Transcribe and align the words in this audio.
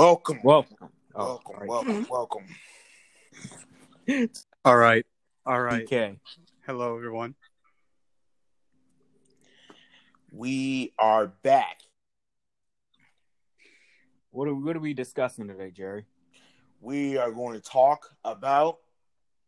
Welcome, 0.00 0.40
Welcome. 0.42 0.76
Oh, 1.14 1.26
welcome, 1.26 1.44
all 1.46 1.60
right. 1.60 1.68
welcome, 1.68 2.04
mm-hmm. 2.06 2.10
welcome. 4.08 4.30
All 4.64 4.78
right. 4.78 5.04
All 5.44 5.60
right. 5.60 5.86
DK. 5.86 6.18
Hello, 6.64 6.96
everyone. 6.96 7.34
We 10.32 10.94
are 10.98 11.26
back. 11.26 11.82
What 14.30 14.48
are, 14.48 14.54
what 14.54 14.74
are 14.74 14.80
we 14.80 14.94
discussing 14.94 15.48
today, 15.48 15.70
Jerry? 15.70 16.06
We 16.80 17.18
are 17.18 17.30
going 17.30 17.60
to 17.60 17.62
talk 17.62 18.08
about 18.24 18.78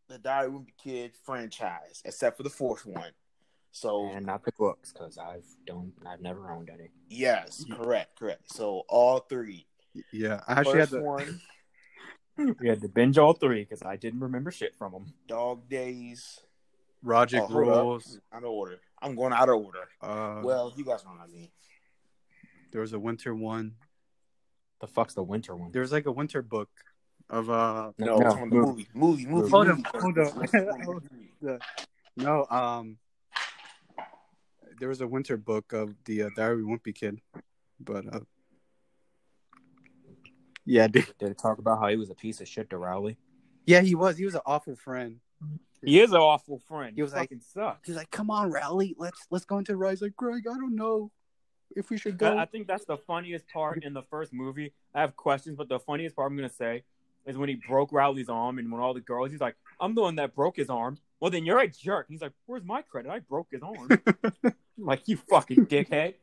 the 0.07 0.19
Diary 0.19 0.49
of 0.49 0.53
a 0.53 0.57
Wimpy 0.59 0.77
Kid 0.77 1.13
franchise, 1.25 2.03
except 2.05 2.37
for 2.37 2.43
the 2.43 2.51
fourth 2.51 2.85
one. 2.85 3.13
So 3.71 4.07
And 4.13 4.27
not 4.27 4.45
the 4.45 4.51
books, 4.55 4.93
because 4.93 5.17
I've 5.17 5.47
don't 5.65 5.93
I've 6.05 6.21
never 6.21 6.51
owned 6.51 6.69
any. 6.69 6.91
yes, 7.09 7.63
mm-hmm. 7.63 7.81
correct, 7.81 8.19
correct. 8.19 8.53
So 8.53 8.83
all 8.87 9.17
three. 9.21 9.65
Yeah, 10.11 10.41
I 10.47 10.53
actually 10.53 10.79
had 10.79 10.89
First 10.89 10.91
the. 10.91 11.01
one, 11.01 11.41
We 12.59 12.67
had 12.67 12.81
to 12.81 12.87
binge 12.89 13.17
all 13.17 13.33
three 13.33 13.61
because 13.63 13.83
I 13.83 13.95
didn't 13.95 14.21
remember 14.21 14.49
shit 14.51 14.75
from 14.75 14.91
them. 14.91 15.13
Dog 15.27 15.69
Days. 15.69 16.39
Roger 17.03 17.41
Oh, 17.41 17.47
rules. 17.49 18.19
Out 18.31 18.43
of 18.43 18.49
order. 18.49 18.79
I'm 19.01 19.15
going 19.15 19.33
out 19.33 19.49
of 19.49 19.55
order. 19.57 19.87
Uh, 20.01 20.41
Well, 20.43 20.73
you 20.75 20.85
guys 20.85 21.03
know 21.03 21.11
what 21.11 21.21
I 21.21 21.27
mean. 21.27 21.49
there 22.71 22.81
was 22.81 22.93
a 22.93 22.99
winter 22.99 23.35
one. 23.35 23.75
The 24.81 24.87
fuck's 24.87 25.13
the 25.13 25.21
winter 25.23 25.55
one? 25.55 25.71
There 25.71 25.81
was 25.81 25.91
like 25.91 26.05
a 26.07 26.11
winter 26.11 26.41
book 26.41 26.69
of 27.29 27.49
uh. 27.49 27.91
No, 27.99 28.17
No, 28.17 28.21
it's 28.25 28.35
on 28.35 28.49
the 28.49 28.55
movie. 28.55 28.87
movie, 28.93 29.25
movie, 29.25 29.25
movie. 29.27 29.49
Hold 29.49 29.67
movie. 29.67 29.83
on, 29.93 30.81
hold 30.83 31.03
on. 31.43 31.59
No, 32.17 32.45
um. 32.49 32.97
There 34.79 34.89
was 34.89 35.01
a 35.01 35.07
winter 35.07 35.37
book 35.37 35.71
of 35.73 35.93
the 36.05 36.23
uh, 36.23 36.29
Diary 36.35 36.61
of 36.63 36.67
a 36.67 36.71
Wimpy 36.71 36.95
Kid, 36.95 37.21
but 37.79 38.05
uh. 38.13 38.19
Yeah, 40.65 40.87
dude. 40.87 41.07
Did 41.19 41.31
it 41.31 41.37
talk 41.37 41.57
about 41.59 41.79
how 41.79 41.87
he 41.87 41.95
was 41.97 42.09
a 42.09 42.15
piece 42.15 42.39
of 42.41 42.47
shit 42.47 42.69
to 42.69 42.77
Rowley? 42.77 43.17
yeah, 43.65 43.81
he 43.81 43.95
was. 43.95 44.17
He 44.17 44.25
was 44.25 44.35
an 44.35 44.41
awful 44.45 44.75
friend. 44.75 45.19
He 45.85 45.99
is 45.99 46.11
an 46.11 46.17
awful 46.17 46.59
friend. 46.59 46.95
He 46.95 47.01
was 47.01 47.11
like- 47.13 47.23
fucking 47.29 47.41
sucks. 47.41 47.87
He's 47.87 47.95
like, 47.97 48.09
"Come 48.11 48.29
on, 48.29 48.51
Rowley, 48.51 48.95
let's 48.97 49.27
let's 49.29 49.43
go 49.45 49.57
into 49.57 49.75
Rise." 49.75 50.01
Like, 50.01 50.15
Greg, 50.15 50.43
I 50.47 50.53
don't 50.57 50.75
know 50.75 51.11
if 51.75 51.89
we 51.89 51.97
should 51.97 52.17
go. 52.17 52.37
I, 52.37 52.43
I 52.43 52.45
think 52.45 52.67
that's 52.67 52.85
the 52.85 52.97
funniest 52.97 53.47
part 53.49 53.83
in 53.83 53.93
the 53.93 54.03
first 54.03 54.31
movie. 54.33 54.73
I 54.95 55.01
have 55.01 55.15
questions, 55.17 55.57
but 55.57 55.67
the 55.67 55.79
funniest 55.79 56.15
part 56.15 56.31
I'm 56.31 56.37
gonna 56.37 56.49
say 56.49 56.83
is 57.25 57.37
when 57.37 57.49
he 57.49 57.55
broke 57.55 57.91
Rowley's 57.91 58.29
arm, 58.29 58.59
and 58.59 58.71
when 58.71 58.79
all 58.81 58.93
the 58.93 59.01
girls, 59.01 59.31
he's 59.31 59.41
like, 59.41 59.55
"I'm 59.79 59.93
the 59.95 60.01
one 60.01 60.15
that 60.15 60.33
broke 60.35 60.55
his 60.55 60.69
arm." 60.69 60.97
Well, 61.19 61.31
then 61.31 61.45
you're 61.45 61.59
a 61.59 61.67
jerk. 61.67 62.07
He's 62.09 62.21
like, 62.21 62.33
"Where's 62.45 62.63
my 62.63 62.81
credit? 62.81 63.09
I 63.11 63.19
broke 63.19 63.47
his 63.51 63.61
arm." 63.61 63.89
like 64.77 65.07
you 65.07 65.17
fucking 65.17 65.65
dickhead. 65.67 66.13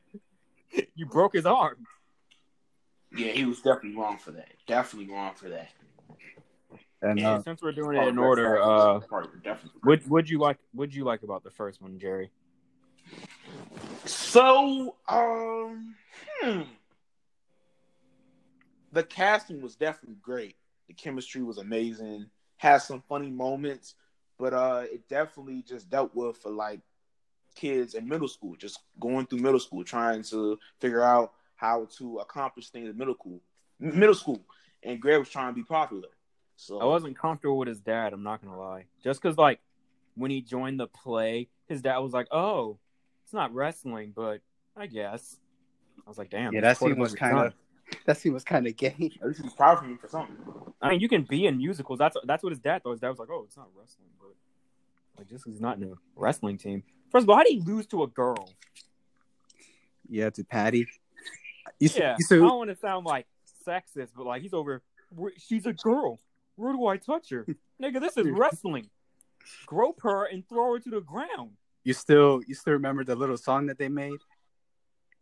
you 0.95 1.05
broke 1.07 1.35
his 1.35 1.45
arm. 1.47 1.87
Yeah, 3.13 3.33
he 3.33 3.45
was 3.45 3.59
definitely 3.59 3.97
wrong 3.97 4.19
for 4.19 4.31
that. 4.33 4.49
Definitely 4.67 5.13
wrong 5.13 5.35
for 5.35 5.49
that. 5.49 5.71
and 7.03 7.19
Yeah, 7.19 7.33
uh, 7.33 7.43
Since 7.43 7.63
we're 7.63 7.73
doing 7.73 7.97
it 7.97 8.09
in 8.09 8.19
order, 8.19 8.63
uh, 8.63 9.01
definitely. 9.43 9.81
what 9.83 10.07
would 10.07 10.31
you 10.31 10.39
like? 10.39 10.59
Would 10.75 10.95
you 10.95 11.05
like 11.05 11.23
about 11.23 11.43
the 11.43 11.51
first 11.51 11.83
one, 11.83 11.99
Jerry? 11.99 12.31
So, 14.05 14.97
um, 15.09 15.95
hmm. 16.41 16.63
the 18.93 19.03
casting 19.03 19.61
was 19.61 19.75
definitely 19.75 20.19
great. 20.23 20.55
The 20.89 20.95
chemistry 20.95 21.43
was 21.43 21.59
amazing. 21.59 22.27
Had 22.59 22.79
some 22.79 23.03
funny 23.09 23.31
moments, 23.31 23.95
but 24.39 24.55
uh, 24.55 24.85
it 24.85 25.09
definitely 25.09 25.63
just 25.63 25.91
dealt 25.91 26.15
with 26.15 26.37
for 26.37 26.51
like 26.51 26.81
kids 27.55 27.95
in 27.95 28.09
middle 28.09 28.29
school, 28.29 28.55
just 28.57 28.79
going 29.01 29.27
through 29.27 29.41
middle 29.41 29.61
school, 29.61 29.83
trying 29.83 30.23
to 30.25 30.59
figure 30.81 31.03
out 31.03 31.33
how 31.61 31.87
to 31.99 32.19
accomplish 32.19 32.71
things 32.71 32.89
in 32.89 32.97
middle 32.97 33.15
school. 33.15 33.41
Middle 33.79 34.15
school, 34.15 34.41
and 34.83 35.01
Greg 35.01 35.19
was 35.19 35.29
trying 35.29 35.53
to 35.53 35.55
be 35.55 35.63
popular. 35.63 36.09
So 36.57 36.79
I 36.79 36.85
wasn't 36.85 37.19
comfortable 37.19 37.59
with 37.59 37.69
his 37.69 37.81
dad. 37.81 38.13
I'm 38.13 38.23
not 38.23 38.43
gonna 38.43 38.59
lie. 38.59 38.85
Just 39.03 39.21
because, 39.23 39.37
like, 39.39 39.61
when 40.15 40.31
he 40.31 40.41
joined 40.43 40.81
the 40.81 40.87
play, 40.87 41.49
his 41.69 41.81
dad 41.83 41.99
was 41.99 42.13
like, 42.13 42.29
"Oh, 42.31 42.79
it's 43.25 43.33
not 43.33 43.55
wrestling, 43.55 44.13
but 44.15 44.41
I 44.77 44.87
guess." 44.87 45.39
I 46.05 46.09
was 46.09 46.19
like, 46.19 46.31
"Damn." 46.31 46.53
yeah, 46.53 46.61
that 46.63 46.77
supportive 46.77 46.97
scene 46.97 47.01
was 47.03 47.15
kind 47.15 47.39
of 47.39 47.55
that 48.07 48.17
scene 48.17 48.33
was 48.33 48.45
kind 48.45 48.67
of 48.67 48.77
gay. 48.77 49.11
At 49.23 49.29
least 49.29 49.43
he's 49.43 49.55
proud 49.55 49.79
of 49.79 49.89
me 49.89 49.97
for 49.97 50.09
something. 50.09 50.37
I 50.83 50.91
mean, 50.91 51.01
you 51.01 51.09
can 51.09 51.23
be 51.23 51.47
in 51.47 51.57
musicals. 51.59 51.99
That's 51.99 52.17
that's 52.25 52.43
what 52.43 52.51
his 52.51 52.59
dad 52.61 52.83
thought. 52.83 52.93
His 52.93 53.01
dad 53.01 53.11
was 53.11 53.19
like, 53.19 53.31
"Oh, 53.31 53.45
it's 53.47 53.57
not 53.57 53.69
wrestling, 53.75 54.09
but 54.19 54.35
like 55.19 55.29
just 55.29 55.45
'cause 55.45 55.55
he's 55.55 55.61
not 55.61 55.79
in 55.79 55.85
a 55.85 55.95
wrestling 56.17 56.59
team." 56.59 56.83
First 57.11 57.25
of 57.25 57.31
all, 57.31 57.37
how 57.37 57.45
did 57.45 57.53
he 57.53 57.61
lose 57.61 57.87
to 57.89 58.03
a 58.03 58.07
girl? 58.07 58.51
Yeah, 60.09 60.31
to 60.31 60.45
Patty. 60.45 60.87
You 61.81 61.89
Yeah, 61.95 62.17
you 62.19 62.27
I 62.45 62.49
don't 62.49 62.59
want 62.59 62.71
to 62.71 62.77
sound 62.77 63.07
like 63.07 63.27
sexist, 63.67 64.11
but 64.17 64.27
like 64.27 64.43
he's 64.43 64.55
over. 64.55 64.83
She's 65.39 65.67
a 65.67 65.73
girl. 65.73 66.21
Where 66.57 66.73
do 66.73 66.87
I 66.87 66.97
touch 66.99 67.31
her, 67.31 67.47
nigga? 67.83 68.01
This 68.01 68.17
is 68.17 68.27
wrestling. 68.31 68.89
Grope 69.67 70.01
her 70.03 70.27
and 70.27 70.47
throw 70.49 70.75
her 70.75 70.79
to 70.79 70.91
the 70.91 71.01
ground. 71.01 71.53
you 71.83 71.95
still 71.95 72.43
you 72.47 72.55
still 72.55 72.75
remember 72.75 73.03
the 73.03 73.17
little 73.17 73.37
song 73.39 73.67
that 73.67 73.79
they 73.79 73.89
made? 73.89 74.21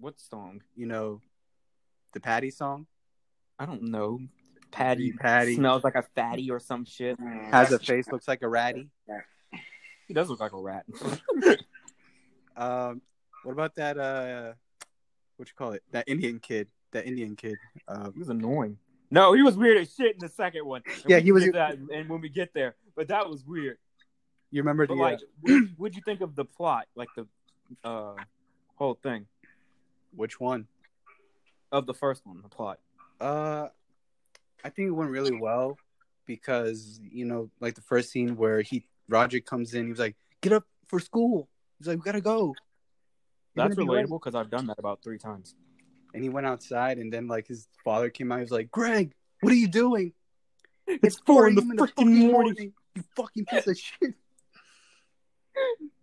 What 0.00 0.20
song? 0.20 0.62
You 0.76 0.86
know, 0.86 1.20
the 2.12 2.20
Patty 2.20 2.50
song 2.50 2.86
I 3.58 3.66
don't 3.66 3.84
know. 3.84 4.20
Patty, 4.70 5.12
Patty. 5.12 5.54
smells 5.56 5.82
like 5.82 5.94
a 5.96 6.02
fatty 6.14 6.50
or 6.50 6.60
some 6.60 6.84
shit. 6.84 7.18
has 7.50 7.72
a 7.72 7.78
face 7.78 8.06
looks 8.12 8.28
like 8.28 8.42
a 8.42 8.48
ratty. 8.48 8.90
He 10.06 10.14
does 10.14 10.28
look 10.28 10.40
like 10.40 10.52
a 10.52 10.60
rat. 10.60 10.84
Um, 12.56 13.02
what 13.44 13.52
about 13.52 13.76
that? 13.76 13.96
Uh, 13.98 14.54
what 15.38 15.48
you 15.48 15.54
call 15.56 15.72
it? 15.72 15.82
That 15.92 16.04
Indian 16.08 16.38
kid. 16.38 16.68
That 16.92 17.06
Indian 17.06 17.36
kid. 17.36 17.56
Um, 17.86 18.12
he 18.12 18.18
was 18.18 18.28
annoying. 18.28 18.78
No, 19.10 19.32
he 19.32 19.42
was 19.42 19.56
weird 19.56 19.78
as 19.78 19.94
shit 19.94 20.14
in 20.14 20.18
the 20.20 20.28
second 20.28 20.66
one. 20.66 20.82
And 20.86 21.04
Yeah, 21.06 21.18
he 21.18 21.32
was- 21.32 21.44
get 21.44 21.54
That, 21.54 21.78
and 21.78 22.08
when 22.08 22.20
we 22.20 22.28
get 22.28 22.52
there, 22.52 22.76
but 22.94 23.08
that 23.08 23.28
was 23.28 23.44
weird. 23.44 23.78
you 24.50 24.60
remember 24.62 24.86
But 24.86 24.94
the? 24.94 25.00
like, 25.00 25.18
uh, 25.18 25.24
what, 25.40 25.62
what'd 25.76 25.96
you 25.96 26.02
think 26.04 26.20
of 26.20 26.34
the 26.34 26.44
plot? 26.44 26.86
Like 26.94 27.08
the 27.16 27.26
uh, 27.84 28.14
whole 28.76 28.94
thing 28.94 29.26
which 30.14 30.38
one? 30.40 30.66
of 31.70 31.84
the 31.86 31.92
first 31.94 32.24
one, 32.26 32.40
the 32.42 32.48
plot. 32.48 32.78
Uh, 33.20 33.68
I 34.64 34.70
think 34.70 34.88
it 34.88 34.92
went 34.92 35.10
really 35.10 35.38
well 35.38 35.76
because 36.26 36.98
you 37.02 37.26
know, 37.26 37.50
like 37.60 37.74
the 37.74 37.82
first 37.82 38.10
scene 38.10 38.36
where 38.36 38.62
he 38.62 38.86
Roger 39.08 39.40
comes 39.40 39.74
in, 39.74 39.84
he 39.84 39.90
was 39.90 39.98
like, 39.98 40.16
"Get 40.40 40.52
up 40.54 40.64
for 40.86 40.98
school." 40.98 41.46
He's 41.78 41.86
like, 41.88 41.98
"We 41.98 42.02
gotta 42.04 42.22
go." 42.22 42.54
That's 43.58 43.76
be 43.76 43.84
relatable 43.84 44.20
because 44.20 44.34
I've 44.34 44.50
done 44.50 44.66
that 44.66 44.78
about 44.78 45.02
three 45.02 45.18
times. 45.18 45.54
And 46.14 46.22
he 46.22 46.28
went 46.28 46.46
outside, 46.46 46.98
and 46.98 47.12
then 47.12 47.28
like 47.28 47.46
his 47.46 47.68
father 47.84 48.08
came 48.10 48.32
out. 48.32 48.36
He 48.36 48.42
was 48.42 48.50
like, 48.50 48.70
"Greg, 48.70 49.14
what 49.40 49.52
are 49.52 49.56
you 49.56 49.68
doing? 49.68 50.12
It's 50.86 51.18
four 51.26 51.46
in 51.48 51.54
the 51.54 51.60
freaking 51.60 52.32
morning. 52.32 52.72
You 52.94 53.04
fucking 53.14 53.44
piece 53.44 53.66
of 53.66 53.78
shit." 53.78 54.14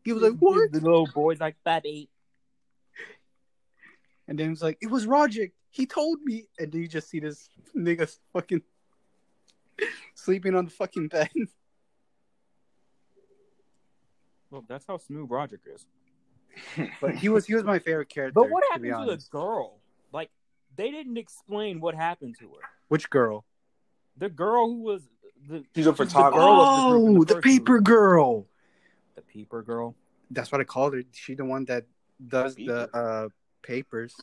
He 0.03 0.13
was 0.13 0.21
like, 0.21 0.37
"What?" 0.37 0.71
The 0.71 0.81
little 0.81 1.07
boy's 1.07 1.39
like 1.39 1.55
eight. 1.65 2.09
And 4.27 4.37
then 4.37 4.47
he 4.47 4.49
was 4.51 4.61
like, 4.61 4.77
"It 4.81 4.91
was 4.91 5.07
Roger. 5.07 5.47
He 5.71 5.87
told 5.87 6.19
me." 6.23 6.47
And 6.59 6.71
then 6.71 6.81
you 6.81 6.87
just 6.87 7.09
see 7.09 7.19
this 7.19 7.49
nigga 7.75 8.15
fucking 8.31 8.61
sleeping 10.15 10.55
on 10.55 10.65
the 10.65 10.71
fucking 10.71 11.07
bed. 11.07 11.31
Well, 14.51 14.63
that's 14.67 14.85
how 14.85 14.97
smooth 14.97 15.31
Roger 15.31 15.59
is. 15.65 15.87
But 17.01 17.15
he 17.15 17.29
was 17.29 17.45
he 17.45 17.55
was 17.55 17.63
my 17.63 17.79
favorite 17.79 18.09
character. 18.09 18.33
But 18.33 18.49
what 18.49 18.61
to 18.61 18.67
happened 18.73 18.83
be 18.83 19.05
to, 19.05 19.17
the 19.17 19.23
girl? 19.29 19.79
Like, 20.11 20.29
they 20.75 20.91
didn't 20.91 21.17
explain 21.17 21.79
what 21.81 21.95
happened 21.95 22.35
to 22.39 22.45
her. 22.45 22.61
Which 22.87 23.09
girl? 23.09 23.45
The 24.17 24.29
girl 24.29 24.67
who 24.67 24.81
was 24.81 25.03
the 25.47 25.63
She's 25.75 25.87
a 25.87 25.93
photographer. 25.93 26.39
girl 26.39 26.61
of 26.61 26.75
the 26.75 26.81
group 26.99 27.17
Oh, 27.19 27.23
the 27.23 27.41
paper 27.41 27.73
movie. 27.73 27.83
girl. 27.83 28.47
The 29.15 29.21
paper 29.21 29.61
girl. 29.61 29.95
That's 30.31 30.51
what 30.51 30.61
I 30.61 30.63
called 30.63 30.93
her. 30.93 31.03
She 31.11 31.35
the 31.35 31.45
one 31.45 31.65
that 31.65 31.85
does 32.27 32.55
the 32.55 32.89
uh 32.95 33.29
papers. 33.61 34.15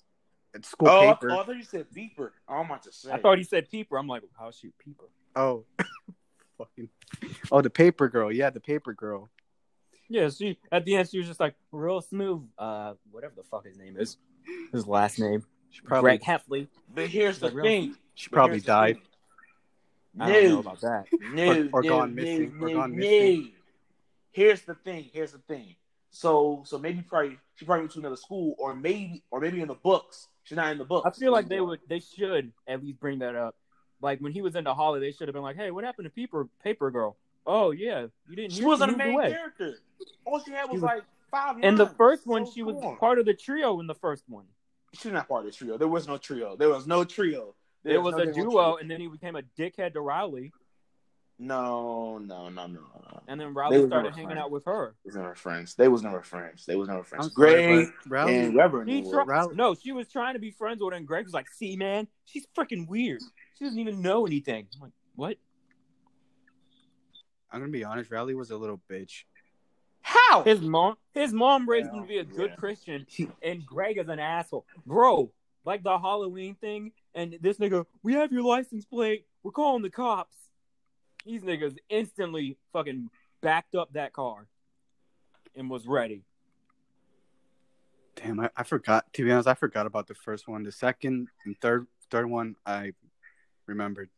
It's 0.54 0.69
school 0.69 0.88
Oh, 0.88 1.00
paper. 1.00 1.31
oh, 1.31 1.41
I 1.41 1.44
thought 1.44 1.56
you 1.56 1.62
said 1.65 1.87
beeper. 1.97 2.31
Oh, 2.48 2.54
I'm 2.56 2.66
about 2.66 2.82
to 2.84 2.92
say. 2.92 3.10
I 3.10 3.19
thought 3.19 3.39
he 3.39 3.45
said 3.45 3.71
peeper. 3.71 3.97
I'm 3.97 4.07
like, 4.07 4.22
how's 4.39 4.57
she 4.57 4.71
peeper? 4.78 5.07
Oh, 5.34 5.65
fucking. 6.59 6.89
Oh, 7.51 7.62
the 7.62 7.71
paper 7.71 8.09
girl. 8.09 8.30
Yeah, 8.30 8.51
the 8.51 8.60
paper 8.60 8.92
girl. 8.92 9.30
Yeah, 10.12 10.28
she 10.28 10.59
at 10.70 10.84
the 10.84 10.97
end 10.97 11.09
she 11.09 11.16
was 11.18 11.26
just 11.26 11.41
like 11.41 11.54
real 11.72 12.03
smooth. 12.03 12.42
Uh, 12.59 12.94
whatever 13.10 13.32
the 13.34 13.42
fuck 13.44 13.64
his 13.64 13.78
name 13.78 13.97
is, 13.97 14.18
his 14.70 14.86
last 14.86 15.18
name, 15.18 15.42
She 15.70 15.80
probably 15.80 16.18
Greg 16.18 16.22
Heffley. 16.22 16.68
But 16.94 17.06
here's 17.09 17.38
the 17.38 17.47
Like, 17.47 17.54
real- 17.54 17.64
thing. 17.64 17.97
she 18.14 18.28
But 18.28 18.34
probably 18.36 18.60
died. 18.60 18.97
thing. 18.97 19.04
I 20.20 20.30
don't 20.32 20.48
know 20.50 20.59
about 20.59 20.80
that. 20.82 21.06
no, 21.32 21.50
Or- 21.62 21.68
or 21.72 21.82
no, 21.82 21.88
gone 21.88 22.14
no, 22.14 22.22
missing, 22.22 22.53
or 22.60 22.68
no, 22.68 22.74
gone 22.74 22.94
missing. 22.97 23.53
Here's 24.32 24.60
the 24.62 24.74
thing. 24.74 25.09
Here's 25.14 25.32
the 25.32 25.38
thing. 25.38 25.76
So, 26.10 26.62
so 26.66 26.78
maybe 26.78 27.00
probably 27.00 27.38
she 27.54 27.64
probably 27.64 27.82
went 27.84 27.92
to 27.92 27.98
another 28.00 28.16
school, 28.16 28.54
or 28.59 28.74
maybe, 28.74 29.22
or 29.30 29.41
maybe 29.41 29.62
in 29.62 29.68
the 29.68 29.74
books. 29.74 30.28
She's 30.44 30.56
not 30.56 30.70
in 30.72 30.76
the 30.76 30.84
books. 30.84 31.06
I 31.06 31.18
feel 31.18 31.32
like 31.32 31.48
they 31.48 31.60
would, 31.62 31.80
they 31.88 32.00
should 32.00 32.53
at 32.68 32.82
least 32.82 33.00
bring 33.00 33.20
that 33.20 33.34
up. 33.34 33.54
Like 34.03 34.18
when 34.20 34.32
he 34.32 34.42
was 34.42 34.54
into 34.56 34.74
Holly, 34.74 35.00
they 35.00 35.12
should 35.12 35.28
have 35.28 35.32
been 35.32 35.42
like, 35.44 35.56
"Hey, 35.56 35.70
what 35.70 35.84
happened 35.84 36.04
to 36.04 36.10
Peeper 36.10 36.48
Paper 36.62 36.91
Girl? 36.91 37.16
Oh 37.47 37.71
yeah, 37.71 38.06
you 38.28 38.36
didn't. 38.36 38.53
She 38.53 38.65
wasn't 38.65 38.92
a 38.94 38.97
main 38.97 39.15
away." 39.15 39.30
character. 39.30 39.74
All 40.24 40.41
she 40.41 40.53
had 40.53 40.65
was, 40.71 40.74
was- 40.74 40.83
like 40.83 41.03
five. 41.30 41.56
In 41.62 41.77
the 41.77 41.86
first 41.86 42.27
one, 42.27 42.47
So 42.47 42.53
she 42.53 42.62
was 42.62 42.77
come 42.80 42.97
part 42.97 43.18
of 43.18 43.27
the 43.27 43.34
trio 43.34 43.80
in 43.80 43.86
the 43.86 43.94
first 43.94 44.24
one. 44.28 44.44
She's 44.94 45.10
not 45.12 45.27
part 45.28 45.47
of 45.47 45.50
the 45.50 45.56
trio. 45.56 45.78
There 45.78 45.89
was 45.89 46.06
no 46.06 46.18
trio. 46.18 46.56
There 46.56 46.68
was 46.68 46.86
no 46.86 47.03
trio. 47.04 47.54
it 47.84 47.97
was 48.00 48.15
a 48.16 48.27
duo, 48.33 48.77
and 48.77 48.91
then 48.91 49.00
he 49.00 49.09
became 49.09 49.36
a 49.36 49.42
dickhead 49.59 49.94
to 49.94 50.00
Riley, 50.03 50.53
No, 51.39 52.18
no, 52.18 52.48
no, 52.50 52.66
no, 52.66 52.80
no. 52.80 53.21
and 53.27 53.41
then 53.41 53.54
Riley 53.54 53.86
started 53.86 54.10
hanging 54.12 54.27
friends. 54.28 54.41
out 54.41 54.50
with 54.50 54.65
her. 54.66 54.95
They 55.03 55.09
was 55.09 55.16
never 55.16 55.34
friends. 55.34 55.74
They 55.74 55.88
was 55.88 56.03
never 56.03 56.22
friends. 56.22 56.66
They 56.66 56.77
was 56.77 56.88
never 56.88 57.03
friends. 57.03 57.27
I'm 57.27 57.33
Greg 57.33 57.88
but 58.04 58.10
Rowley, 58.10 58.36
and 58.36 58.54
Reverend. 58.54 58.91
He 58.91 59.03
were. 59.03 59.10
try- 59.12 59.24
Riley- 59.24 59.54
no, 59.56 59.74
she 59.74 59.91
was 59.92 60.06
trying 60.09 60.34
to 60.34 60.38
be 60.41 60.50
friends 60.53 60.80
with 60.83 60.92
her, 60.92 60.97
and 60.98 61.06
Greg 61.06 61.24
was 61.24 61.33
like, 61.34 61.48
"See, 61.48 61.74
man, 61.77 62.06
she's 62.27 62.47
freaking 62.56 62.86
weird. 62.86 63.22
She 63.59 63.65
doesn't 63.65 63.78
even 63.80 64.03
know 64.03 64.27
anything." 64.27 64.68
I'm 64.77 64.80
like, 64.83 64.92
"What?" 65.16 65.38
I'm 67.53 67.60
gonna 67.60 67.72
be 67.72 67.84
honest. 67.84 68.10
Riley 68.10 68.34
was 68.34 68.51
a 68.51 68.57
little 68.57 68.81
bitch. 68.91 69.25
How? 70.01 70.43
His 70.43 70.60
mom, 70.60 70.97
his 71.15 71.33
mom 71.33 71.69
raised 71.69 71.91
him 71.91 72.03
to 72.03 72.09
be 72.09 72.19
a 72.19 72.25
good 72.25 72.51
yeah. 72.51 72.57
Christian, 72.57 73.07
and 73.43 73.65
Greg 73.65 73.99
is 73.99 74.09
an 74.09 74.19
asshole, 74.19 74.66
bro. 74.87 75.31
Like 75.65 75.84
the 75.84 75.97
Halloween 75.97 76.57
thing, 76.57 76.91
and 77.15 77.39
this 77.41 77.59
nigga, 77.59 77.87
we 78.03 78.15
have 78.15 78.33
your 78.33 78.43
license 78.43 78.84
plate. 78.84 79.27
We're 79.45 79.53
calling 79.53 79.83
the 79.83 79.91
cops. 79.91 80.37
These 81.25 81.43
niggas 81.43 81.77
instantly 81.89 82.57
fucking 82.72 83.10
backed 83.43 83.77
up 83.77 83.93
that 83.93 84.13
car 84.13 84.48
and 85.55 85.71
was 85.71 85.87
ready. 85.87 86.25
Damn, 88.16 88.41
I, 88.41 88.51
I 88.57 88.65
forgot. 88.65 89.13
To 89.13 89.25
be 89.25 89.31
honest, 89.31 89.47
I 89.47 89.55
forgot 89.55 89.87
about 89.87 90.09
the 90.09 90.15
first 90.15 90.48
one. 90.48 90.65
The 90.65 90.72
second 90.72 91.28
and 91.45 91.57
third 91.60 91.87
third 92.10 92.28
one, 92.28 92.57
I 92.66 92.93
remembered. 93.66 94.10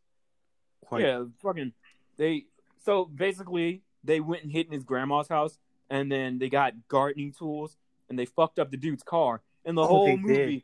Quite. 0.84 1.02
Yeah, 1.02 1.24
fucking. 1.42 1.72
They 2.16 2.46
so 2.84 3.04
basically 3.06 3.82
they 4.02 4.20
went 4.20 4.42
and 4.42 4.52
hid 4.52 4.66
in 4.66 4.72
his 4.72 4.84
grandma's 4.84 5.28
house, 5.28 5.58
and 5.90 6.10
then 6.10 6.38
they 6.38 6.48
got 6.48 6.74
gardening 6.88 7.32
tools, 7.32 7.76
and 8.08 8.18
they 8.18 8.26
fucked 8.26 8.58
up 8.58 8.70
the 8.70 8.76
dude's 8.76 9.02
car. 9.02 9.40
And 9.64 9.76
the 9.78 9.82
Oh, 9.82 9.86
whole 9.86 10.06
they 10.06 10.16
movie, 10.16 10.46
did. 10.56 10.62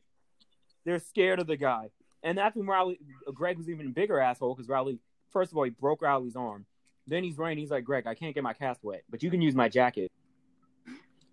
they're 0.84 0.98
scared 0.98 1.38
of 1.40 1.46
the 1.46 1.56
guy. 1.56 1.90
And 2.22 2.36
that's 2.36 2.54
when 2.54 2.66
Riley, 2.66 2.98
Greg 3.32 3.56
was 3.56 3.70
even 3.70 3.86
a 3.86 3.90
bigger 3.90 4.20
asshole 4.20 4.54
because 4.54 4.68
Riley, 4.68 4.98
first 5.30 5.50
of 5.52 5.56
all, 5.56 5.64
he 5.64 5.70
broke 5.70 6.02
Riley's 6.02 6.36
arm. 6.36 6.66
Then 7.06 7.24
he's 7.24 7.38
running. 7.38 7.56
He's 7.56 7.70
like, 7.70 7.84
Greg, 7.84 8.06
I 8.06 8.14
can't 8.14 8.34
get 8.34 8.42
my 8.44 8.52
cast 8.52 8.84
wet, 8.84 9.02
but 9.08 9.22
you 9.22 9.30
can 9.30 9.40
use 9.40 9.54
my 9.54 9.68
jacket. 9.70 10.12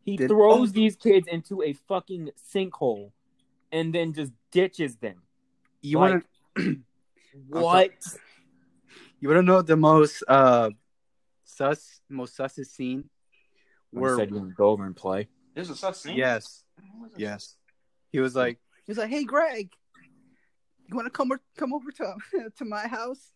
He 0.06 0.16
Did- 0.16 0.30
throws 0.30 0.70
oh. 0.70 0.72
these 0.72 0.96
kids 0.96 1.28
into 1.28 1.62
a 1.62 1.74
fucking 1.74 2.32
sinkhole, 2.54 3.12
and 3.74 3.94
then 3.94 4.14
just 4.14 4.32
ditches 4.52 4.96
them. 4.96 5.22
You 5.82 6.00
Like, 6.00 6.24
want 6.56 6.56
to 6.58 6.80
What? 7.50 7.92
You 9.20 9.30
want 9.30 9.40
to 9.40 9.44
know 9.44 9.62
the 9.62 9.76
most 9.78 10.24
uh 10.28 10.70
sus 11.44 12.02
most 12.10 12.36
sus 12.36 12.56
scene? 12.56 13.10
When 13.92 14.02
Where 14.02 14.16
he 14.16 14.22
said 14.22 14.30
you 14.32 14.36
can 14.36 14.54
go 14.56 14.70
over 14.70 14.86
and 14.86 14.96
play. 14.96 15.28
There's 15.56 15.70
a 15.70 15.76
such 15.76 15.96
scene. 15.96 16.18
yes, 16.18 16.64
yes. 17.16 17.56
He 18.12 18.20
was 18.20 18.36
like 18.36 18.60
he 18.86 18.92
was 18.92 18.98
like, 18.98 19.10
"Hey, 19.10 19.24
Greg, 19.24 19.72
you 20.88 20.96
want 20.96 21.06
to 21.08 21.12
come 21.12 21.32
or, 21.32 21.42
come 21.58 21.74
over 21.74 21.92
to 21.92 22.16
to 22.58 22.66
my 22.66 22.88
house 22.88 23.32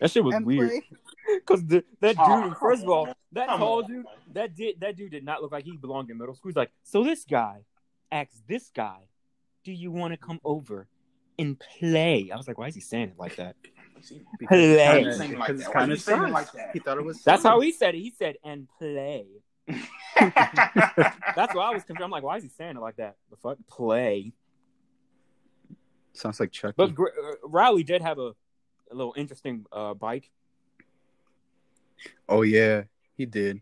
That 0.00 0.10
shit 0.10 0.24
was 0.24 0.34
and 0.34 0.44
weird. 0.46 0.70
play?" 0.70 0.82
Because 1.46 1.64
that 1.66 1.84
dude, 2.00 2.16
Oh, 2.18 2.54
first 2.58 2.82
of 2.82 2.88
all, 2.88 3.08
that 3.32 3.46
Come 3.48 3.60
tall 3.60 3.84
on. 3.84 3.90
dude, 3.90 4.06
that 4.32 4.56
did 4.56 4.80
that 4.80 4.96
dude 4.96 5.10
did 5.12 5.24
not 5.24 5.42
look 5.42 5.52
like 5.52 5.64
he 5.64 5.76
belonged 5.76 6.10
in 6.10 6.18
middle 6.18 6.34
school. 6.34 6.48
He's 6.50 6.56
like, 6.56 6.72
so 6.82 7.04
this 7.04 7.24
guy 7.24 7.64
asks 8.10 8.42
this 8.48 8.70
guy, 8.74 8.98
"Do 9.64 9.72
you 9.72 9.90
want 9.92 10.12
to 10.12 10.16
come 10.16 10.40
over 10.44 10.88
and 11.38 11.58
play?" 11.60 12.30
I 12.32 12.36
was 12.36 12.48
like, 12.48 12.58
why 12.58 12.66
is 12.68 12.74
he 12.74 12.80
saying 12.80 13.10
it 13.10 13.18
like 13.18 13.36
that? 13.36 13.54
Because 14.38 14.48
Play. 14.48 14.74
it's 14.74 14.82
kinda- 14.92 15.14
saying 15.16 15.38
like 15.38 15.46
that? 15.48 15.54
it's 15.56 15.66
Why 15.68 15.72
kind 15.72 15.88
you 15.88 15.94
of 15.94 16.00
saying 16.00 16.30
like 16.32 16.52
that? 16.52 16.70
He 16.72 16.78
thought 16.78 16.98
it 16.98 17.04
was. 17.04 17.22
That's 17.22 17.42
sus. 17.42 17.50
how 17.50 17.60
he 17.60 17.72
said 17.72 17.94
it. 17.94 17.98
He 18.00 18.10
said, 18.10 18.36
"And 18.44 18.66
play." 18.78 19.26
That's 20.18 21.54
why 21.54 21.70
I 21.70 21.70
was 21.74 21.84
confused. 21.84 22.02
I'm 22.02 22.10
like, 22.10 22.22
why 22.22 22.36
is 22.36 22.42
he 22.42 22.48
saying 22.48 22.76
it 22.76 22.80
like 22.80 22.96
that? 22.96 23.16
The 23.30 23.36
fuck, 23.36 23.58
play. 23.68 24.32
sounds 26.12 26.40
like 26.40 26.50
Chuck. 26.50 26.74
But 26.76 26.94
Gr- 26.94 27.06
uh, 27.08 27.34
Riley 27.44 27.84
did 27.84 28.02
have 28.02 28.18
a, 28.18 28.34
a 28.90 28.94
little 28.94 29.14
interesting 29.16 29.66
uh, 29.72 29.94
bike. 29.94 30.30
oh 32.28 32.42
yeah, 32.42 32.84
he 33.16 33.26
did. 33.26 33.60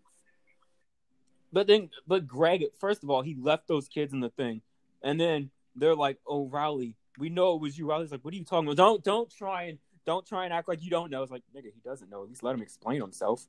But 1.52 1.66
then, 1.66 1.90
but 2.06 2.26
Greg, 2.26 2.64
first 2.78 3.02
of 3.02 3.10
all, 3.10 3.22
he 3.22 3.34
left 3.40 3.68
those 3.68 3.88
kids 3.88 4.12
in 4.12 4.20
the 4.20 4.28
thing, 4.30 4.60
and 5.02 5.20
then 5.20 5.50
they're 5.76 5.94
like, 5.96 6.18
"Oh, 6.26 6.46
Riley, 6.48 6.94
we 7.18 7.28
know 7.30 7.54
it 7.54 7.60
was 7.60 7.78
you." 7.78 7.86
Riley's 7.88 8.10
like, 8.12 8.24
"What 8.24 8.34
are 8.34 8.36
you 8.36 8.44
talking 8.44 8.66
about? 8.68 8.76
Don't, 8.76 9.04
don't 9.04 9.30
try 9.30 9.64
and 9.64 9.78
don't 10.08 10.26
try 10.26 10.44
and 10.44 10.52
act 10.52 10.68
like 10.68 10.82
you 10.82 10.90
don't 10.90 11.10
know." 11.10 11.22
It's 11.22 11.30
like, 11.30 11.42
nigga, 11.54 11.72
he 11.72 11.80
doesn't 11.84 12.10
know. 12.10 12.22
At 12.22 12.28
least 12.28 12.42
let 12.42 12.54
him 12.54 12.62
explain 12.62 13.00
himself. 13.00 13.46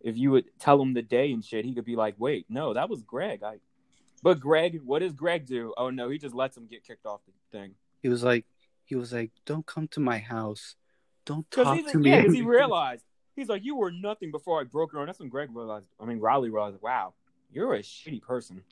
If 0.00 0.16
you 0.16 0.30
would 0.30 0.46
tell 0.58 0.80
him 0.80 0.94
the 0.94 1.02
day 1.02 1.30
and 1.32 1.44
shit, 1.44 1.64
he 1.64 1.74
could 1.74 1.84
be 1.84 1.96
like, 1.96 2.14
"Wait, 2.18 2.46
no, 2.48 2.72
that 2.72 2.88
was 2.88 3.02
Greg." 3.02 3.42
I, 3.42 3.58
but 4.22 4.40
Greg, 4.40 4.80
what 4.84 5.00
does 5.00 5.12
Greg 5.12 5.46
do? 5.46 5.74
Oh 5.76 5.90
no, 5.90 6.08
he 6.08 6.18
just 6.18 6.34
lets 6.34 6.56
him 6.56 6.66
get 6.66 6.84
kicked 6.84 7.06
off 7.06 7.20
the 7.26 7.32
thing 7.58 7.74
He 8.02 8.08
was 8.08 8.22
like, 8.22 8.46
he 8.84 8.94
was 8.96 9.12
like, 9.12 9.30
"Don't 9.44 9.66
come 9.66 9.88
to 9.88 10.00
my 10.00 10.18
house. 10.18 10.76
Don't 11.26 11.48
because 11.50 11.66
talk 11.66 11.92
to 11.92 11.98
me." 11.98 12.10
yeah, 12.10 12.22
'cause 12.24 12.34
he 12.34 12.42
realized 12.60 13.04
he's 13.36 13.48
like, 13.48 13.64
"You 13.64 13.76
were 13.76 13.90
nothing 13.90 14.30
before 14.30 14.60
I 14.60 14.64
broke 14.64 14.92
your 14.92 15.00
arm." 15.00 15.06
That's 15.06 15.18
when 15.20 15.28
Greg 15.28 15.50
realized. 15.52 15.86
I 16.00 16.06
mean, 16.06 16.18
Riley 16.18 16.48
realized, 16.50 16.80
"Wow, 16.80 17.14
you're 17.52 17.74
a 17.74 17.80
shitty 17.80 18.22
person." 18.22 18.62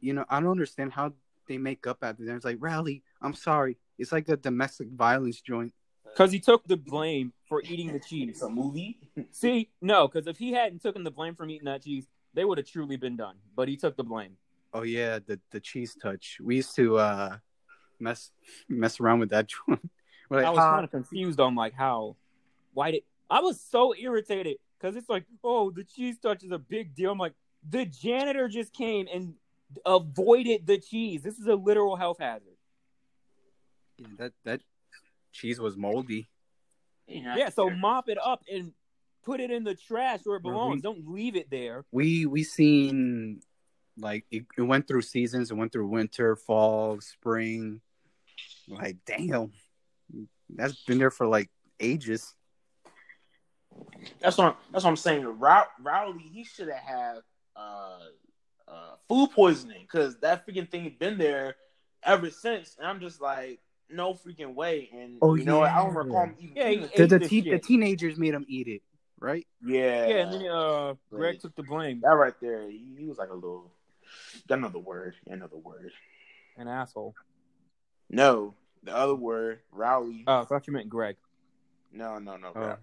you 0.00 0.12
know, 0.12 0.24
I 0.28 0.40
don't 0.40 0.50
understand 0.50 0.92
how 0.92 1.12
they 1.48 1.56
make 1.58 1.86
up 1.86 1.98
after 2.02 2.24
that. 2.26 2.36
It's 2.36 2.44
like, 2.44 2.58
Riley, 2.60 3.02
I'm 3.22 3.32
sorry. 3.34 3.78
It's 3.98 4.12
like 4.12 4.28
a 4.28 4.36
domestic 4.36 4.88
violence 4.88 5.40
joint. 5.40 5.72
Because 6.04 6.32
he 6.32 6.40
took 6.40 6.66
the 6.66 6.76
blame 6.76 7.32
for 7.48 7.62
eating 7.62 7.92
the 7.92 8.00
cheese. 8.00 8.30
It's 8.30 8.42
a 8.42 8.48
movie. 8.48 8.98
See, 9.32 9.70
no, 9.82 10.08
because 10.08 10.26
if 10.26 10.38
he 10.38 10.52
hadn't 10.52 10.82
taken 10.82 11.04
the 11.04 11.10
blame 11.10 11.34
from 11.34 11.50
eating 11.50 11.66
that 11.66 11.82
cheese, 11.82 12.06
they 12.34 12.44
would 12.44 12.58
have 12.58 12.66
truly 12.66 12.96
been 12.96 13.16
done. 13.16 13.36
But 13.54 13.68
he 13.68 13.76
took 13.76 13.96
the 13.96 14.04
blame. 14.04 14.36
Oh 14.72 14.82
yeah, 14.82 15.18
the 15.24 15.40
the 15.50 15.60
cheese 15.60 15.96
touch. 16.00 16.38
We 16.42 16.56
used 16.56 16.74
to 16.76 16.98
uh 16.98 17.36
mess 17.98 18.30
mess 18.68 19.00
around 19.00 19.20
with 19.20 19.30
that 19.30 19.48
joint. 19.68 19.90
Like, 20.30 20.44
I 20.44 20.50
was 20.50 20.58
"Ah." 20.58 20.72
kind 20.72 20.84
of 20.84 20.90
confused 20.90 21.40
on 21.40 21.54
like 21.54 21.74
how, 21.74 22.16
why 22.72 22.90
did 22.92 23.02
I 23.30 23.40
was 23.40 23.60
so 23.60 23.94
irritated 23.94 24.56
because 24.78 24.96
it's 24.96 25.08
like, 25.08 25.24
oh, 25.42 25.70
the 25.70 25.84
cheese 25.84 26.18
touch 26.18 26.44
is 26.44 26.50
a 26.50 26.58
big 26.58 26.94
deal. 26.94 27.12
I'm 27.12 27.18
like, 27.18 27.34
the 27.68 27.84
janitor 27.84 28.48
just 28.48 28.72
came 28.72 29.06
and 29.12 29.34
avoided 29.84 30.66
the 30.66 30.78
cheese. 30.78 31.22
This 31.22 31.38
is 31.38 31.46
a 31.46 31.54
literal 31.54 31.96
health 31.96 32.18
hazard. 32.20 32.55
Yeah, 33.98 34.06
that 34.18 34.32
that 34.44 34.60
cheese 35.32 35.58
was 35.60 35.76
moldy. 35.76 36.28
Yeah, 37.38 37.48
so 37.50 37.70
mop 37.70 38.08
it 38.08 38.18
up 38.22 38.42
and 38.52 38.72
put 39.24 39.40
it 39.40 39.50
in 39.50 39.64
the 39.64 39.74
trash 39.74 40.20
where 40.24 40.36
it 40.36 40.42
belongs. 40.42 40.76
we- 40.76 40.80
Don't 40.82 41.08
leave 41.08 41.36
it 41.36 41.50
there. 41.50 41.84
We 41.92 42.26
we 42.26 42.42
seen 42.42 43.40
like 43.98 44.24
it, 44.30 44.44
it 44.58 44.62
went 44.62 44.86
through 44.88 45.02
seasons. 45.02 45.50
It 45.50 45.54
went 45.54 45.72
through 45.72 45.88
winter, 45.88 46.36
fall, 46.36 47.00
spring. 47.00 47.80
Like 48.68 48.96
damn, 49.06 49.52
that's 50.50 50.82
been 50.84 50.98
there 50.98 51.10
for 51.12 51.26
like 51.26 51.48
ages. 51.78 52.34
That's 54.20 54.36
what 54.38 54.56
that's 54.72 54.84
what 54.84 54.90
I'm 54.90 54.96
saying. 54.96 55.24
Row- 55.38 55.62
Rowley, 55.80 56.22
he 56.32 56.44
should 56.44 56.68
have 56.68 56.78
had 56.78 57.16
uh, 57.54 57.98
uh, 58.66 58.94
food 59.08 59.30
poisoning 59.32 59.82
because 59.82 60.18
that 60.20 60.46
freaking 60.46 60.68
thing 60.68 60.84
had 60.84 60.98
been 60.98 61.18
there 61.18 61.56
ever 62.02 62.30
since. 62.30 62.76
And 62.78 62.86
I'm 62.86 63.00
just 63.00 63.20
like, 63.20 63.60
no 63.90 64.14
freaking 64.14 64.54
way. 64.54 64.88
And 64.92 65.18
Oh, 65.22 65.34
you 65.34 65.44
know, 65.44 65.60
what? 65.60 65.70
I 65.70 65.82
don't 65.84 65.92
yeah. 65.92 65.98
recall 65.98 66.24
him 66.24 66.34
even. 66.40 66.56
Yeah, 66.56 66.68
eating. 66.70 66.88
The 66.96 67.06
the, 67.18 67.28
te- 67.28 67.50
the 67.50 67.58
teenagers 67.58 68.16
made 68.18 68.34
him 68.34 68.44
eat 68.48 68.68
it, 68.68 68.82
right? 69.20 69.46
yeah, 69.64 70.06
Yeah, 70.06 70.16
and 70.16 70.32
then 70.32 70.46
uh, 70.50 70.94
Greg 71.10 71.22
Right. 71.34 71.40
took 71.40 71.54
the 71.56 71.62
blame. 71.62 72.00
that 72.02 72.08
right 72.10 72.34
there, 72.40 72.68
he, 72.68 72.84
he 72.98 73.06
was 73.06 73.18
like 73.18 73.30
a 73.30 73.34
little. 73.34 73.70
Another 74.48 74.78
word, 74.78 75.14
another 75.26 75.56
word. 75.56 75.90
An 76.56 76.68
asshole. 76.68 77.14
No, 78.08 78.54
the 78.84 78.94
other 78.96 79.14
word, 79.16 79.58
Rowley. 79.72 80.22
Oh, 80.28 80.42
I 80.42 80.44
thought 80.44 80.66
you 80.68 80.72
meant 80.72 80.88
Greg. 80.88 81.16
no, 81.92 82.18
no, 82.18 82.36
no. 82.36 82.52
Oh. 82.54 82.76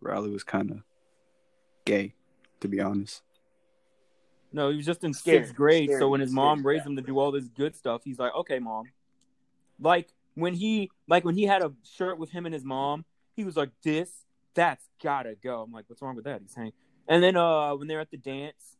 Rowley. 0.00 0.30
Was 0.30 0.44
kind 0.44 0.70
of 0.70 0.78
gay, 1.86 2.14
to 2.60 2.68
be 2.68 2.80
honest. 2.80 3.22
No, 4.52 4.70
he 4.70 4.76
was 4.76 4.86
just 4.86 5.02
in 5.04 5.12
Scared, 5.14 5.44
sixth 5.44 5.56
grade. 5.56 5.88
scared, 5.88 6.00
so 6.00 6.08
when 6.08 6.20
his 6.20 6.30
mom 6.32 6.58
to 6.62 6.68
raised 6.68 6.86
him 6.86 6.96
to 6.96 7.02
do 7.02 7.18
all 7.18 7.32
this 7.32 7.48
good 7.48 7.74
stuff, 7.74 8.02
he's 8.04 8.18
like, 8.18 8.34
"Okay, 8.34 8.58
mom." 8.58 8.84
Like 9.80 10.12
when 10.34 10.54
he, 10.54 10.90
like 11.08 11.24
when 11.24 11.34
he 11.34 11.44
had 11.44 11.62
a 11.62 11.72
shirt 11.82 12.18
with 12.18 12.30
him 12.30 12.46
and 12.46 12.54
his 12.54 12.64
mom, 12.64 13.04
he 13.34 13.44
was 13.44 13.56
like, 13.56 13.70
"This, 13.82 14.24
that's 14.54 14.88
gotta 15.02 15.34
go." 15.34 15.62
I'm 15.62 15.72
like, 15.72 15.84
"What's 15.88 16.02
wrong 16.02 16.16
with 16.16 16.24
that?" 16.24 16.40
He's 16.40 16.52
saying, 16.54 16.72
and 17.08 17.22
then 17.22 17.36
uh, 17.36 17.74
when 17.74 17.88
they're 17.88 18.00
at 18.00 18.10
the 18.10 18.16
dance, 18.16 18.76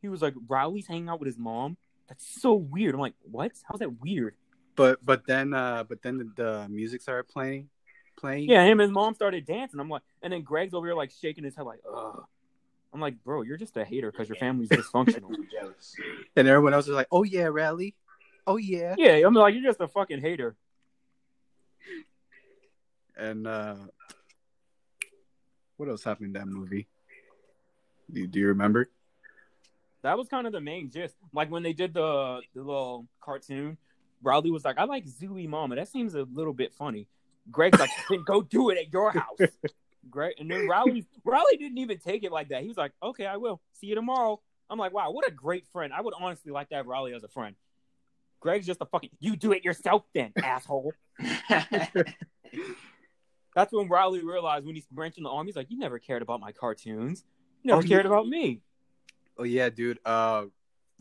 he 0.00 0.08
was 0.08 0.22
like, 0.22 0.34
"Riley's 0.48 0.86
hanging 0.86 1.08
out 1.08 1.20
with 1.20 1.26
his 1.26 1.38
mom." 1.38 1.76
That's 2.08 2.26
so 2.40 2.54
weird. 2.54 2.94
I'm 2.94 3.00
like, 3.00 3.14
"What? 3.22 3.52
How's 3.68 3.80
that 3.80 4.00
weird?" 4.00 4.34
But 4.76 5.04
but 5.04 5.26
then 5.26 5.52
uh 5.52 5.84
but 5.84 6.02
then 6.02 6.18
the, 6.18 6.42
the 6.42 6.68
music 6.68 7.02
started 7.02 7.28
playing, 7.28 7.68
playing. 8.18 8.48
Yeah, 8.48 8.64
him 8.64 8.80
and 8.80 8.82
his 8.82 8.90
mom 8.90 9.14
started 9.14 9.46
dancing. 9.46 9.78
I'm 9.78 9.88
like, 9.88 10.02
and 10.22 10.32
then 10.32 10.42
Greg's 10.42 10.74
over 10.74 10.86
here 10.86 10.94
like 10.94 11.10
shaking 11.10 11.44
his 11.44 11.54
head, 11.56 11.64
like, 11.64 11.80
"Ugh." 11.92 12.24
I'm 12.92 13.00
like, 13.00 13.22
"Bro, 13.22 13.42
you're 13.42 13.56
just 13.56 13.76
a 13.76 13.84
hater 13.84 14.10
because 14.10 14.28
your 14.28 14.36
family's 14.36 14.68
dysfunctional." 14.68 15.30
jealous. 15.52 15.94
And 16.36 16.48
everyone 16.48 16.74
else 16.74 16.86
was 16.86 16.96
like, 16.96 17.08
"Oh 17.12 17.22
yeah, 17.24 17.44
Riley. 17.44 17.94
Oh 18.50 18.56
yeah." 18.56 18.94
yeah, 18.98 19.26
I'm 19.26 19.34
like, 19.34 19.54
"You're 19.54 19.62
just 19.62 19.80
a 19.80 19.88
fucking 19.88 20.20
hater." 20.20 20.56
And 23.16 23.46
uh 23.46 23.76
what 25.76 25.88
else 25.88 26.04
happened 26.04 26.28
in 26.28 26.32
that 26.34 26.46
movie? 26.46 26.88
Do, 28.12 28.26
do 28.26 28.38
you 28.38 28.48
remember? 28.48 28.90
That 30.02 30.18
was 30.18 30.28
kind 30.28 30.46
of 30.46 30.52
the 30.52 30.60
main 30.60 30.90
gist. 30.90 31.14
Like 31.32 31.50
when 31.50 31.62
they 31.62 31.72
did 31.72 31.94
the 31.94 32.40
the 32.54 32.62
little 32.62 33.06
cartoon 33.20 33.78
Riley 34.22 34.50
was 34.50 34.64
like, 34.64 34.78
I 34.78 34.84
like 34.84 35.06
Zoo-Wee 35.06 35.46
Mama. 35.46 35.76
That 35.76 35.88
seems 35.88 36.14
a 36.14 36.26
little 36.32 36.52
bit 36.52 36.74
funny. 36.74 37.06
Greg's 37.50 37.78
like, 37.78 37.90
then 38.10 38.22
go 38.26 38.42
do 38.42 38.70
it 38.70 38.78
at 38.78 38.92
your 38.92 39.12
house. 39.12 39.38
Greg, 40.10 40.34
and 40.38 40.50
then 40.50 40.66
Riley, 40.66 41.06
Riley 41.24 41.56
didn't 41.58 41.78
even 41.78 41.98
take 41.98 42.24
it 42.24 42.32
like 42.32 42.48
that. 42.48 42.62
He 42.62 42.68
was 42.68 42.76
like, 42.76 42.92
okay, 43.02 43.26
I 43.26 43.36
will. 43.36 43.60
See 43.74 43.86
you 43.86 43.94
tomorrow. 43.94 44.40
I'm 44.68 44.78
like, 44.78 44.92
wow, 44.92 45.10
what 45.10 45.28
a 45.28 45.30
great 45.30 45.66
friend. 45.72 45.92
I 45.92 46.00
would 46.00 46.14
honestly 46.18 46.52
like 46.52 46.68
to 46.70 46.76
have 46.76 46.86
Riley 46.86 47.12
as 47.14 47.22
a 47.22 47.28
friend. 47.28 47.54
Greg's 48.40 48.66
just 48.66 48.80
a 48.80 48.86
fucking, 48.86 49.10
you 49.20 49.36
do 49.36 49.52
it 49.52 49.64
yourself 49.64 50.04
then, 50.14 50.32
asshole. 50.42 50.92
That's 53.54 53.72
when 53.72 53.88
Riley 53.88 54.22
realized 54.24 54.64
when 54.64 54.74
he's 54.74 54.86
branching 54.86 55.24
the 55.24 55.30
arm, 55.30 55.46
he's 55.46 55.56
like, 55.56 55.70
you 55.70 55.78
never 55.78 55.98
cared 55.98 56.22
about 56.22 56.40
my 56.40 56.52
cartoons. 56.52 57.24
You 57.62 57.68
never 57.72 57.80
Oh, 57.80 57.86
cared 57.88 58.04
yeah. 58.04 58.10
about 58.12 58.28
me. 58.28 58.60
Oh 59.36 59.42
yeah, 59.44 59.68
dude. 59.70 59.98
Uh, 60.04 60.44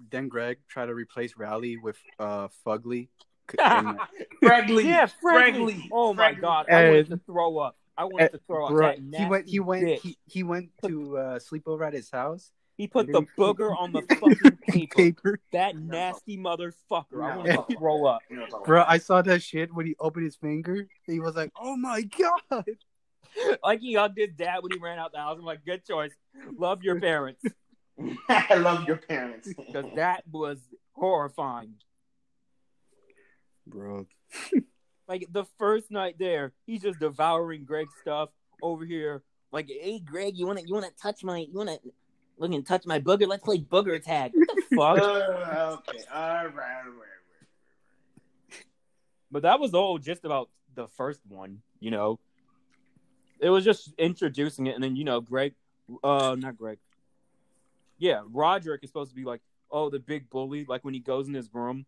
then 0.10 0.28
Greg 0.30 0.58
tried 0.68 0.88
to 0.88 0.94
replace 0.96 1.34
Riley 1.38 1.78
with 1.78 1.98
uh 2.20 2.48
Fugly. 2.66 3.10
C- 3.52 3.58
and- 3.64 4.00
Fregley. 4.44 4.86
Yeah, 4.86 5.08
Fregley. 5.24 5.54
Fregley. 5.54 5.90
Oh 5.92 6.14
my 6.14 6.34
Fregley. 6.34 6.42
god, 6.42 6.70
I 6.70 6.88
wanted 6.90 7.10
to 7.10 7.18
throw 7.26 7.58
up. 7.60 7.76
I 7.98 8.06
wanted 8.06 8.32
to 8.32 8.40
throw 8.48 8.66
up. 8.66 8.72
Bro, 8.72 8.94
that 9.12 9.20
he 9.20 9.26
went. 9.26 9.48
He 9.50 9.60
went. 9.60 9.84
bitch. 9.86 10.00
He, 10.02 10.18
he 10.26 10.44
went 10.44 10.70
to 10.86 11.18
uh, 11.18 11.40
sleep 11.40 11.64
over 11.68 11.84
at 11.84 11.94
his 11.94 12.10
house. 12.10 12.52
He 12.80 12.88
put 12.88 13.08
the 13.12 13.24
booger 13.38 13.78
on 13.78 13.92
the 13.92 14.02
fucking 14.22 14.58
paper. 14.70 14.96
Paper. 14.96 15.40
That 15.52 15.76
nasty 15.76 16.38
motherfucker. 16.38 17.22
I 17.22 17.34
No. 17.34 17.38
wanted 17.38 17.52
to 17.68 17.78
throw 17.78 18.06
up. 18.06 18.22
You 18.30 18.38
know 18.38 18.44
what 18.44 18.46
I'm 18.46 18.52
talking 18.52 18.66
Bro. 18.66 18.86
I 18.88 18.98
saw 19.00 19.22
that 19.22 19.44
shit 19.44 19.74
when 19.74 19.86
he 19.86 19.96
opened 20.00 20.24
his 20.24 20.38
finger. 20.38 20.88
He 21.04 21.20
was 21.20 21.36
like, 21.36 21.52
"Oh 21.60 21.76
my 21.76 22.02
god!" 22.04 22.66
Like 23.64 23.82
he 23.82 23.96
hugged 23.96 24.18
his 24.18 24.32
dad 24.36 24.60
when 24.64 24.72
he 24.72 24.80
ran 24.80 24.98
out 24.98 25.12
the 25.12 25.18
house. 25.20 25.38
I'm 25.38 25.46
like, 25.46 25.64
good 25.66 25.86
choice. 25.86 26.12
Love 26.58 26.84
your 26.84 27.00
parents. 27.02 27.44
I 28.30 28.56
love 28.56 28.88
your 28.88 28.96
parents. 28.98 29.50
Because 29.54 29.86
that 29.96 30.24
was 30.32 30.58
horrifying. 30.94 31.76
Bro, 33.68 34.08
Like 35.08 35.28
the 35.32 35.46
first 35.60 35.92
night 35.92 36.16
there, 36.18 36.54
he's 36.66 36.82
just 36.82 37.00
devouring 37.00 37.66
Greg's 37.66 37.94
stuff 38.02 38.30
over 38.64 38.84
here. 38.86 39.22
Like, 39.52 39.68
hey 39.70 40.00
Greg, 40.00 40.38
you 40.38 40.48
wanna 40.48 40.62
you 40.66 40.74
wanna 40.74 40.92
touch 41.02 41.24
my 41.24 41.40
you 41.40 41.54
wanna 41.58 41.78
look 42.40 42.52
and 42.54 42.66
touch 42.66 42.86
my 42.86 43.00
booger? 43.00 43.28
Let's 43.28 43.44
play 43.44 43.60
booger 43.60 44.02
tag. 44.04 44.32
What 44.34 44.48
the 44.58 44.62
fuck? 44.76 44.98
okay, 44.98 46.04
all 46.14 46.22
right, 46.22 46.46
all 46.46 46.50
right, 46.50 46.86
all 46.86 46.92
right. 46.92 47.06
But 49.32 49.44
that 49.44 49.60
was 49.60 49.74
all 49.74 49.98
just 50.00 50.26
about 50.26 50.50
the 50.76 50.88
first 50.88 51.20
one, 51.28 51.62
you 51.80 51.92
know. 51.92 52.20
It 53.40 53.50
was 53.50 53.64
just 53.64 53.94
introducing 53.98 54.68
it, 54.68 54.76
and 54.76 54.84
then 54.84 54.96
you 54.96 55.04
know, 55.04 55.22
Greg, 55.22 55.54
uh, 56.04 56.36
not 56.38 56.58
Greg, 56.58 56.80
yeah, 57.98 58.22
Roderick 58.32 58.84
is 58.84 58.90
supposed 58.90 59.12
to 59.12 59.16
be 59.16 59.24
like, 59.24 59.42
oh, 59.72 59.90
the 59.90 60.00
big 60.00 60.30
bully, 60.30 60.66
like 60.68 60.84
when 60.84 60.94
he 60.94 61.00
goes 61.00 61.28
in 61.28 61.34
his 61.34 61.54
room. 61.54 61.86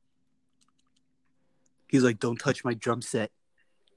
he's 1.87 2.03
like, 2.03 2.19
"Don't 2.19 2.37
touch 2.39 2.63
my 2.63 2.73
drum 2.73 3.01
set. 3.01 3.31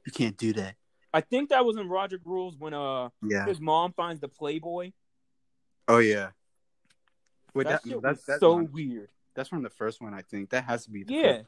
You 0.07 0.13
can't 0.13 0.37
do 0.37 0.53
that." 0.55 0.75
I 1.13 1.21
think 1.21 1.51
that 1.51 1.65
was 1.65 1.77
in 1.77 1.89
Roderick 1.89 2.23
Rules 2.25 2.57
when 2.59 2.75
uh 2.75 3.11
Yeah. 3.23 3.45
his 3.47 3.61
mom 3.61 3.93
finds 3.93 4.21
the 4.21 4.29
Playboy. 4.29 4.91
Oh 5.87 5.99
yeah. 5.99 6.31
Wait, 7.55 7.67
that 7.67 7.83
that, 7.85 8.03
that's 8.03 8.25
that's 8.25 8.41
so 8.41 8.61
not- 8.61 8.73
weird. 8.73 9.09
that's 9.35 9.49
from 9.49 9.63
the 9.63 9.71
first 9.71 10.01
one, 10.01 10.13
I 10.15 10.23
think. 10.23 10.51
That 10.51 10.65
has 10.65 10.85
to 10.85 10.91
be. 10.91 11.05
The 11.05 11.15
Yeah. 11.15 11.43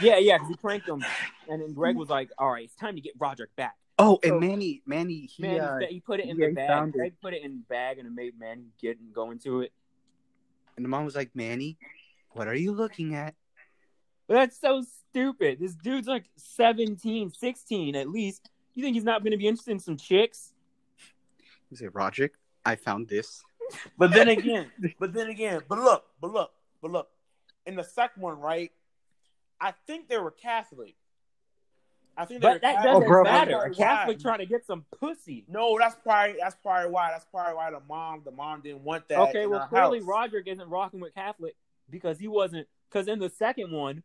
Yeah, 0.00 0.18
yeah, 0.18 0.36
because 0.38 0.48
he 0.48 0.56
pranked 0.56 0.88
him, 0.88 1.04
and 1.48 1.60
then 1.62 1.72
Greg 1.74 1.96
was 1.96 2.08
like, 2.08 2.30
"All 2.38 2.50
right, 2.52 2.64
it's 2.64 2.74
time 2.76 2.94
to 2.94 3.00
get 3.00 3.12
Roderick 3.18 3.54
back." 3.56 3.76
Oh, 3.98 4.18
and 4.22 4.30
So- 4.30 4.40
Manny, 4.40 4.82
Manny, 4.86 5.26
he 5.26 5.42
Man, 5.42 5.60
uh, 5.60 5.78
he 5.88 6.00
put 6.00 6.20
it 6.20 6.26
in 6.28 6.38
yeah, 6.38 6.48
the 6.48 6.54
bag. 6.54 6.92
Greg 6.92 7.14
put 7.20 7.34
it 7.34 7.42
in 7.42 7.52
the 7.58 7.64
bag, 7.68 7.98
and 7.98 8.06
it 8.06 8.12
made 8.12 8.38
Manny 8.38 8.66
get 8.80 8.98
and 8.98 9.12
go 9.12 9.30
into 9.30 9.60
it. 9.60 9.72
and 10.76 10.84
the 10.84 10.88
mom 10.88 11.04
was 11.04 11.14
like, 11.16 11.30
"Manny, 11.34 11.76
what 12.30 12.48
are 12.48 12.54
you 12.54 12.72
looking 12.72 13.14
at?" 13.14 13.34
But 14.26 14.34
that's 14.34 14.58
so 14.60 14.82
stupid. 15.10 15.58
This 15.58 15.74
dude's 15.74 16.06
like 16.06 16.24
17, 16.36 17.32
16 17.32 17.96
at 17.96 18.08
least. 18.08 18.48
You 18.74 18.84
think 18.84 18.94
he's 18.94 19.04
not 19.04 19.22
going 19.22 19.32
to 19.32 19.36
be 19.36 19.48
interested 19.48 19.72
in 19.72 19.80
some 19.80 19.96
chicks? 19.96 20.52
He 21.68 21.76
said, 21.76 21.90
"Roderick, 21.94 22.34
I 22.64 22.76
found 22.76 23.08
this." 23.08 23.42
But 23.98 24.12
then 24.12 24.28
again, 24.28 24.70
but 24.98 25.12
then 25.12 25.28
again, 25.28 25.62
but 25.68 25.78
look, 25.78 26.04
but 26.20 26.32
look, 26.32 26.52
but 26.82 26.90
look. 26.90 27.08
In 27.66 27.76
the 27.76 27.84
second 27.84 28.22
one, 28.22 28.38
right? 28.38 28.72
I 29.60 29.72
think 29.86 30.08
they 30.08 30.18
were 30.18 30.30
Catholic. 30.30 30.94
I 32.16 32.24
think 32.24 32.40
they 32.40 32.48
were 32.48 32.54
But 32.54 32.62
that 32.62 32.74
Catholic. 32.76 32.92
doesn't 32.92 33.04
Oh, 33.04 33.08
bro, 33.08 33.24
matter. 33.24 33.58
A 33.58 33.74
Catholic 33.74 34.18
trying 34.18 34.38
to 34.38 34.46
get 34.46 34.66
some 34.66 34.84
pussy. 34.98 35.44
No, 35.48 35.76
that's 35.78 35.96
probably 36.02 36.36
that's 36.40 36.56
probably 36.62 36.90
why. 36.90 37.10
That's 37.10 37.26
probably 37.26 37.54
why 37.54 37.70
the 37.70 37.80
mom 37.88 38.22
the 38.24 38.30
mom 38.30 38.62
didn't 38.62 38.82
want 38.82 39.08
that. 39.08 39.18
Okay, 39.28 39.44
in 39.44 39.50
well, 39.50 39.66
clearly 39.68 39.98
house. 39.98 40.08
Roderick 40.08 40.46
isn't 40.48 40.68
rocking 40.68 41.00
with 41.00 41.14
Catholic 41.14 41.54
because 41.88 42.18
he 42.18 42.28
wasn't. 42.28 42.66
Because 42.90 43.06
in 43.06 43.18
the 43.18 43.30
second 43.30 43.70
one, 43.70 44.02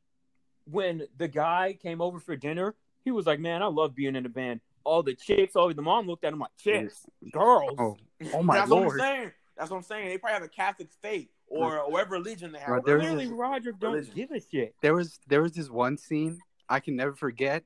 when 0.70 1.08
the 1.18 1.28
guy 1.28 1.78
came 1.82 2.02
over 2.02 2.20
for 2.20 2.36
dinner, 2.36 2.76
he 3.04 3.12
was 3.12 3.26
like, 3.26 3.40
"Man, 3.40 3.64
I 3.64 3.68
love 3.68 3.96
being 3.96 4.16
in 4.16 4.26
a 4.26 4.30
band." 4.30 4.60
All 4.84 5.02
the 5.02 5.16
chicks, 5.16 5.56
all 5.56 5.74
the 5.74 5.82
mom 5.82 6.06
looked 6.06 6.24
at 6.26 6.34
him 6.34 6.40
like, 6.40 6.52
"Chicks, 6.60 7.06
girls." 7.32 7.74
Oh, 7.80 7.98
oh 8.34 8.44
my 8.44 8.56
that's 8.60 8.70
what 8.70 8.82
lord! 8.84 9.02
I'm 9.02 9.08
saying. 9.08 9.32
That's 9.58 9.70
what 9.72 9.78
I'm 9.78 9.84
saying. 9.84 10.10
They 10.10 10.18
probably 10.18 10.34
have 10.34 10.44
a 10.44 10.48
Catholic 10.50 10.90
faith 11.02 11.30
or 11.48 11.90
whatever 11.90 12.12
religion 12.16 12.52
they 12.52 12.60
have. 12.60 12.70
Was 12.70 12.84
Clearly, 12.84 13.28
Roderick 13.28 13.80
don't 13.80 13.94
religion. 13.94 14.14
give 14.16 14.32
a 14.32 14.40
shit. 14.40 14.76
There 14.82 14.94
was 14.94 15.20
there 15.28 15.42
was 15.42 15.54
this 15.54 15.70
one 15.70 15.98
scene 15.98 16.40
I 16.70 16.80
can 16.80 16.96
never 16.96 17.14
forget. 17.14 17.64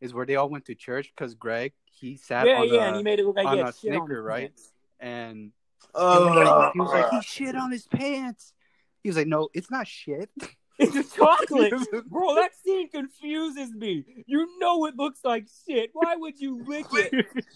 Is 0.00 0.14
where 0.14 0.24
they 0.24 0.36
all 0.36 0.48
went 0.48 0.64
to 0.66 0.74
church 0.74 1.12
because 1.14 1.34
Greg 1.34 1.72
he 1.84 2.16
sat 2.16 2.46
Yeah, 2.46 2.60
on 2.60 2.68
yeah, 2.68 2.72
the 2.80 2.86
and 2.88 2.96
he 2.96 3.02
made 3.02 3.18
it 3.18 3.26
look 3.26 3.36
like 3.36 3.46
on 3.46 3.56
he 3.58 3.62
a 3.62 3.72
shit 3.72 3.94
on 3.94 4.08
right? 4.08 4.46
pants. 4.48 4.72
and 4.98 5.52
Uh, 5.94 6.70
he 6.72 6.80
was 6.80 6.90
like 6.90 7.10
he 7.10 7.20
shit 7.20 7.54
on 7.54 7.70
his 7.70 7.86
pants. 7.86 8.54
He 9.02 9.08
was 9.10 9.16
like, 9.16 9.26
"No, 9.26 9.48
it's 9.54 9.70
not 9.70 9.86
shit." 9.86 10.30
It's 10.82 11.14
chocolate. 11.14 11.74
Bro, 12.06 12.36
that 12.36 12.52
scene 12.64 12.88
confuses 12.88 13.70
me. 13.74 14.24
You 14.26 14.48
know 14.58 14.86
it 14.86 14.96
looks 14.96 15.20
like 15.22 15.46
shit. 15.68 15.90
Why 15.92 16.16
would 16.16 16.40
you 16.40 16.64
lick 16.66 16.86
it? 16.92 17.26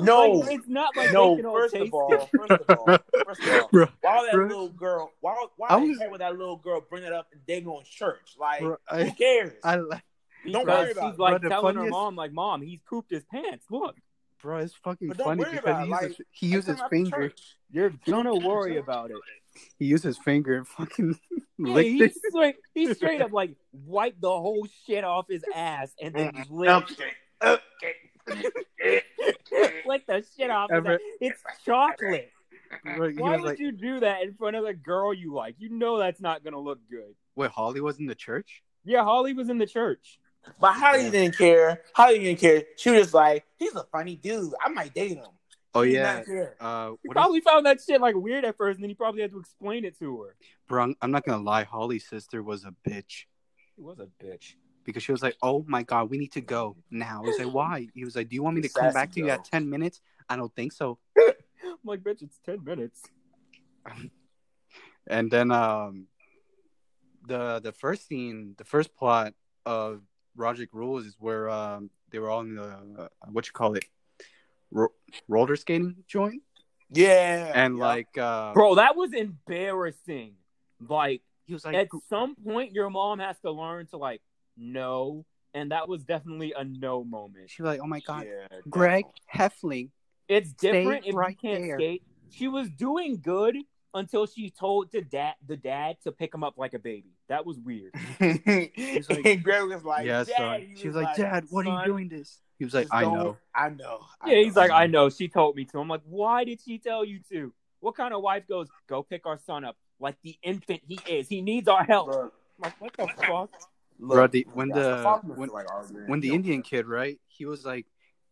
no, 0.00 0.30
Like, 0.32 0.58
it's 0.58 0.68
not 0.68 0.96
like 0.96 1.12
no. 1.12 1.30
they 1.36 1.42
can 1.42 1.46
all 1.46 1.58
First 1.58 1.74
taste 1.74 1.86
of 1.88 1.94
all, 1.94 2.12
it. 2.14 2.28
first 2.36 2.50
of 2.68 2.78
all, 2.78 2.98
first 3.26 3.42
of 3.42 3.48
all, 3.62 3.68
Bro, 3.72 3.86
why 4.00 4.24
that 4.26 4.32
bro. 4.32 4.46
little 4.46 4.68
girl? 4.70 5.12
Why 5.20 5.46
why 5.56 5.68
I 5.70 5.80
the 5.80 5.86
was- 5.86 5.98
heck 5.98 6.10
would 6.10 6.20
that 6.20 6.36
little 6.36 6.56
girl 6.56 6.80
bring 6.88 7.02
it 7.04 7.12
up 7.12 7.28
and 7.32 7.40
they 7.46 7.60
go 7.60 7.78
in 7.78 7.84
church? 7.84 8.34
Like, 8.38 8.60
bro, 8.60 8.76
who 8.90 9.12
cares? 9.12 9.52
I 9.64 9.76
like, 9.76 10.02
Don't 10.50 10.66
worry 10.66 10.90
about 10.92 11.10
she's 11.10 11.14
it. 11.14 11.18
like 11.20 11.40
Bro, 11.40 11.48
the 11.48 11.48
telling 11.48 11.76
her 11.76 11.88
mom, 11.88 12.16
like, 12.16 12.32
"Mom, 12.32 12.62
he's 12.62 12.80
pooped 12.88 13.10
his 13.10 13.24
pants. 13.24 13.66
Look, 13.70 13.96
bro, 14.42 14.58
it's 14.58 14.74
fucking 14.84 15.08
But 15.08 15.16
don't 15.18 15.26
funny 15.26 15.42
worry 15.42 15.50
because 15.52 15.64
about 15.64 15.86
he 15.86 15.90
uses 15.92 16.18
like, 16.18 16.26
he 16.30 16.46
used 16.48 16.66
his 16.68 16.76
Come 16.76 16.84
out 16.84 16.90
to 16.90 16.96
finger. 16.96 17.32
you're 17.70 17.92
gonna 18.06 18.34
worry 18.34 18.76
about 18.76 19.10
it." 19.10 19.16
He 19.78 19.86
used 19.86 20.04
his 20.04 20.18
finger 20.18 20.56
and 20.58 20.68
fucking 20.68 21.18
Yeah, 21.58 21.72
licked 21.72 21.88
he 21.88 22.04
it. 22.04 22.14
straight, 22.30 22.56
he 22.74 22.92
straight 22.92 23.22
up 23.22 23.32
like 23.32 23.56
wiped 23.72 24.20
the 24.20 24.28
whole 24.28 24.66
shit 24.86 25.02
off 25.04 25.26
his 25.28 25.42
ass 25.54 25.88
and 26.02 26.14
then 26.14 26.44
licked, 26.50 27.00
Okay, 28.30 29.02
okay. 29.88 30.02
the 30.06 30.24
shit 30.36 30.50
off. 30.50 30.70
His 30.70 30.76
Ever- 30.78 30.98
It's 31.20 31.42
chocolate. 31.64 32.30
Bro, 32.96 33.10
he 33.10 33.16
Why 33.18 33.36
would 33.36 33.44
like, 33.44 33.58
you 33.58 33.70
do 33.72 34.00
that 34.00 34.22
in 34.22 34.34
front 34.34 34.56
of 34.56 34.64
the 34.64 34.74
girl 34.74 35.14
you 35.14 35.32
like? 35.32 35.54
You 35.58 35.68
know 35.70 35.98
that's 35.98 36.20
not 36.20 36.42
gonna 36.44 36.58
look 36.58 36.80
good. 36.90 37.14
"Wait, 37.36 37.50
Holly 37.50 37.80
was 37.80 37.98
in 37.98 38.06
the 38.06 38.14
church." 38.14 38.62
Yeah, 38.84 39.04
Holly 39.04 39.32
was 39.34 39.48
in 39.48 39.58
the 39.58 39.66
church. 39.66 40.18
But 40.60 40.74
Holly 40.74 41.10
didn't 41.10 41.36
care. 41.36 41.82
Holly 41.94 42.18
didn't 42.20 42.40
care. 42.40 42.64
She 42.76 42.90
was 42.90 43.00
just 43.02 43.14
like, 43.14 43.44
he's 43.56 43.74
a 43.74 43.84
funny 43.84 44.16
dude. 44.16 44.52
I 44.64 44.68
might 44.68 44.94
date 44.94 45.16
him. 45.16 45.26
Oh 45.74 45.84
She 45.84 45.94
yeah. 45.94 46.14
not 46.16 46.26
care. 46.26 46.56
Uh, 46.60 46.86
He 47.02 47.08
what 47.08 47.16
is, 47.16 47.20
probably 47.20 47.40
found 47.40 47.66
that 47.66 47.80
shit 47.80 48.00
like 48.00 48.14
weird 48.14 48.44
at 48.44 48.56
first, 48.56 48.76
and 48.76 48.84
then 48.84 48.88
he 48.90 48.94
probably 48.94 49.22
had 49.22 49.30
to 49.32 49.38
explain 49.40 49.84
it 49.84 49.98
to 49.98 50.22
her. 50.22 50.36
bro, 50.68 50.82
I'm- 50.82 50.96
I'm 51.02 51.10
not 51.10 51.24
gonna 51.24 51.42
lie. 51.42 51.64
Holly's 51.64 52.06
sister 52.08 52.42
was 52.42 52.64
a 52.64 52.74
bitch 52.88 53.26
She 53.74 53.80
was 53.82 53.98
a 53.98 54.08
bitch. 54.24 54.54
Because 54.86 55.02
she 55.02 55.12
was 55.12 55.22
like, 55.22 55.36
"Oh 55.42 55.64
my 55.66 55.82
god, 55.82 56.08
we 56.08 56.16
need 56.16 56.32
to 56.32 56.40
go 56.40 56.76
now." 56.90 57.20
I 57.22 57.26
was 57.26 57.38
like, 57.38 57.52
"Why?" 57.52 57.88
He 57.92 58.04
was 58.04 58.16
like, 58.16 58.28
"Do 58.30 58.36
you 58.36 58.42
want 58.42 58.56
me 58.56 58.62
to 58.62 58.68
come 58.70 58.92
back 58.94 59.12
to 59.12 59.20
you 59.20 59.28
at 59.28 59.44
ten 59.44 59.68
minutes?" 59.68 60.00
I 60.28 60.36
don't 60.36 60.54
think 60.54 60.72
so. 60.72 60.98
I'm 61.18 61.76
like, 61.84 62.00
bitch, 62.00 62.22
it's 62.22 62.38
ten 62.38 62.64
minutes. 62.64 63.02
And 65.08 65.30
then 65.30 65.52
um, 65.52 66.06
the 67.28 67.60
the 67.60 67.70
first 67.70 68.08
scene, 68.08 68.54
the 68.58 68.64
first 68.64 68.92
plot 68.96 69.34
of 69.64 70.02
Roderick 70.34 70.70
Rules 70.72 71.06
is 71.06 71.16
where 71.20 71.48
um 71.48 71.90
they 72.10 72.18
were 72.18 72.28
all 72.28 72.40
in 72.40 72.56
the 72.56 72.70
uh, 72.98 73.08
what 73.30 73.46
you 73.46 73.52
call 73.52 73.74
it, 73.74 73.84
ro- 74.72 74.92
roller 75.28 75.54
skating 75.54 75.96
joint, 76.08 76.42
Yeah. 76.90 77.52
and 77.54 77.78
yeah. 77.78 77.84
like 77.84 78.18
uh, 78.18 78.52
Bro, 78.52 78.76
that 78.76 78.96
was 78.96 79.12
embarrassing. 79.12 80.34
Like, 80.80 81.22
he 81.44 81.52
was 81.52 81.64
like, 81.64 81.74
at 81.76 81.88
some 82.08 82.34
point, 82.34 82.72
your 82.72 82.90
mom 82.90 83.18
has 83.20 83.38
to 83.40 83.50
learn 83.52 83.86
to 83.88 83.96
like 83.96 84.20
no, 84.56 85.24
and 85.54 85.70
that 85.72 85.88
was 85.88 86.04
definitely 86.04 86.52
a 86.56 86.64
no 86.64 87.04
moment. 87.04 87.50
she 87.50 87.62
was 87.62 87.68
like, 87.70 87.80
"Oh 87.82 87.86
my 87.86 88.00
god, 88.00 88.26
Yeah, 88.26 88.58
Greg 88.68 89.04
definitely. 89.36 89.84
Heffley." 89.86 89.90
It's 90.28 90.52
different 90.52 91.06
if 91.06 91.14
right 91.14 91.30
you 91.42 91.50
can't 91.50 91.62
there. 91.64 91.78
skate. 91.78 92.02
She 92.30 92.48
was 92.48 92.68
doing 92.70 93.20
good 93.22 93.56
until 93.94 94.26
she 94.26 94.50
told 94.50 94.90
the 94.92 95.00
dad 95.00 95.34
the 95.46 95.56
dad 95.56 95.96
to 96.04 96.12
pick 96.12 96.34
him 96.34 96.42
up 96.44 96.58
like 96.58 96.74
a 96.74 96.78
baby. 96.78 97.12
That 97.28 97.46
was 97.46 97.58
weird. 97.58 97.92
like- 98.20 99.24
and 99.24 99.42
Greg 99.42 99.62
was 99.68 99.84
like, 99.84 100.06
yeah, 100.06 100.24
Dad. 100.24 100.36
son. 100.36 100.66
She 100.76 100.86
was 100.88 100.96
like, 100.96 101.16
"Dad, 101.16 101.44
what 101.50 101.66
are 101.66 101.80
you 101.80 101.86
doing 101.86 102.08
this?" 102.08 102.40
He 102.58 102.64
was 102.64 102.74
like, 102.74 102.88
"I 102.90 103.02
know." 103.02 103.36
I 103.54 103.68
know. 103.70 104.00
I 104.20 104.30
Yeah, 104.30 104.42
he's 104.42 104.54
know. 104.54 104.60
like, 104.62 104.70
I 104.70 104.86
know. 104.86 105.10
She 105.10 105.28
told 105.28 105.56
me 105.56 105.64
to. 105.66 105.78
I'm 105.78 105.88
like, 105.88 106.02
why 106.04 106.44
did 106.44 106.60
she 106.64 106.78
tell 106.78 107.04
you 107.04 107.20
to? 107.30 107.52
What 107.80 107.94
kind 107.96 108.12
of 108.14 108.22
wife 108.22 108.46
goes, 108.48 108.68
go 108.88 109.02
pick 109.02 109.26
our 109.26 109.38
son 109.38 109.64
up 109.64 109.76
like 110.00 110.16
the 110.22 110.36
infant 110.42 110.80
he 110.88 110.98
is? 111.06 111.28
He 111.28 111.40
needs 111.42 111.68
our 111.68 111.84
help. 111.84 112.10
Bro, 112.10 112.22
I'm 112.24 112.30
like, 112.62 112.80
what 112.80 112.92
the 112.96 113.06
fuck? 113.26 113.50
Bro, 113.98 114.26
the- 114.28 114.46
when 114.52 114.68
guys, 114.68 114.76
the- 114.76 115.32
when- 115.34 115.48
like 115.50 115.70
arguing. 115.70 116.06
when 116.08 116.20
the 116.20 116.28
Yo, 116.28 116.34
Indian 116.34 116.62
kid, 116.62 116.86
right? 116.86 117.18
He 117.28 117.46
was 117.46 117.64
like, 117.64 117.86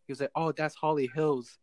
he 0.05 0.11
was 0.11 0.21
like, 0.21 0.31
"Oh, 0.35 0.51
that's 0.51 0.75
Holly 0.75 1.07
Hills," 1.13 1.57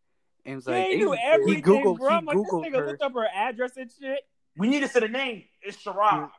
and 0.45 0.53
it 0.55 0.57
was 0.57 0.67
Yeah, 0.67 0.73
like, 0.75 0.87
he 0.89 0.97
knew 0.97 1.13
he 1.13 1.63
googled, 1.63 1.99
bro. 1.99 2.09
he 2.11 2.15
I'm 2.17 2.25
like, 2.25 2.37
this 2.37 2.47
googled 2.47 2.67
nigga 2.67 2.77
her. 2.79 2.87
looked 2.89 3.03
up 3.03 3.13
her 3.15 3.27
address 3.33 3.77
and 3.77 3.91
shit. 3.93 4.21
we 4.57 4.69
need 4.69 4.81
to 4.81 4.89
say 4.89 5.01
the 5.01 5.09
name. 5.09 5.45
It's 5.63 5.77
Sharab. 5.83 6.31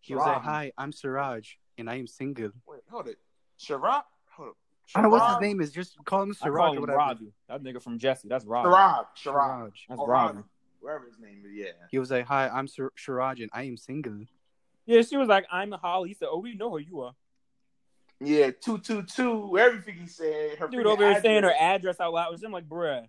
He 0.00 0.14
was 0.14 0.24
like, 0.24 0.40
"Hi, 0.42 0.72
I'm 0.78 0.92
Siraj, 0.92 1.54
and 1.76 1.90
I 1.90 1.96
am 1.96 2.06
single." 2.06 2.52
Wait, 2.66 2.80
hold 2.88 3.08
it. 3.08 3.18
Sharab. 3.58 4.04
Hold 4.36 4.50
up. 4.50 4.56
I 4.94 5.02
don't 5.02 5.10
know 5.10 5.16
what's 5.18 5.34
his 5.34 5.40
name 5.40 5.60
is. 5.60 5.70
Just 5.72 5.96
call 6.04 6.22
him 6.22 6.30
I 6.40 6.44
Siraj 6.46 6.56
call 6.60 6.70
or 6.70 6.74
him 6.76 6.80
whatever. 6.82 6.98
Ravi. 6.98 7.32
That 7.48 7.62
nigga 7.62 7.82
from 7.82 7.98
Jessie. 7.98 8.28
That's 8.28 8.44
Ravi. 8.44 8.68
Sharab. 8.68 9.06
Sharab. 9.16 9.16
Siraj. 9.16 9.86
That's 9.88 10.00
Or 10.00 10.08
Ravi. 10.08 10.36
Ravi. 10.38 10.48
Wherever 10.80 11.04
his 11.04 11.18
name 11.18 11.42
is, 11.44 11.52
yeah. 11.52 11.72
He 11.90 11.98
was 11.98 12.10
like, 12.10 12.24
"Hi, 12.26 12.48
I'm 12.48 12.66
Sir- 12.66 12.92
Siraj, 12.96 13.40
and 13.40 13.50
I 13.52 13.64
am 13.64 13.76
single." 13.76 14.24
Yeah, 14.90 15.02
she 15.02 15.16
was 15.16 15.28
like, 15.28 15.46
I'm 15.52 15.70
Holly. 15.70 16.08
He 16.08 16.14
said, 16.14 16.26
Oh, 16.32 16.38
we 16.38 16.54
know 16.54 16.70
who 16.70 16.78
you 16.78 17.02
are. 17.02 17.14
Yeah, 18.18 18.50
two 18.50 18.78
two 18.78 19.04
two. 19.04 19.56
Everything 19.56 19.94
he 19.94 20.08
said. 20.08 20.58
Her 20.58 20.66
Dude 20.66 20.84
over 20.84 21.04
there 21.04 21.22
saying 21.22 21.44
her 21.44 21.52
address. 21.52 21.96
address 21.96 22.00
out 22.00 22.12
loud. 22.12 22.44
I'm 22.44 22.50
like, 22.50 22.68
bruh. 22.68 23.06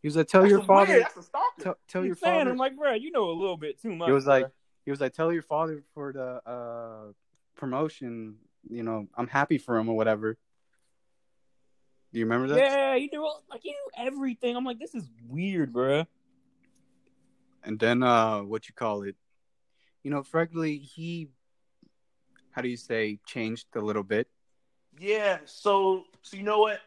He 0.00 0.08
was 0.08 0.16
like, 0.16 0.28
"Tell 0.28 0.40
That's 0.40 0.50
your 0.50 0.60
weird. 0.60 0.66
father, 0.66 0.98
That's 1.00 1.16
a 1.18 1.22
stalker. 1.22 1.62
tell, 1.62 1.78
tell 1.88 2.04
your 2.06 2.16
saying, 2.16 2.38
father." 2.38 2.50
I'm 2.50 2.56
like, 2.56 2.74
bruh, 2.74 3.00
you 3.00 3.10
know 3.12 3.30
a 3.30 3.32
little 3.32 3.56
bit 3.58 3.80
too 3.80 3.94
much. 3.94 4.06
He 4.06 4.12
was 4.12 4.24
bruh. 4.24 4.28
like, 4.28 4.46
he 4.86 4.90
was 4.90 5.00
like, 5.00 5.12
"Tell 5.12 5.30
your 5.32 5.42
father 5.42 5.84
for 5.94 6.12
the 6.12 6.50
uh 6.50 7.12
promotion. 7.54 8.36
You 8.68 8.82
know, 8.82 9.06
I'm 9.14 9.28
happy 9.28 9.58
for 9.58 9.76
him 9.76 9.88
or 9.90 9.96
whatever." 9.96 10.38
Do 12.12 12.18
you 12.18 12.24
remember 12.24 12.48
that? 12.48 12.58
Yeah, 12.58 12.96
he 12.96 13.10
knew 13.12 13.30
like 13.50 13.60
he 13.62 13.70
knew 13.70 13.90
everything. 14.06 14.56
I'm 14.56 14.64
like, 14.64 14.78
this 14.78 14.94
is 14.94 15.08
weird, 15.28 15.72
bruh. 15.72 16.06
And 17.62 17.78
then 17.78 18.02
uh 18.02 18.40
what 18.40 18.68
you 18.68 18.74
call 18.74 19.02
it? 19.02 19.16
You 20.06 20.12
know, 20.12 20.22
Fregley, 20.22 20.80
he 20.80 21.30
how 22.52 22.62
do 22.62 22.68
you 22.68 22.76
say 22.76 23.18
changed 23.26 23.66
a 23.74 23.80
little 23.80 24.04
bit. 24.04 24.28
Yeah. 25.00 25.38
So 25.46 26.04
so 26.22 26.36
you 26.36 26.44
know 26.44 26.60
what? 26.60 26.78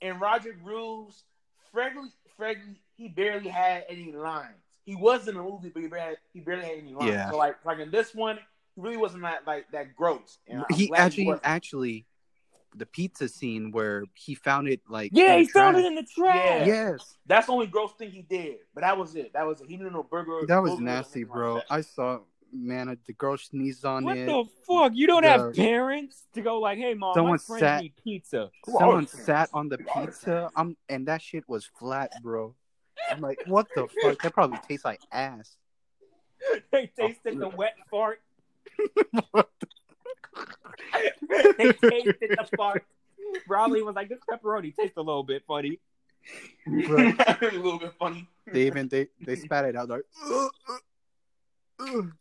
In 0.00 0.18
Roger 0.18 0.56
Rules, 0.64 1.24
Fregley 1.74 2.08
Fregley 2.40 2.76
he 2.96 3.08
barely 3.08 3.50
had 3.50 3.84
any 3.86 4.12
lines. 4.12 4.64
He 4.86 4.96
was 4.96 5.28
in 5.28 5.34
the 5.34 5.42
movie, 5.42 5.68
but 5.68 5.82
he 5.82 5.88
barely, 5.88 6.16
he 6.32 6.40
barely 6.40 6.62
had 6.62 6.78
any 6.78 6.94
lines. 6.94 7.10
Yeah. 7.10 7.30
So 7.30 7.36
like 7.36 7.62
like 7.66 7.80
in 7.80 7.90
this 7.90 8.14
one, 8.14 8.38
he 8.76 8.80
really 8.80 8.96
wasn't 8.96 9.24
that 9.24 9.46
like 9.46 9.70
that 9.72 9.94
gross. 9.94 10.38
And 10.48 10.64
he 10.74 10.90
actually 10.94 11.34
actually 11.44 12.06
the 12.76 12.86
pizza 12.86 13.28
scene 13.28 13.70
where 13.72 14.04
he 14.14 14.34
found 14.34 14.68
it 14.68 14.80
like 14.88 15.10
Yeah, 15.12 15.36
he 15.36 15.44
the 15.44 15.50
found 15.52 15.76
it 15.76 15.84
in 15.84 15.94
the 15.94 16.02
trash. 16.04 16.66
Yes. 16.66 17.16
That's 17.26 17.46
the 17.46 17.52
only 17.52 17.66
gross 17.66 17.92
thing 17.98 18.10
he 18.10 18.22
did. 18.22 18.56
But 18.74 18.80
that 18.82 18.96
was 18.96 19.14
it. 19.14 19.32
That 19.34 19.46
was 19.46 19.60
it. 19.60 19.68
He 19.68 19.76
didn't 19.76 19.92
know 19.92 20.02
burger. 20.02 20.46
That 20.46 20.62
was 20.62 20.72
burger 20.72 20.82
nasty, 20.84 21.20
anything 21.20 21.28
like 21.30 21.34
bro. 21.36 21.60
I 21.70 21.80
saw 21.82 22.20
man, 22.54 22.96
the 23.06 23.12
girl 23.14 23.36
sneezed 23.38 23.84
on 23.84 24.04
What 24.04 24.16
it. 24.18 24.26
What 24.28 24.46
the 24.46 24.50
fuck? 24.66 24.92
You 24.94 25.06
don't 25.06 25.22
The- 25.22 25.28
have 25.30 25.54
parents 25.54 26.24
to 26.34 26.42
go 26.42 26.60
like, 26.60 26.78
hey 26.78 26.94
mom, 26.94 27.14
Someone 27.14 27.32
my 27.32 27.38
friends 27.38 27.60
sat- 27.60 27.82
need 27.82 27.94
pizza. 28.02 28.50
Someone 28.66 29.06
sat 29.06 29.48
on 29.54 29.68
the 29.68 29.76
Who 29.76 29.82
are 29.90 30.00
the 30.02 30.06
pizza. 30.06 30.24
parents? 30.26 30.52
I'm 30.56 30.76
and 30.88 31.08
that 31.08 31.22
shit 31.22 31.48
was 31.48 31.64
flat, 31.78 32.12
bro. 32.22 32.54
I'm 33.10 33.20
like, 33.20 33.38
what 33.46 33.66
the 33.74 33.88
fuck? 34.02 34.20
That 34.22 34.32
probably 34.34 34.58
tastes 34.68 34.84
like 34.84 35.00
ass. 35.10 35.56
they 36.70 36.90
tasted 36.98 37.38
the 37.38 37.48
wet 37.48 37.74
fart. 37.90 38.20
they 41.58 41.72
tasted 41.72 42.16
the 42.20 42.48
fart. 42.56 42.84
Raleigh 43.48 43.82
was 43.82 43.94
like, 43.94 44.08
this 44.08 44.18
pepperoni 44.30 44.74
tastes 44.74 44.96
a 44.96 45.00
little 45.00 45.22
bit 45.24 45.42
funny. 45.46 45.78
Bro, 46.66 46.98
a 47.26 47.36
little 47.40 47.78
bit 47.78 47.92
funny. 47.98 48.28
they 48.52 48.66
even 48.66 48.88
they 48.88 49.08
they 49.24 49.36
spat 49.36 49.64
it 49.64 49.74
out 49.76 49.88
like. 49.88 50.02
"Ugh, 50.24 50.50
ugh, 50.68 50.80
ugh." 51.88 52.12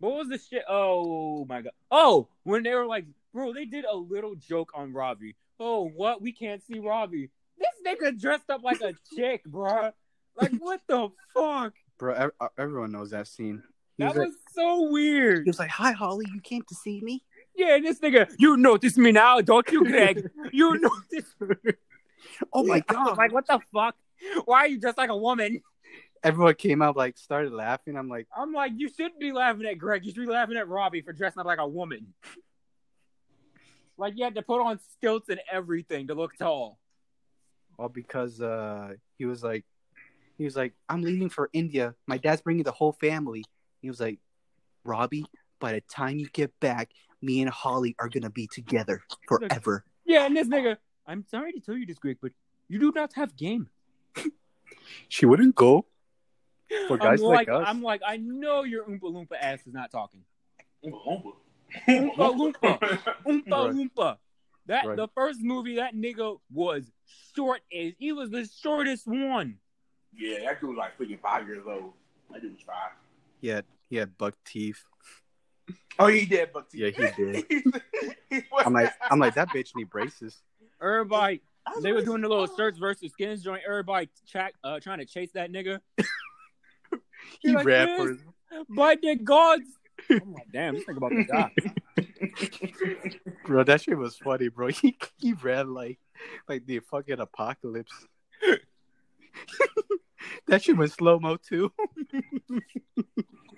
What 0.00 0.14
was 0.14 0.28
the 0.28 0.38
shit? 0.38 0.62
Oh 0.68 1.44
my 1.46 1.62
god. 1.62 1.72
Oh, 1.90 2.28
when 2.44 2.62
they 2.62 2.72
were 2.74 2.86
like, 2.86 3.06
bro, 3.34 3.52
they 3.52 3.64
did 3.64 3.84
a 3.84 3.96
little 3.96 4.36
joke 4.36 4.70
on 4.74 4.92
Robbie. 4.92 5.34
Oh, 5.58 5.88
what? 5.88 6.22
We 6.22 6.30
can't 6.32 6.62
see 6.62 6.78
Robbie. 6.78 7.30
This 7.58 7.68
nigga 7.84 8.18
dressed 8.20 8.48
up 8.48 8.62
like 8.62 8.80
a 8.80 8.94
chick, 9.16 9.42
bro. 9.44 9.90
Like, 10.40 10.52
what 10.60 10.80
the 10.86 11.08
fuck? 11.34 11.72
Bro, 11.98 12.30
uh, 12.40 12.48
everyone 12.56 12.92
knows 12.92 13.10
that 13.10 13.26
scene. 13.26 13.64
He 13.96 14.04
That 14.04 14.14
was, 14.14 14.28
was 14.28 14.34
so 14.52 14.88
weird. 14.92 15.42
he 15.44 15.50
was 15.50 15.58
like, 15.58 15.70
"Hi, 15.70 15.90
Holly, 15.90 16.26
you 16.32 16.40
came 16.40 16.62
to 16.68 16.74
see 16.76 17.00
me." 17.00 17.24
Yeah, 17.58 17.74
and 17.74 17.84
this 17.84 17.98
nigga, 17.98 18.32
you 18.38 18.56
notice 18.56 18.96
me 18.96 19.10
now, 19.10 19.40
don't 19.40 19.68
you, 19.72 19.84
Greg? 19.84 20.30
You 20.52 20.78
notice 20.80 21.34
Oh 22.52 22.62
my 22.64 22.78
god! 22.86 23.18
like, 23.18 23.32
what 23.32 23.46
the 23.48 23.58
fuck? 23.74 23.96
Why 24.44 24.60
are 24.60 24.68
you 24.68 24.78
dressed 24.78 24.96
like 24.96 25.10
a 25.10 25.16
woman? 25.16 25.60
Everyone 26.22 26.54
came 26.54 26.82
out 26.82 26.96
like 26.96 27.18
started 27.18 27.52
laughing. 27.52 27.96
I'm 27.96 28.08
like, 28.08 28.28
I'm 28.36 28.52
like, 28.52 28.72
you 28.76 28.88
shouldn't 28.88 29.18
be 29.18 29.32
laughing 29.32 29.66
at 29.66 29.76
Greg. 29.78 30.04
You 30.04 30.12
should 30.12 30.26
be 30.26 30.32
laughing 30.32 30.56
at 30.56 30.68
Robbie 30.68 31.02
for 31.02 31.12
dressing 31.12 31.40
up 31.40 31.46
like 31.46 31.58
a 31.58 31.66
woman. 31.66 32.14
Like 33.96 34.14
you 34.16 34.22
had 34.24 34.36
to 34.36 34.42
put 34.42 34.60
on 34.60 34.78
stilts 34.96 35.28
and 35.28 35.40
everything 35.50 36.06
to 36.08 36.14
look 36.14 36.36
tall. 36.36 36.78
all 37.76 37.88
because 37.88 38.40
uh 38.40 38.94
he 39.16 39.26
was 39.26 39.42
like, 39.42 39.64
he 40.36 40.44
was 40.44 40.54
like, 40.56 40.74
"I'm 40.88 41.02
leaving 41.02 41.28
for 41.28 41.50
India. 41.52 41.94
My 42.06 42.18
dad's 42.18 42.40
bringing 42.42 42.62
the 42.62 42.72
whole 42.72 42.92
family." 42.92 43.44
He 43.82 43.88
was 43.88 43.98
like, 44.00 44.20
"Robbie, 44.84 45.26
by 45.58 45.72
the 45.72 45.80
time 45.82 46.18
you 46.18 46.28
get 46.32 46.58
back, 46.60 46.90
me 47.20 47.40
and 47.40 47.50
Holly 47.50 47.94
are 47.98 48.08
gonna 48.08 48.30
be 48.30 48.46
together 48.46 49.02
forever." 49.26 49.84
Yeah, 50.04 50.26
and 50.26 50.36
this 50.36 50.48
nigga, 50.48 50.76
I'm 51.06 51.24
sorry 51.24 51.52
to 51.52 51.60
tell 51.60 51.76
you 51.76 51.86
this, 51.86 51.98
Greg, 51.98 52.18
but 52.20 52.32
you 52.68 52.78
do 52.78 52.92
not 52.94 53.12
have 53.14 53.36
game. 53.36 53.68
She 55.08 55.26
wouldn't 55.26 55.54
go 55.54 55.86
for 56.86 56.96
guys 56.98 57.20
I'm 57.20 57.26
like, 57.28 57.48
like, 57.48 57.60
us. 57.62 57.64
I'm 57.68 57.82
like, 57.82 58.00
I 58.06 58.16
know 58.18 58.62
your 58.64 58.84
Oompa 58.84 59.02
Loompa 59.02 59.36
ass 59.40 59.66
is 59.66 59.72
not 59.74 59.90
talking. 59.90 60.24
Oompa 60.84 61.32
Loompa. 61.88 61.88
Oompa 61.88 62.52
Loompa. 62.62 62.78
Oompa 63.26 63.50
Right. 63.50 63.74
Loompa. 63.74 64.16
That 64.66 64.86
Right. 64.86 64.96
the 64.96 65.08
first 65.08 65.40
movie, 65.42 65.76
that 65.76 65.94
nigga 65.94 66.38
was 66.52 66.90
short 67.34 67.62
as 67.74 67.94
he 67.98 68.12
was 68.12 68.30
the 68.30 68.46
shortest 68.62 69.06
one. 69.06 69.58
Yeah, 70.14 70.40
that 70.44 70.60
dude 70.60 70.70
was 70.70 70.78
like 70.78 70.98
freaking 70.98 71.20
five 71.20 71.46
years 71.46 71.64
old. 71.66 71.92
That 72.30 72.42
dude 72.42 72.52
was 72.52 72.62
five. 72.62 72.92
He 73.40 73.54
he 73.88 73.96
had 73.96 74.18
buck 74.18 74.34
teeth. 74.44 74.84
Oh, 75.98 76.06
he 76.06 76.24
did, 76.26 76.50
but 76.52 76.66
Yeah, 76.72 76.90
he 76.90 77.06
did. 77.16 77.44
He 78.30 78.42
was- 78.52 78.62
I'm 78.66 78.72
like, 78.74 78.92
I'm 79.10 79.18
like 79.18 79.34
that 79.34 79.48
bitch 79.48 79.74
need 79.74 79.88
braces. 79.90 80.42
Everybody, 80.82 81.40
I 81.66 81.80
they 81.82 81.92
were 81.92 82.02
doing 82.02 82.20
the 82.22 82.28
little 82.28 82.44
like, 82.44 82.56
shirts 82.56 82.78
versus 82.78 83.10
skins 83.12 83.42
joint. 83.42 83.62
Everybody 83.66 84.08
track, 84.28 84.54
uh, 84.62 84.80
trying 84.80 84.98
to 84.98 85.06
chase 85.06 85.30
that 85.32 85.50
nigga. 85.50 85.80
He 87.40 87.52
like 87.52 87.66
ran 87.66 87.96
for 87.96 88.08
his 88.08 88.18
By 88.68 88.96
the 89.00 89.16
gods. 89.16 89.64
I'm 90.10 90.32
like, 90.32 90.46
damn, 90.52 90.74
this 90.74 90.84
nigga 90.84 90.96
about 90.98 91.10
to 91.10 91.24
die. 91.24 91.50
bro. 93.44 93.64
That 93.64 93.80
shit 93.82 93.98
was 93.98 94.16
funny, 94.16 94.48
bro. 94.48 94.68
He 94.68 94.96
he 95.18 95.32
ran 95.32 95.74
like 95.74 95.98
like 96.48 96.66
the 96.66 96.80
fucking 96.80 97.18
apocalypse. 97.20 98.06
that 100.46 100.62
shit 100.62 100.76
was 100.76 100.92
slow 100.92 101.18
mo 101.18 101.36
too. 101.36 101.72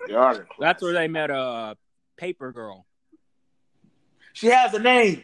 They 0.07 0.13
That's 0.59 0.81
where 0.81 0.93
they 0.93 1.07
met 1.07 1.29
a 1.29 1.35
uh, 1.35 1.75
paper 2.21 2.51
girl. 2.51 2.85
She 4.33 4.47
has 4.47 4.73
a 4.75 4.79
name. 4.79 5.23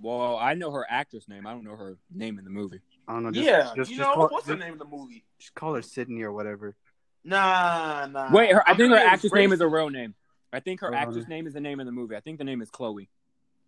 Well, 0.00 0.36
I 0.36 0.54
know 0.54 0.70
her 0.70 0.86
actress 0.88 1.28
name. 1.28 1.46
I 1.46 1.50
don't 1.50 1.64
know 1.64 1.74
her 1.74 1.98
name 2.14 2.38
in 2.38 2.44
the 2.44 2.50
movie. 2.50 2.80
I 3.08 3.14
don't 3.14 3.24
know. 3.24 3.32
Just, 3.32 3.44
yeah, 3.44 3.72
just, 3.74 3.90
you 3.90 3.96
just 3.96 4.08
know 4.08 4.14
call, 4.14 4.28
what's 4.28 4.46
the 4.46 4.54
name 4.54 4.72
of 4.72 4.78
the 4.78 4.84
movie? 4.84 5.24
just 5.40 5.54
call 5.54 5.74
her 5.74 5.82
Sydney 5.82 6.22
or 6.22 6.32
whatever. 6.32 6.76
Nah, 7.24 8.06
nah. 8.06 8.32
Wait, 8.32 8.52
her, 8.52 8.66
I 8.66 8.70
I'm 8.70 8.76
think 8.76 8.92
her 8.92 8.98
actress 8.98 9.32
name 9.32 9.52
is 9.52 9.60
a 9.60 9.66
real 9.66 9.90
name. 9.90 10.14
I 10.52 10.60
think 10.60 10.80
her 10.80 10.86
Hold 10.86 11.08
actress 11.08 11.26
name 11.26 11.48
is 11.48 11.54
the 11.54 11.60
name 11.60 11.80
in 11.80 11.86
the 11.86 11.92
movie. 11.92 12.14
I 12.14 12.20
think 12.20 12.38
the 12.38 12.44
name 12.44 12.62
is 12.62 12.70
Chloe. 12.70 13.10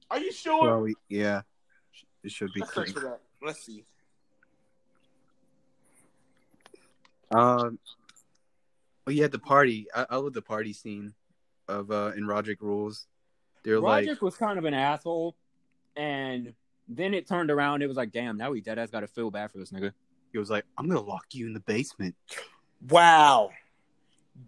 Are 0.09 0.20
you 0.20 0.33
sure? 0.33 0.61
Chloe, 0.61 0.94
yeah, 1.09 1.42
it 2.22 2.30
should 2.30 2.52
be. 2.54 2.61
Let's 2.61 2.72
search 2.72 2.92
Chloe. 2.92 2.94
for 2.94 3.00
that. 3.00 3.20
Let's 3.42 3.66
see. 3.66 3.85
Um, 7.33 7.80
oh 9.09 9.11
yeah, 9.11 9.26
the 9.26 9.40
party. 9.40 9.88
I, 9.92 10.06
I 10.11 10.16
love 10.16 10.33
the 10.33 10.42
party 10.42 10.72
scene 10.72 11.14
of 11.70 11.90
uh 11.90 12.12
in 12.16 12.26
Roderick 12.26 12.61
Rules. 12.61 13.06
They're 13.62 13.80
like, 13.80 14.02
Roderick 14.02 14.22
was 14.22 14.37
kind 14.37 14.59
of 14.59 14.64
an 14.64 14.74
asshole, 14.74 15.37
and 15.96 16.52
then 16.88 17.14
it 17.14 17.26
turned 17.26 17.50
around. 17.50 17.83
It 17.83 17.87
was 17.87 17.96
like, 17.96 18.12
damn, 18.12 18.37
now 18.37 18.52
he 18.52 18.61
dead 18.61 18.78
ass 18.78 18.90
got 18.90 19.00
to 19.00 19.06
feel 19.06 19.30
bad 19.30 19.50
for 19.50 19.59
this 19.59 19.70
nigga. 19.70 19.92
he 20.33 20.38
was 20.38 20.50
like, 20.50 20.64
I'm 20.76 20.88
gonna 20.88 21.00
lock 21.00 21.26
you 21.33 21.46
in 21.46 21.52
the 21.52 21.61
basement. 21.61 22.14
Wow. 22.88 23.50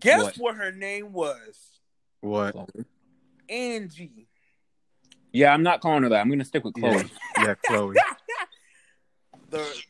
Guess 0.00 0.22
What? 0.22 0.36
what, 0.36 0.56
her 0.56 0.72
name 0.72 1.12
was? 1.12 1.80
What? 2.20 2.54
Angie. 3.48 4.28
Yeah, 5.32 5.52
I'm 5.52 5.62
not 5.62 5.80
calling 5.80 6.02
her 6.02 6.08
that. 6.10 6.20
I'm 6.20 6.30
gonna 6.30 6.44
stick 6.44 6.64
with 6.64 6.74
Chloe. 6.74 7.10
Yeah, 7.36 7.44
yeah 7.44 7.54
Chloe. 7.66 7.96
the 9.50 9.82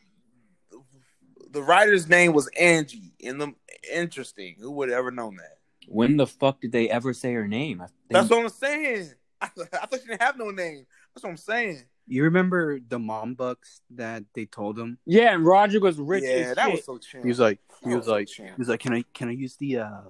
the 1.51 1.63
writer's 1.63 2.09
name 2.09 2.33
was 2.33 2.47
Angie. 2.59 3.13
In 3.19 3.37
the 3.37 3.53
interesting, 3.91 4.55
who 4.59 4.71
would 4.71 4.89
have 4.89 4.97
ever 4.97 5.11
known 5.11 5.37
that? 5.37 5.52
When 5.87 6.17
the 6.17 6.27
fuck 6.27 6.61
did 6.61 6.71
they 6.71 6.89
ever 6.89 7.13
say 7.13 7.33
her 7.33 7.47
name? 7.47 7.81
I 7.81 7.85
think- 7.87 7.95
That's 8.11 8.29
what 8.29 8.39
I'm 8.39 8.49
saying. 8.49 9.11
I, 9.41 9.49
I 9.73 9.85
thought 9.85 9.99
she 10.01 10.07
didn't 10.07 10.21
have 10.21 10.37
no 10.37 10.49
name. 10.51 10.85
That's 11.13 11.23
what 11.23 11.29
I'm 11.31 11.37
saying. 11.37 11.83
You 12.05 12.23
remember 12.23 12.79
the 12.85 12.99
mom 12.99 13.33
bucks 13.35 13.81
that 13.91 14.23
they 14.35 14.45
told 14.45 14.77
him? 14.77 14.97
yeah, 15.05 15.33
and 15.33 15.45
Roger 15.45 15.79
was 15.79 15.97
rich 15.97 16.23
yeah, 16.25 16.49
as 16.49 16.55
that 16.55 16.65
shit. 16.65 16.71
was 16.73 16.85
so 16.85 16.97
champ. 16.97 17.23
He 17.23 17.29
was 17.29 17.39
like, 17.39 17.59
he 17.83 17.89
That 17.91 17.95
was 17.97 18.07
like, 18.07 18.27
champ. 18.27 18.55
he 18.55 18.59
was 18.61 18.67
like, 18.67 18.81
can 18.81 18.93
I 18.93 19.05
can 19.13 19.29
I 19.29 19.31
use 19.31 19.55
the 19.55 19.79
uh, 19.79 20.01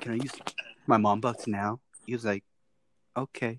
can 0.00 0.12
I 0.12 0.14
use 0.16 0.32
my 0.86 0.96
mom 0.96 1.20
bucks 1.20 1.46
now? 1.48 1.80
He 2.06 2.12
was 2.12 2.24
like, 2.24 2.44
okay. 3.16 3.58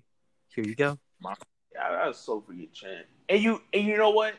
Here 0.54 0.64
you 0.64 0.74
go. 0.74 0.98
Yeah, 1.22 1.90
that 1.90 2.06
was 2.08 2.16
so 2.18 2.40
for 2.40 2.54
your 2.54 2.68
chin. 2.72 3.02
And 3.28 3.42
you 3.42 3.60
and 3.74 3.84
you 3.86 3.96
know 3.98 4.10
what? 4.10 4.34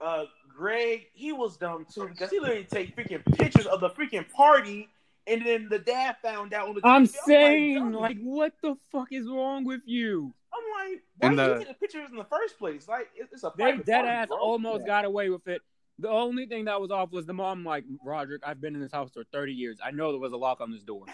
Uh 0.00 0.24
Greg, 0.56 1.06
he 1.12 1.32
was 1.32 1.56
dumb 1.56 1.86
too 1.92 2.08
because 2.08 2.30
he 2.30 2.38
literally 2.40 2.64
take 2.64 2.96
freaking 2.96 3.24
pictures 3.36 3.66
of 3.66 3.80
the 3.80 3.90
freaking 3.90 4.28
party 4.32 4.88
and 5.28 5.44
then 5.46 5.68
the 5.68 5.78
dad 5.78 6.16
found 6.22 6.54
out 6.54 6.68
on 6.68 6.74
the 6.74 6.80
I'm 6.84 7.04
TV. 7.06 7.14
saying, 7.26 7.92
like, 7.92 8.16
like, 8.16 8.18
what 8.22 8.52
the 8.62 8.76
fuck 8.90 9.12
is 9.12 9.26
wrong 9.28 9.64
with 9.64 9.82
you? 9.86 10.32
I'm 10.52 10.88
like, 10.90 11.02
why 11.18 11.28
And 11.28 11.36
did 11.36 11.44
the- 11.46 11.52
you 11.52 11.58
take 11.58 11.68
the 11.68 11.74
pictures 11.74 12.10
in 12.10 12.16
the 12.16 12.24
first 12.24 12.58
place? 12.58 12.88
Like, 12.88 13.08
it's 13.16 13.44
a 13.44 13.52
They 13.56 13.76
dead 13.78 13.86
party, 14.02 14.08
ass 14.08 14.28
bro. 14.28 14.38
almost 14.38 14.86
got 14.86 15.04
away 15.04 15.28
with 15.30 15.46
it. 15.48 15.62
The 15.98 16.08
only 16.08 16.46
thing 16.46 16.64
that 16.66 16.80
was 16.80 16.90
off 16.90 17.10
was 17.10 17.26
the 17.26 17.34
mom, 17.34 17.64
like, 17.64 17.84
Roderick, 18.04 18.42
I've 18.46 18.60
been 18.60 18.74
in 18.74 18.80
this 18.80 18.92
house 18.92 19.10
for 19.12 19.24
30 19.32 19.52
years. 19.52 19.78
I 19.84 19.90
know 19.90 20.12
there 20.12 20.20
was 20.20 20.32
a 20.32 20.36
lock 20.36 20.60
on 20.60 20.70
this 20.70 20.82
door. 20.82 21.04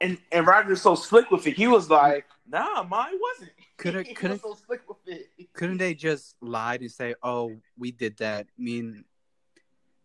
And 0.00 0.18
and 0.30 0.46
Roger's 0.46 0.82
so 0.82 0.94
slick 0.94 1.30
with 1.30 1.46
it. 1.46 1.54
He 1.56 1.66
was 1.68 1.88
like, 1.88 2.26
Nah, 2.48 2.82
mine 2.82 3.14
wasn't. 3.18 3.52
Couldn't- 3.78 4.14
couldn't- 4.14 4.42
was 4.42 4.58
so 4.58 4.64
slick 4.66 4.82
with 4.88 4.98
it. 5.06 5.30
Couldn't 5.54 5.78
they 5.78 5.94
just 5.94 6.36
lied 6.42 6.80
and 6.82 6.90
say, 6.90 7.14
"Oh, 7.22 7.56
we 7.78 7.90
did 7.92 8.16
that"? 8.18 8.46
I 8.58 8.62
and 8.70 9.04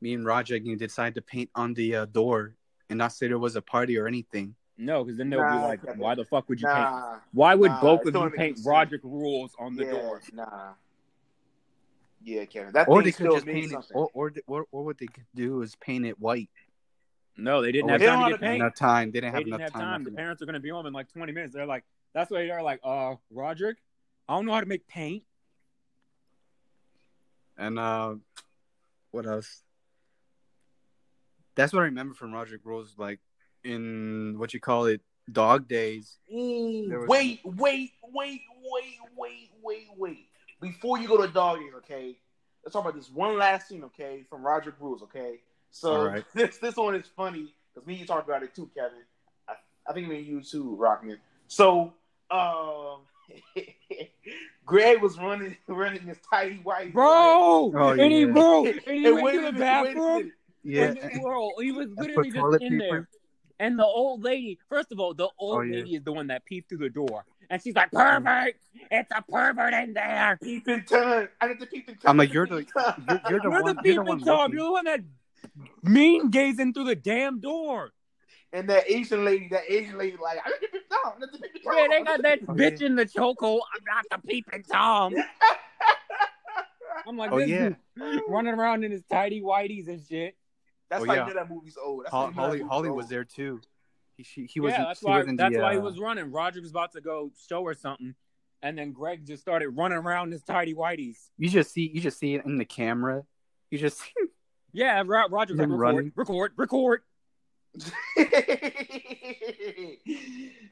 me 0.01 0.13
and 0.13 0.25
Roger 0.25 0.57
you 0.57 0.75
decided 0.75 1.15
to 1.15 1.21
paint 1.21 1.49
on 1.55 1.73
the 1.73 1.95
uh, 1.95 2.05
door 2.05 2.55
and 2.89 2.97
not 2.97 3.13
say 3.13 3.27
there 3.27 3.39
was 3.39 3.55
a 3.55 3.61
party 3.61 3.97
or 3.97 4.07
anything. 4.07 4.55
No, 4.77 5.03
because 5.03 5.17
then 5.17 5.29
they'll 5.29 5.47
be 5.47 5.55
like, 5.57 5.79
why 5.97 6.15
the 6.15 6.25
fuck 6.25 6.49
would 6.49 6.59
you 6.59 6.67
paint? 6.67 6.89
Why 7.33 7.53
would 7.53 7.69
nah, 7.71 7.81
both 7.81 8.05
of 8.05 8.13
don't 8.13 8.31
you 8.31 8.37
paint 8.37 8.57
sense. 8.57 8.67
Roderick 8.67 9.01
rules 9.03 9.53
on 9.59 9.75
the 9.75 9.85
yeah, 9.85 9.91
door? 9.91 10.21
Nah. 10.33 10.73
Yeah, 12.23 12.45
Kevin. 12.45 12.73
That 12.73 12.87
Or 12.87 13.03
they 13.03 13.11
could 13.11 13.31
just 13.31 13.45
means 13.45 13.71
paint 13.71 13.85
it, 13.85 13.91
or 13.93 14.09
or, 14.13 14.31
or 14.47 14.65
or 14.71 14.83
what 14.85 14.97
they 14.97 15.07
could 15.07 15.25
do 15.35 15.61
is 15.61 15.75
paint 15.75 16.05
it 16.05 16.19
white. 16.19 16.49
No, 17.37 17.61
they 17.61 17.71
didn't 17.71 17.89
Oh, 17.89 17.93
have 17.93 18.01
they 18.01 18.07
time 18.07 18.23
to 18.25 18.31
get 18.31 18.41
paint. 18.41 18.55
Enough 18.61 18.75
time. 18.75 19.11
They 19.11 19.21
didn't 19.21 19.33
They 19.33 19.37
have 19.37 19.45
didn't 19.45 19.59
enough 19.61 19.73
have 19.73 19.81
time. 19.81 19.91
time. 19.91 20.03
The 20.03 20.11
parents 20.11 20.41
are 20.41 20.45
gonna 20.45 20.59
be 20.59 20.69
home 20.69 20.85
in 20.85 20.93
like 20.93 21.11
20 21.11 21.31
minutes. 21.31 21.53
They're 21.53 21.65
like, 21.65 21.83
that's 22.13 22.29
why 22.31 22.45
they're 22.47 22.61
like, 22.63 22.79
uh, 22.83 23.15
Roderick, 23.29 23.77
I 24.27 24.35
don't 24.35 24.45
know 24.45 24.53
how 24.53 24.61
to 24.61 24.65
make 24.65 24.87
paint. 24.87 25.23
And 27.57 27.77
uh, 27.77 28.15
what 29.11 29.25
else? 29.25 29.61
That's 31.55 31.73
what 31.73 31.81
I 31.81 31.85
remember 31.85 32.13
from 32.13 32.33
Roger 32.33 32.59
Rose, 32.63 32.95
like 32.97 33.19
in 33.63 34.35
what 34.37 34.53
you 34.53 34.59
call 34.59 34.85
it, 34.85 35.01
Dog 35.31 35.67
Days. 35.67 36.17
Ooh, 36.33 37.05
wait, 37.07 37.41
wait, 37.43 37.91
wait, 38.03 38.41
wait, 38.63 38.99
wait, 39.17 39.49
wait, 39.63 39.87
wait. 39.97 40.27
Before 40.61 40.99
you 40.99 41.07
go 41.07 41.17
to 41.25 41.27
dog 41.31 41.59
days, 41.59 41.73
okay? 41.77 42.17
Let's 42.63 42.73
talk 42.73 42.83
about 42.83 42.95
this 42.95 43.09
one 43.09 43.37
last 43.37 43.67
scene, 43.67 43.83
okay, 43.85 44.23
from 44.29 44.43
Roger 44.43 44.71
Bruce, 44.71 45.01
okay? 45.03 45.39
So 45.71 45.93
All 45.93 46.05
right. 46.07 46.23
this 46.33 46.57
this 46.57 46.75
one 46.75 46.95
is 46.95 47.05
funny 47.15 47.53
because 47.73 47.87
me 47.87 47.93
and 47.93 48.01
you 48.01 48.05
talked 48.05 48.27
about 48.27 48.43
it 48.43 48.53
too, 48.55 48.69
Kevin. 48.75 48.99
I, 49.47 49.53
I 49.89 49.93
think 49.93 50.07
me 50.07 50.17
and 50.17 50.27
you 50.27 50.41
too, 50.41 50.77
Rockman. 50.79 51.17
So 51.47 51.93
um, 52.29 52.99
Greg 54.65 55.01
was 55.01 55.17
running 55.17 55.57
running 55.67 56.01
his 56.01 56.17
tidy 56.31 56.57
white 56.57 56.93
Bro! 56.93 57.07
Oh, 57.07 57.89
and 57.97 58.11
he, 58.11 58.25
broke 58.25 58.67
and 58.67 58.79
he 58.85 59.05
And 59.05 59.15
went 59.15 59.25
wait 59.25 59.33
to 59.33 59.39
a 59.39 59.45
the 59.45 59.51
minute, 59.53 59.95
bathroom. 59.95 60.31
Minute. 60.63 60.97
Yeah, 61.01 61.09
And, 61.13 61.21
bro, 61.23 61.51
he 61.59 61.71
was 61.71 61.87
literally 61.97 62.31
just 62.31 62.61
in 62.61 62.79
paper. 62.79 62.79
there. 62.79 63.07
And 63.59 63.77
the 63.77 63.85
old 63.85 64.23
lady, 64.23 64.57
first 64.69 64.91
of 64.91 64.99
all, 64.99 65.13
the 65.13 65.25
oh, 65.25 65.31
old 65.37 65.57
Oh, 65.57 65.61
yeah. 65.61 65.75
lady 65.77 65.95
is 65.95 66.03
the 66.03 66.11
one 66.11 66.27
that 66.27 66.43
peeped 66.45 66.69
through 66.69 66.79
the 66.79 66.89
door. 66.89 67.23
And 67.49 67.61
she's 67.61 67.75
like, 67.75 67.91
pervert! 67.91 68.55
It's 68.89 69.11
a 69.15 69.21
pervert 69.21 69.73
in 69.73 69.93
there! 69.93 70.39
Peeping 70.41 70.83
Tom. 70.87 71.27
I 71.39 71.47
get 71.49 71.59
the 71.59 71.65
peeping 71.67 71.95
Tom. 71.95 72.09
I'm 72.11 72.17
like, 72.17 72.33
you're 72.33 72.47
the- 72.47 72.65
you're, 73.07 73.21
you're 73.29 73.39
the 73.39 73.49
You're 73.49 73.61
one. 73.61 73.75
the 73.75 73.81
You're 73.83 73.95
the 73.95 74.01
peeping 74.01 74.05
one. 74.05 74.19
Tom. 74.21 74.53
You're 74.53 74.65
the 74.65 74.71
one 74.71 74.85
that 74.85 75.01
mean 75.83 76.29
gazing 76.31 76.73
through 76.73 76.85
the 76.85 76.95
damn 76.95 77.39
door. 77.39 77.91
and 78.53 78.67
that 78.69 78.89
Asian 78.89 79.23
lady, 79.25 79.47
that 79.51 79.63
Asian 79.69 79.97
lady, 79.97 80.17
like, 80.21 80.39
I 80.43 80.49
get 80.49 80.61
the 80.61 80.67
peeping 80.67 80.81
Tom. 80.89 81.13
I 81.15 81.19
get 81.19 81.31
the 81.31 81.37
peeping 81.39 81.61
Tom. 81.63 81.73
Yeah, 81.77 81.87
they 81.89 82.03
got 82.03 82.21
that 82.23 82.39
Oh, 82.47 82.53
bitch 82.53 82.81
in 82.81 82.95
the 82.95 83.05
chokehold. 83.05 83.59
I'm 83.75 83.83
not 83.85 84.05
the 84.09 84.27
peeping 84.27 84.63
Tom. 84.63 85.15
I'm 87.07 87.17
like, 87.17 87.31
Oh 87.31 87.39
this 87.39 87.49
yeah, 87.49 87.69
running 88.27 88.53
around 88.53 88.83
in 88.83 88.91
his 88.91 89.03
tidy 89.09 89.41
whiteys 89.41 89.87
and 89.87 90.01
shit. 90.07 90.35
That's 90.91 91.03
Oh, 91.03 91.05
like 91.07 91.17
yeah. 91.17 91.33
that 91.33 91.49
movie's 91.49 91.77
old. 91.83 92.03
That's 92.03 92.11
Ho- 92.13 92.25
like 92.25 92.35
Holly 92.35 92.57
movie's 92.59 92.69
Holly 92.69 92.89
old. 92.89 92.97
was 92.97 93.07
there 93.07 93.23
too. 93.23 93.59
He 94.17 94.23
she, 94.23 94.45
he 94.45 94.59
was 94.59 94.73
yeah, 94.73 94.83
that's 94.83 95.01
why. 95.01 95.23
That's 95.23 95.55
the, 95.55 95.61
why 95.61 95.71
he 95.73 95.79
uh, 95.79 95.81
was 95.81 95.97
running. 95.99 96.31
Roger 96.31 96.61
was 96.61 96.69
about 96.69 96.91
to 96.91 97.01
go 97.01 97.31
show 97.49 97.65
her 97.65 97.73
something, 97.73 98.13
and 98.61 98.77
then 98.77 98.91
Greg 98.91 99.25
just 99.25 99.41
started 99.41 99.69
running 99.69 99.97
around 99.97 100.27
in 100.27 100.31
his 100.33 100.43
tidy 100.43 100.73
whiteys. 100.75 101.17
You 101.37 101.49
just 101.49 101.71
see 101.71 101.89
you 101.93 102.01
just 102.01 102.19
see 102.19 102.35
it 102.35 102.45
in 102.45 102.57
the 102.57 102.65
camera. 102.65 103.23
You 103.71 103.79
just 103.79 103.99
see 103.99 104.11
Yeah, 104.73 105.01
Ro- 105.05 105.27
Roger's 105.29 105.57
like, 105.57 105.63
Him 105.65 105.71
record, 105.71 105.79
running. 105.95 106.11
record, 106.15 106.51
record. 106.57 107.01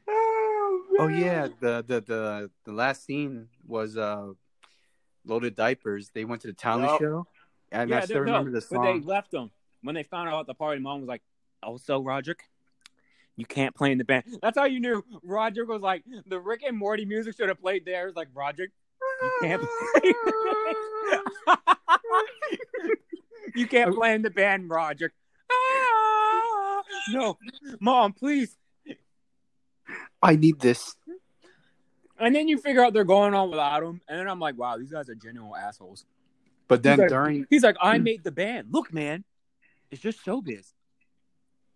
oh, 0.08 0.84
Oh 1.00 1.08
yeah, 1.08 1.48
the 1.60 1.84
the 1.88 2.02
the 2.02 2.52
the 2.66 2.72
last 2.74 3.06
scene 3.06 3.48
was 3.66 3.96
uh 3.98 4.28
loaded 5.26 5.56
diapers. 5.56 6.10
They 6.14 6.26
went 6.26 6.42
to 6.42 6.48
the 6.48 6.54
talent 6.54 6.92
Yup. 6.92 7.00
show, 7.02 7.28
and 7.72 7.90
yeah, 7.90 7.98
I 7.98 8.00
they- 8.02 8.06
still 8.08 8.20
remember 8.22 8.52
no, 8.52 8.60
the 8.60 8.68
But 8.70 8.84
they 8.84 9.00
left 9.00 9.34
him 9.34 9.52
when 9.82 9.96
they 9.96 10.04
found 10.04 10.30
out 10.30 10.42
at 10.42 10.48
the 10.48 10.54
party. 10.54 10.82
Mom 10.82 11.00
was 11.02 11.08
like, 11.08 11.22
"Also, 11.64 12.02
Roderick, 12.02 12.44
you 13.36 13.46
can't 13.46 13.76
play 13.76 13.92
in 13.92 13.98
the 13.98 14.06
band." 14.06 14.24
That's 14.42 14.58
how 14.58 14.66
you 14.66 14.80
knew 14.80 15.04
Roger 15.24 15.66
was 15.66 15.82
like 15.82 16.04
the 16.28 16.40
Rick 16.40 16.62
and 16.66 16.78
Morty 16.78 17.06
music 17.06 17.36
should 17.38 17.50
have 17.50 17.62
played 17.62 17.86
there. 17.86 18.08
It's 18.08 18.18
like 18.18 18.30
Roderick, 18.34 18.72
you 19.22 19.32
can't 19.42 19.62
play. 19.62 20.14
you 23.56 23.68
can't 23.68 23.96
play 23.96 24.14
in 24.14 24.22
the 24.22 24.30
band, 24.30 24.70
Roderick. 24.70 25.14
Ah! 25.52 26.82
no, 27.12 27.38
mom, 27.80 28.14
please. 28.14 28.56
I 30.22 30.36
need 30.36 30.60
this. 30.60 30.96
And 32.20 32.36
then 32.36 32.48
you 32.50 32.58
figure 32.58 32.84
out 32.84 32.94
they're 32.94 33.06
going 33.06 33.34
on 33.34 33.50
without 33.50 33.82
him, 33.82 34.02
and 34.08 34.20
then 34.20 34.28
I'm 34.28 34.40
like, 34.40 34.58
wow, 34.58 34.78
these 34.78 34.92
guys 34.92 35.10
are 35.10 35.16
genuine 35.16 35.52
assholes. 35.58 36.06
But 36.68 36.84
then 36.84 36.94
He's 36.94 37.00
like- 37.00 37.10
during 37.10 37.46
He's 37.50 37.64
like, 37.64 37.78
I 37.82 37.98
made 37.98 38.24
the 38.24 38.32
band. 38.32 38.68
Look, 38.72 38.94
man, 38.94 39.24
it's 39.92 40.02
just 40.02 40.24
showbiz. 40.26 40.74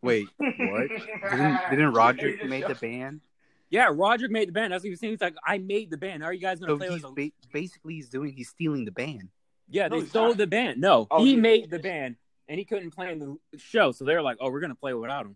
wait, 0.02 0.28
what? 0.38 0.88
Didn't, 1.32 1.60
didn't 1.70 1.94
Roger 1.94 2.36
made 2.48 2.68
the 2.68 2.76
band? 2.76 3.22
Yeah, 3.70 3.90
Roger 3.92 4.30
made 4.30 4.50
the 4.50 4.52
band. 4.52 4.72
That's 4.74 4.82
what 4.84 4.88
he 4.88 4.90
was 4.92 5.00
saying. 5.00 5.14
He's 5.14 5.22
like, 5.22 5.36
I 5.46 5.58
made 5.58 5.90
the 5.90 5.98
band. 5.98 6.22
How 6.22 6.30
are 6.30 6.34
you 6.34 6.40
guys 6.42 6.60
gonna 6.60 6.74
So 6.74 6.78
play 6.78 6.88
he's 6.90 7.04
with 7.04 7.16
them? 7.16 7.16
ba- 7.16 7.48
basically 7.52 7.96
he's 7.96 8.10
doing 8.10 8.32
he's 8.34 8.50
stealing 8.50 8.86
the 8.86 8.92
band. 8.92 9.30
Yeah, 9.70 9.88
No, 9.88 9.96
they 9.96 10.02
he's 10.02 10.10
stole 10.10 10.28
not. 10.30 10.38
the 10.38 10.48
band. 10.48 10.80
No, 10.80 11.08
Oh, 11.10 11.24
he 11.24 11.32
yeah. 11.36 11.40
made 11.42 11.70
the 11.72 11.80
band, 11.80 12.18
and 12.48 12.60
he 12.60 12.66
couldn't 12.66 12.92
play 12.92 13.12
in 13.12 13.20
the 13.20 13.38
show. 13.58 13.92
So 13.92 14.06
they're 14.06 14.22
like, 14.22 14.38
oh, 14.40 14.52
we're 14.52 14.60
gonna 14.60 14.76
play 14.76 14.94
without 14.94 15.26
him. 15.26 15.36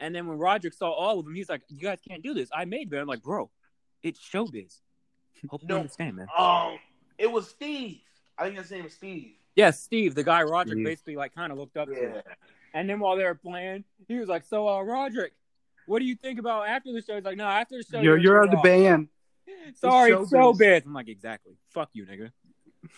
And 0.00 0.14
then 0.14 0.26
when 0.26 0.38
Roger 0.38 0.70
saw 0.70 0.90
all 0.90 1.18
of 1.18 1.24
them, 1.24 1.34
he's 1.34 1.48
like, 1.48 1.62
you 1.68 1.80
guys 1.80 1.98
can't 2.06 2.22
do 2.22 2.34
this. 2.34 2.48
I 2.54 2.64
made 2.66 2.88
the 2.88 2.92
band. 2.92 3.02
I'm 3.02 3.08
like, 3.08 3.22
bro, 3.22 3.50
it's 4.02 4.20
showbiz. 4.20 4.80
Hope 5.50 5.62
you 5.62 5.68
No. 5.68 5.76
understand, 5.78 6.16
man. 6.16 6.26
Um, 6.36 6.78
it 7.18 7.30
was 7.30 7.48
Steve. 7.48 7.98
I 8.38 8.44
think 8.46 8.58
his 8.58 8.70
name 8.70 8.84
was 8.84 8.92
Steve. 8.92 9.32
Yes, 9.56 9.80
Steve, 9.80 10.14
the 10.14 10.24
guy 10.24 10.42
Roderick 10.42 10.78
Yeah. 10.78 10.84
basically 10.84 11.16
like 11.16 11.34
kind 11.34 11.52
of 11.52 11.58
looked 11.58 11.76
up 11.76 11.88
to. 11.88 11.94
Yeah. 11.94 12.20
And 12.72 12.88
then 12.90 12.98
while 12.98 13.16
they 13.16 13.24
were 13.24 13.34
playing, 13.36 13.84
he 14.08 14.16
was 14.18 14.28
like, 14.28 14.44
"So, 14.44 14.68
uh, 14.68 14.82
Roderick, 14.82 15.32
what 15.86 16.00
do 16.00 16.04
you 16.06 16.16
think 16.16 16.38
about 16.40 16.66
after 16.66 16.92
the 16.92 17.00
show?" 17.02 17.14
He's 17.14 17.24
like, 17.24 17.36
"No, 17.36 17.46
after 17.46 17.76
the 17.78 17.84
show, 17.84 18.00
You're 18.00 18.18
you're 18.18 18.42
on 18.42 18.50
the 18.50 18.56
band. 18.56 19.08
Sorry, 19.74 20.10
It's 20.12 20.22
it's 20.22 20.32
showbiz. 20.32 20.58
showbiz." 20.58 20.86
I'm 20.86 20.92
like, 20.94 21.08
"Exactly. 21.08 21.56
Fuck 21.70 21.90
you, 21.92 22.04
nigga." 22.06 22.32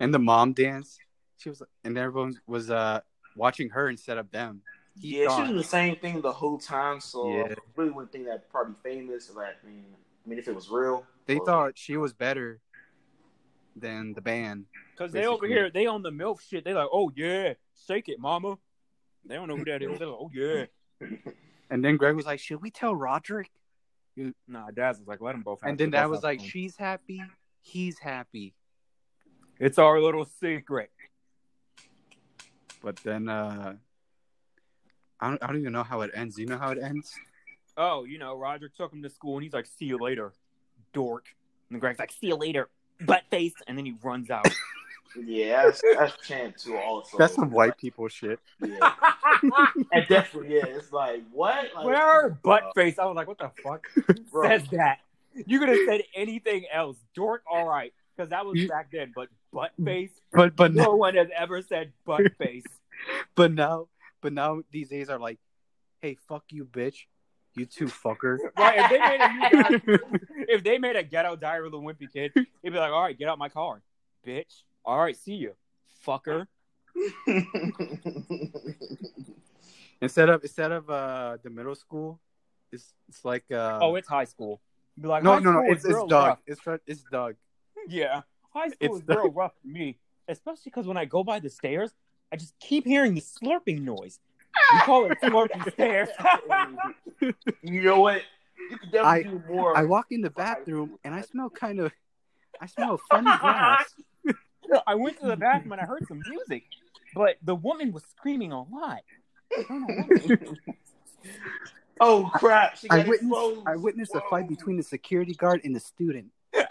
And 0.00 0.12
the 0.12 0.18
mom 0.18 0.52
dance. 0.52 0.98
She 1.38 1.48
was 1.48 1.62
and 1.84 1.96
everyone 1.96 2.38
was 2.46 2.70
uh 2.70 3.00
watching 3.34 3.70
her 3.70 3.88
instead 3.88 4.18
of 4.18 4.30
them. 4.30 4.62
He 4.98 5.22
Yeah, 5.22 5.34
she 5.36 5.52
was 5.52 5.62
the 5.62 5.68
same 5.68 5.96
thing 5.96 6.20
the 6.20 6.32
whole 6.32 6.58
time, 6.58 7.00
so 7.00 7.30
Yeah. 7.30 7.44
I 7.50 7.54
really 7.76 7.90
wouldn't 7.90 8.12
think 8.12 8.26
that 8.26 8.48
probably 8.50 8.74
famous. 8.82 9.30
Like, 9.34 9.56
I 9.62 9.66
mean, 9.66 9.84
I 10.24 10.28
mean, 10.28 10.38
if 10.38 10.48
it 10.48 10.54
was 10.54 10.68
real, 10.70 11.06
they 11.26 11.36
or- 11.38 11.46
thought 11.46 11.78
she 11.78 11.96
was 11.96 12.12
better 12.12 12.60
than 13.74 14.12
the 14.14 14.20
band. 14.20 14.66
Because 14.96 15.12
they 15.12 15.26
over 15.26 15.46
here, 15.46 15.70
they 15.70 15.86
on 15.86 16.02
the 16.02 16.10
milf 16.10 16.40
shit. 16.40 16.64
They 16.64 16.72
like, 16.72 16.88
"Oh 16.90 17.12
yeah, 17.14 17.54
shake 17.86 18.08
it, 18.08 18.18
mama." 18.18 18.56
They 19.26 19.34
don't 19.34 19.48
know 19.48 19.56
who 19.56 19.64
that 19.66 19.82
is. 19.82 19.98
They're 19.98 20.08
like, 20.08 20.18
"Oh 20.20 20.30
yeah." 20.32 20.66
And 21.68 21.84
then 21.84 21.96
Greg 21.96 22.14
was 22.14 22.26
like, 22.26 22.38
"Should 22.38 22.62
we 22.62 22.70
tell 22.70 22.94
Roderick?" 22.94 23.50
Nah, 24.46 24.70
Daz 24.70 25.00
was 25.00 25.08
like, 25.08 25.20
"Let 25.20 25.32
them 25.32 25.42
both." 25.42 25.60
Have 25.62 25.70
And 25.70 25.78
then 25.78 25.90
Dad 25.90 26.06
was 26.06 26.22
like. 26.22 26.40
"She's 26.40 26.76
happy, 26.76 27.20
he's 27.60 27.98
happy." 27.98 28.54
"It's 29.58 29.76
our 29.76 30.00
little 30.00 30.24
secret." 30.24 30.90
But 32.80 32.96
then 32.98 33.28
uh 33.28 33.74
I 35.18 35.30
don't, 35.30 35.42
I 35.42 35.46
don't 35.48 35.58
even 35.58 35.72
know 35.72 35.82
how 35.82 36.02
it 36.02 36.12
ends. 36.14 36.36
Do 36.36 36.42
you 36.42 36.48
know 36.48 36.58
how 36.58 36.70
it 36.70 36.78
ends? 36.80 37.18
Oh, 37.76 38.04
you 38.04 38.18
know, 38.18 38.36
Roger 38.36 38.68
took 38.68 38.92
him 38.92 39.02
to 39.02 39.10
school, 39.10 39.34
and 39.34 39.42
he's 39.42 39.52
like, 39.52 39.66
"See 39.66 39.86
you 39.86 39.98
later, 39.98 40.32
dork." 40.92 41.26
And 41.70 41.80
Greg's 41.80 41.98
like, 41.98 42.12
"See 42.12 42.28
you 42.28 42.36
later, 42.36 42.68
butt 43.04 43.24
face," 43.28 43.54
and 43.66 43.76
then 43.76 43.86
he 43.86 43.96
runs 44.02 44.30
out. 44.30 44.46
yeah, 45.24 45.64
that's, 45.64 45.82
that's 45.96 46.16
Champ 46.26 46.56
too. 46.56 46.76
Also, 46.76 47.16
That's 47.18 47.34
some 47.34 47.50
white 47.50 47.76
people 47.76 48.08
shit. 48.08 48.38
Yeah, 48.60 48.92
and 49.92 50.06
definitely, 50.08 50.56
yeah, 50.56 50.66
it's 50.66 50.92
like 50.92 51.22
what? 51.32 51.66
Like, 51.74 51.86
Where 51.86 52.30
butt 52.30 52.64
uh, 52.64 52.72
face? 52.74 52.98
I 52.98 53.04
was 53.04 53.16
like, 53.16 53.28
"What 53.28 53.38
the 53.38 53.50
fuck?" 53.62 53.86
bro, 54.30 54.48
says 54.48 54.68
that. 54.72 54.98
You 55.46 55.58
could 55.58 55.68
have 55.68 55.78
said 55.86 56.02
anything 56.14 56.64
else. 56.72 56.96
Dork, 57.14 57.42
all 57.50 57.66
right, 57.66 57.92
because 58.16 58.30
that 58.30 58.46
was 58.46 58.58
back 58.68 58.90
then. 58.90 59.12
But 59.14 59.28
butt 59.52 59.72
mm, 59.80 59.84
face, 59.84 60.10
But 60.32 60.56
but 60.56 60.74
no 60.74 60.84
now, 60.84 60.96
one 60.96 61.14
has 61.14 61.28
ever 61.36 61.62
said 61.62 61.92
butt 62.04 62.22
face. 62.38 62.64
but 63.34 63.52
now 63.52 63.88
but 64.20 64.32
now 64.32 64.62
these 64.70 64.88
days 64.88 65.08
are 65.08 65.18
like, 65.18 65.38
"Hey, 66.00 66.16
fuck 66.28 66.44
you, 66.50 66.64
bitch. 66.64 67.04
You 67.54 67.64
two 67.64 67.86
fucker. 67.86 68.38
Right? 68.58 68.78
If 68.78 68.90
they 68.90 68.98
made 68.98 69.20
a 69.20 69.70
new 69.70 69.98
guy, 69.98 70.18
if 70.48 70.62
they 70.62 70.78
made 70.78 70.96
a 70.96 71.02
ghetto 71.02 71.36
diary 71.36 71.66
of 71.66 71.72
the 71.72 71.78
wimpy 71.78 72.12
kid, 72.12 72.32
he'd 72.34 72.70
be 72.70 72.78
like, 72.78 72.92
"All 72.92 73.02
right, 73.02 73.18
get 73.18 73.28
out 73.28 73.38
my 73.38 73.48
car, 73.48 73.82
bitch. 74.26 74.62
All 74.86 74.98
right, 75.00 75.16
see 75.16 75.34
you, 75.34 75.52
fucker." 76.06 76.46
Instead 80.00 80.28
of 80.28 80.42
instead 80.42 80.72
of 80.72 80.90
uh 80.90 81.38
the 81.42 81.48
middle 81.50 81.74
school, 81.74 82.20
it's 82.70 82.92
it's 83.08 83.24
like 83.24 83.44
uh 83.50 83.78
oh, 83.82 83.94
it's 83.96 84.06
high 84.08 84.24
school. 84.26 84.60
Be 85.00 85.08
like, 85.08 85.22
no 85.22 85.32
high 85.34 85.38
no 85.40 85.52
no 85.52 85.60
it's 85.64 85.84
it's 85.84 85.94
Doug. 86.04 86.10
rough. 86.12 86.38
It's 86.46 86.60
it's 86.86 87.02
Doug. 87.10 87.36
Yeah, 87.88 88.20
high 88.52 88.68
school 88.68 88.76
It's 88.80 88.96
is 88.98 89.02
the- 89.04 89.16
real 89.16 89.30
rough 89.30 89.52
for 89.60 89.68
me, 89.68 89.98
especially 90.28 90.62
because 90.66 90.86
when 90.86 90.96
I 90.98 91.06
go 91.06 91.24
by 91.24 91.38
the 91.40 91.48
stairs, 91.48 91.94
I 92.30 92.36
just 92.36 92.58
keep 92.60 92.84
hearing 92.86 93.14
the 93.14 93.20
slurping 93.22 93.82
noise. 93.82 94.20
We 94.74 94.78
call 94.80 95.10
it 95.10 95.18
slurping 95.22 95.72
stairs. 95.72 96.08
you 97.62 97.82
know 97.82 98.00
what? 98.00 98.20
You 98.70 98.76
could 98.78 98.92
definitely 98.92 99.08
I- 99.20 99.22
do 99.22 99.42
more. 99.48 99.76
I 99.76 99.84
walk 99.84 100.06
in 100.10 100.20
the 100.20 100.30
bathroom 100.30 100.98
and 101.04 101.14
I 101.14 101.22
smell 101.22 101.48
kind 101.48 101.80
of 101.80 101.92
I 102.60 102.66
smell 102.66 102.98
funny 103.10 103.30
grass. 103.38 103.94
I 104.86 104.94
went 104.94 105.18
to 105.20 105.26
the 105.26 105.36
bathroom 105.36 105.72
and 105.72 105.80
I 105.80 105.84
heard 105.84 106.06
some 106.06 106.22
music, 106.28 106.64
but 107.14 107.36
the 107.42 107.54
woman 107.54 107.92
was 107.92 108.04
screaming 108.04 108.52
a 108.52 108.62
lot. 108.62 109.00
I 109.56 109.64
don't 109.68 109.80
know 109.80 109.94
why. 109.94 110.36
oh 112.00 112.30
crap! 112.34 112.76
She 112.76 112.88
I 112.90 112.98
witnessed. 112.98 113.60
I 113.66 113.76
witnessed 113.76 114.14
a 114.14 114.22
fight 114.28 114.48
between 114.48 114.76
the 114.76 114.82
security 114.82 115.34
guard 115.34 115.60
and 115.64 115.74
the 115.74 115.80
student. 115.80 116.26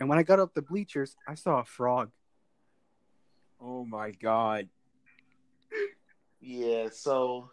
And 0.00 0.08
when 0.08 0.18
I 0.18 0.22
got 0.22 0.40
up 0.40 0.54
the 0.54 0.62
bleachers, 0.62 1.16
I 1.26 1.34
saw 1.34 1.60
a 1.60 1.64
frog. 1.64 2.10
oh 3.60 3.84
my 3.84 4.10
god. 4.10 4.68
Yeah, 6.40 6.88
so 6.92 7.48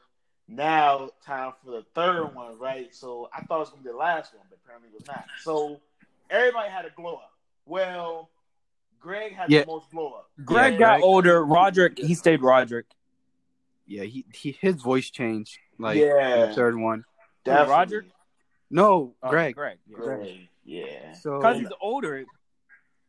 now 0.47 1.11
time 1.25 1.53
for 1.63 1.71
the 1.71 1.85
third 1.95 2.35
one, 2.35 2.59
right? 2.59 2.93
So 2.93 3.29
I 3.33 3.41
thought 3.43 3.55
it 3.55 3.59
was 3.59 3.69
gonna 3.69 3.83
be 3.83 3.89
the 3.89 3.95
last 3.95 4.35
one, 4.35 4.45
but 4.49 4.59
apparently 4.63 4.89
it 4.89 4.95
was 4.95 5.07
not. 5.07 5.25
So 5.43 5.79
everybody 6.29 6.69
had 6.69 6.85
a 6.85 6.89
glow 6.89 7.15
up. 7.15 7.30
Well, 7.65 8.29
Greg 8.99 9.33
had 9.33 9.49
Yeah. 9.51 9.61
the 9.61 9.67
most 9.67 9.89
glow 9.91 10.13
up. 10.13 10.29
Greg 10.43 10.73
Yeah, 10.73 10.79
got 10.79 10.91
Greg- 10.95 11.03
older. 11.03 11.45
Roderick, 11.45 11.97
he 11.97 12.13
stayed 12.15 12.41
Roderick. 12.41 12.85
Yeah, 13.85 14.03
he, 14.03 14.25
he 14.33 14.51
his 14.61 14.75
voice 14.81 15.09
changed 15.09 15.57
like 15.77 15.97
Yeah. 15.97 16.45
the 16.47 16.53
third 16.53 16.77
one. 16.77 17.03
Definitely. 17.43 17.71
Roger? 17.71 18.05
No, 18.69 19.15
Oh, 19.21 19.29
Greg. 19.29 19.55
Greg. 19.55 19.79
Yeah. 19.87 19.95
Greg. 19.97 20.47
Yeah. 20.63 21.13
So 21.13 21.37
Because 21.39 21.59
he's 21.59 21.71
older. 21.81 22.23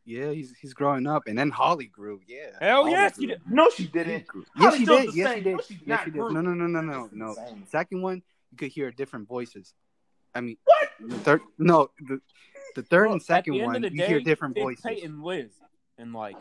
yeah, 0.05 0.31
he's 0.31 0.53
he's 0.59 0.73
growing 0.73 1.07
up, 1.07 1.27
and 1.27 1.37
then 1.37 1.51
Holly 1.51 1.85
grew. 1.85 2.19
Yeah. 2.27 2.57
Hell 2.59 2.81
Holly 2.83 2.91
yes, 2.91 3.15
grew. 3.15 3.21
he 3.21 3.27
did. 3.27 3.41
No, 3.49 3.69
she 3.69 3.83
She 3.83 3.89
didn't. 3.89 4.27
grew. 4.27 4.43
Holly 4.55 4.69
Yes, 4.69 4.77
she 4.79 4.85
did. 4.85 5.11
the 5.11 5.15
Yes, 5.15 5.29
same. 5.29 5.37
she 5.37 5.43
did. 5.75 5.87
No, 5.87 5.93
Yes, 5.93 5.99
she 6.03 6.11
did. 6.11 6.19
grew. 6.19 6.31
No, 6.33 6.41
no, 6.41 6.53
no, 6.53 6.67
no, 6.67 6.81
no, 6.81 7.09
no. 7.13 7.35
Second 7.67 8.01
one, 8.01 8.23
you 8.51 8.57
could 8.57 8.69
hear 8.71 8.91
different 8.91 9.27
voices. 9.27 9.73
I 10.35 10.41
mean, 10.41 10.57
What? 10.65 10.89
third, 11.21 11.41
no, 11.59 11.91
the 12.07 12.19
the 12.75 12.83
third 12.83 13.05
Well, 13.05 13.13
and 13.13 13.21
second 13.23 13.61
one, 13.61 13.83
you 13.83 13.89
day, 13.89 14.07
hear 14.07 14.19
different 14.21 14.55
voices. 14.57 14.83
Peyton 14.83 15.21
List. 15.21 15.55
And 15.97 16.13
like, 16.13 16.37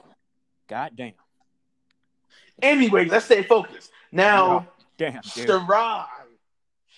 goddamn. 0.69 1.13
Anyway, 2.61 3.07
let's 3.07 3.25
stay 3.27 3.43
focused. 3.43 3.91
Now, 4.11 4.51
oh, 4.51 4.67
Damn, 4.99 5.15
dude. 5.35 5.49
Shirai. 5.49 6.07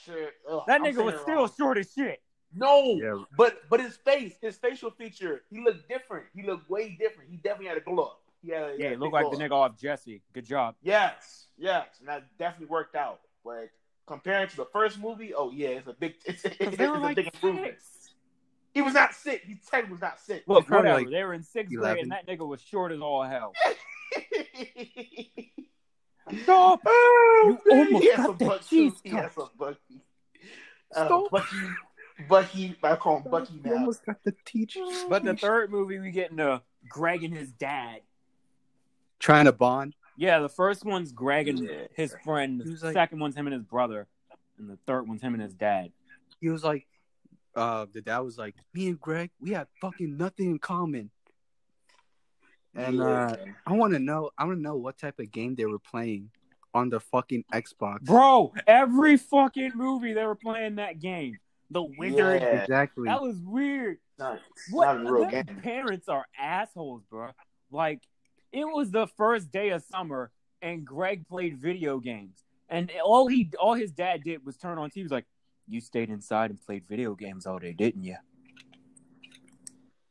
Sure, 0.05 0.29
ugh, 0.51 0.62
That 0.66 0.81
I'm 0.83 0.87
nigga 0.87 1.05
was 1.05 1.20
still 1.23 1.35
wrong. 1.37 1.51
short 1.57 1.79
as 1.79 1.92
shit. 1.92 2.20
No, 2.57 2.83
Yeah. 3.03 3.25
but 3.37 3.62
but 3.70 3.81
his 3.81 3.97
face, 3.97 4.35
his 4.40 4.57
facial 4.57 4.90
feature, 4.90 5.42
he 5.51 5.61
looked 5.64 5.88
different. 5.88 6.27
He 6.35 6.42
looked 6.42 6.68
way 6.70 6.90
different. 7.01 7.31
He 7.31 7.37
definitely 7.38 7.66
had 7.68 7.79
a 7.79 7.81
glow 7.81 8.05
up. 8.05 8.20
He 8.42 8.51
had, 8.51 8.62
a- 8.62 8.77
he 8.77 8.83
Yeah, 8.83 8.85
had 8.90 8.90
he 8.92 8.97
looked 8.99 9.14
big 9.14 9.25
like 9.25 9.31
the 9.33 9.37
nigga 9.44 9.47
up. 9.64 9.73
off 9.73 9.81
Jessie. 9.81 10.20
Good 10.33 10.44
job. 10.47 10.75
Yes, 10.83 11.47
yes, 11.57 11.87
and 12.01 12.09
that 12.09 12.27
definitely 12.38 12.66
worked 12.66 12.94
out. 12.94 13.20
But 13.44 13.70
comparing 14.07 14.49
to 14.49 14.57
the 14.57 14.66
first 14.66 14.99
movie, 15.01 15.35
oh 15.35 15.51
yeah, 15.51 15.68
it's 15.68 15.88
a 15.88 15.94
big, 15.94 16.14
it's, 16.27 16.44
it's, 16.44 16.57
it's 16.61 16.77
They 16.77 16.87
were 16.88 16.97
a 17.11 17.14
big 17.14 17.27
improvement. 17.27 17.75
six. 17.81 18.04
He 18.75 18.83
was 18.83 18.93
not 18.95 19.15
sick. 19.15 19.43
He 19.47 19.55
technically 19.55 19.93
was 19.93 20.01
not 20.03 20.21
sick. 20.21 20.45
Look, 20.47 20.69
whatever. 20.69 20.99
like 20.99 21.09
they 21.11 21.23
were 21.25 21.33
in 21.33 21.43
sixth 21.43 21.75
grade, 21.75 21.99
and 22.03 22.13
that 22.13 22.27
nigga 22.27 22.47
was 22.47 22.61
short 22.61 22.93
as 22.93 23.01
all 23.01 23.23
hell. 23.23 23.55
Stop! 26.43 26.81
Oh, 26.87 27.59
You 27.67 27.77
man, 27.77 27.87
almost 27.87 28.05
he 28.05 28.17
got 28.17 28.27
some 28.27 28.37
that 28.49 28.67
cheese. 28.67 28.93
He 29.05 29.11
had 29.11 29.23
touch. 29.25 29.35
some 29.35 29.51
Bucky. 29.59 30.01
Uh, 30.95 31.05
Stop. 31.07 31.31
Bucky, 31.31 31.57
Bucky. 32.29 32.77
I 32.83 32.97
call 32.97 33.19
him 33.19 33.31
Bucky 33.31 33.61
now. 33.63 33.71
You 33.73 33.77
almost 33.77 34.07
got 34.07 34.17
the 34.25 34.35
teacher. 34.47 34.81
But 35.11 35.25
the 35.25 35.37
third 35.37 35.71
movie, 35.71 35.99
we 35.99 36.11
get 36.11 36.31
into 36.31 36.63
Greg 36.89 37.23
and 37.25 37.37
his 37.37 37.53
dad. 37.53 38.01
trying 39.19 39.45
to 39.45 39.53
bond. 39.53 39.95
Yeah, 40.17 40.39
the 40.39 40.49
first 40.49 40.85
one's 40.87 41.13
Greg 41.13 41.49
and 41.49 41.69
his 41.95 42.15
friend. 42.25 42.61
The 42.61 42.87
like- 42.87 42.95
second 42.95 43.19
one's 43.21 43.37
him 43.37 43.47
and 43.47 43.53
his 43.55 43.65
brother, 43.65 44.07
and 44.59 44.71
the 44.71 44.79
third 44.87 45.07
one's 45.07 45.21
him 45.21 45.35
and 45.35 45.43
his 45.43 45.53
dad. 45.55 45.93
He 46.41 46.49
was 46.49 46.65
like, 46.65 46.87
uh, 47.57 47.87
the 47.93 48.01
dad 48.01 48.19
was 48.21 48.38
like, 48.38 48.55
me 48.73 48.88
and 48.88 49.01
Greg, 49.01 49.31
we 49.40 49.51
have 49.53 49.69
fucking 49.81 50.17
nothing 50.17 50.51
in 50.53 50.59
common. 50.59 51.11
And 52.75 53.01
uh, 53.01 53.37
I 53.67 53.73
want 53.73 53.93
to 53.93 54.01
know, 54.01 54.31
I 54.37 54.45
want 54.45 54.59
to 54.59 54.62
know 54.62 54.77
what 54.77 54.99
type 54.99 55.21
of 55.21 55.31
game 55.31 55.55
they 55.55 55.64
were 55.64 55.79
playing 55.79 56.31
on 56.75 56.88
the 56.88 56.99
fucking 56.99 57.45
Xbox. 57.53 58.03
Bro, 58.03 58.53
every 58.67 59.17
fucking 59.17 59.73
movie 59.77 60.12
they 60.12 60.25
were 60.25 60.35
playing 60.35 60.77
that 60.77 60.99
game. 60.99 61.38
The 61.71 61.83
Wizard. 61.83 62.43
Yeah. 62.43 62.62
Exactly. 62.62 63.05
That 63.07 63.23
was 63.23 63.37
weird. 63.45 63.99
not, 64.19 64.40
it's 64.51 64.73
What 64.73 64.87
not 64.87 65.07
a 65.07 65.12
real 65.12 65.31
game. 65.31 65.45
parents 65.62 66.09
are 66.09 66.27
assholes, 66.38 67.03
bro. 67.09 67.31
Like 67.71 68.03
it 68.53 68.64
was 68.64 68.90
the 68.90 69.07
first 69.17 69.51
day 69.51 69.71
of 69.71 69.83
summer, 69.83 70.31
and 70.61 70.85
Greg 70.85 71.27
played 71.29 71.59
video 71.59 71.99
games, 71.99 72.43
and 72.69 72.90
all 73.05 73.27
he, 73.29 73.51
all 73.59 73.75
his 73.75 73.93
dad 73.93 74.23
did 74.25 74.45
was 74.45 74.57
turn 74.57 74.79
on 74.79 74.90
TV. 74.90 74.95
He 74.95 75.03
was 75.05 75.12
like, 75.12 75.27
"You 75.66 75.81
stayed 75.81 76.11
inside 76.11 76.50
and 76.50 76.61
played 76.61 76.87
video 76.87 77.14
games 77.14 77.46
all 77.46 77.59
day, 77.59 77.72
didn't 77.72 78.03
you, 78.05 78.16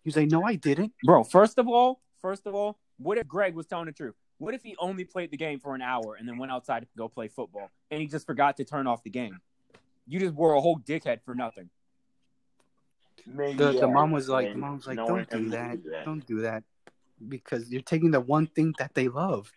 He 0.04 0.08
was 0.10 0.18
like, 0.18 0.30
no, 0.32 0.44
I 0.44 0.56
didn't. 0.56 0.94
bro?" 1.04 1.24
First 1.24 1.58
of 1.58 1.68
all, 1.68 2.02
first 2.22 2.46
of 2.48 2.56
all, 2.56 2.78
what 2.98 3.18
if 3.18 3.28
Greg 3.28 3.56
was 3.56 3.66
telling 3.68 3.86
the 3.86 3.92
truth? 3.92 4.16
What 4.38 4.54
if 4.54 4.64
he 4.64 4.76
only 4.80 5.04
played 5.06 5.32
the 5.32 5.38
game 5.38 5.60
for 5.60 5.76
an 5.76 5.82
hour 5.82 6.16
and 6.16 6.28
then 6.28 6.38
went 6.38 6.52
outside 6.52 6.82
to 6.82 6.88
go 6.98 7.08
play 7.08 7.28
football, 7.28 7.70
and 7.92 8.02
he 8.02 8.08
just 8.08 8.26
forgot 8.26 8.58
to 8.58 8.66
turn 8.66 8.88
off 8.88 9.04
the 9.04 9.10
game? 9.10 9.40
You 10.06 10.20
just 10.20 10.34
were 10.36 10.54
a 10.54 10.60
whole 10.62 10.80
dickhead 10.80 11.22
for 11.24 11.34
nothing. 11.34 11.70
Maybe, 13.26 13.58
The, 13.58 13.72
the 13.72 13.88
yeah, 13.88 13.94
mom 13.94 14.12
was 14.12 14.28
like, 14.28 14.52
the 14.52 14.58
mom 14.60 14.76
was 14.78 14.88
like, 14.88 14.98
No 14.98 15.08
don't 15.08 15.30
do 15.30 15.50
that. 15.52 15.82
do 15.84 15.90
that. 15.92 16.06
Don't 16.06 16.26
do 16.28 16.42
that. 16.42 16.64
Because 17.26 17.70
you're 17.72 17.82
taking 17.82 18.12
the 18.12 18.20
one 18.20 18.48
thing 18.48 18.74
that 18.80 18.94
they 18.96 19.08
love. 19.08 19.50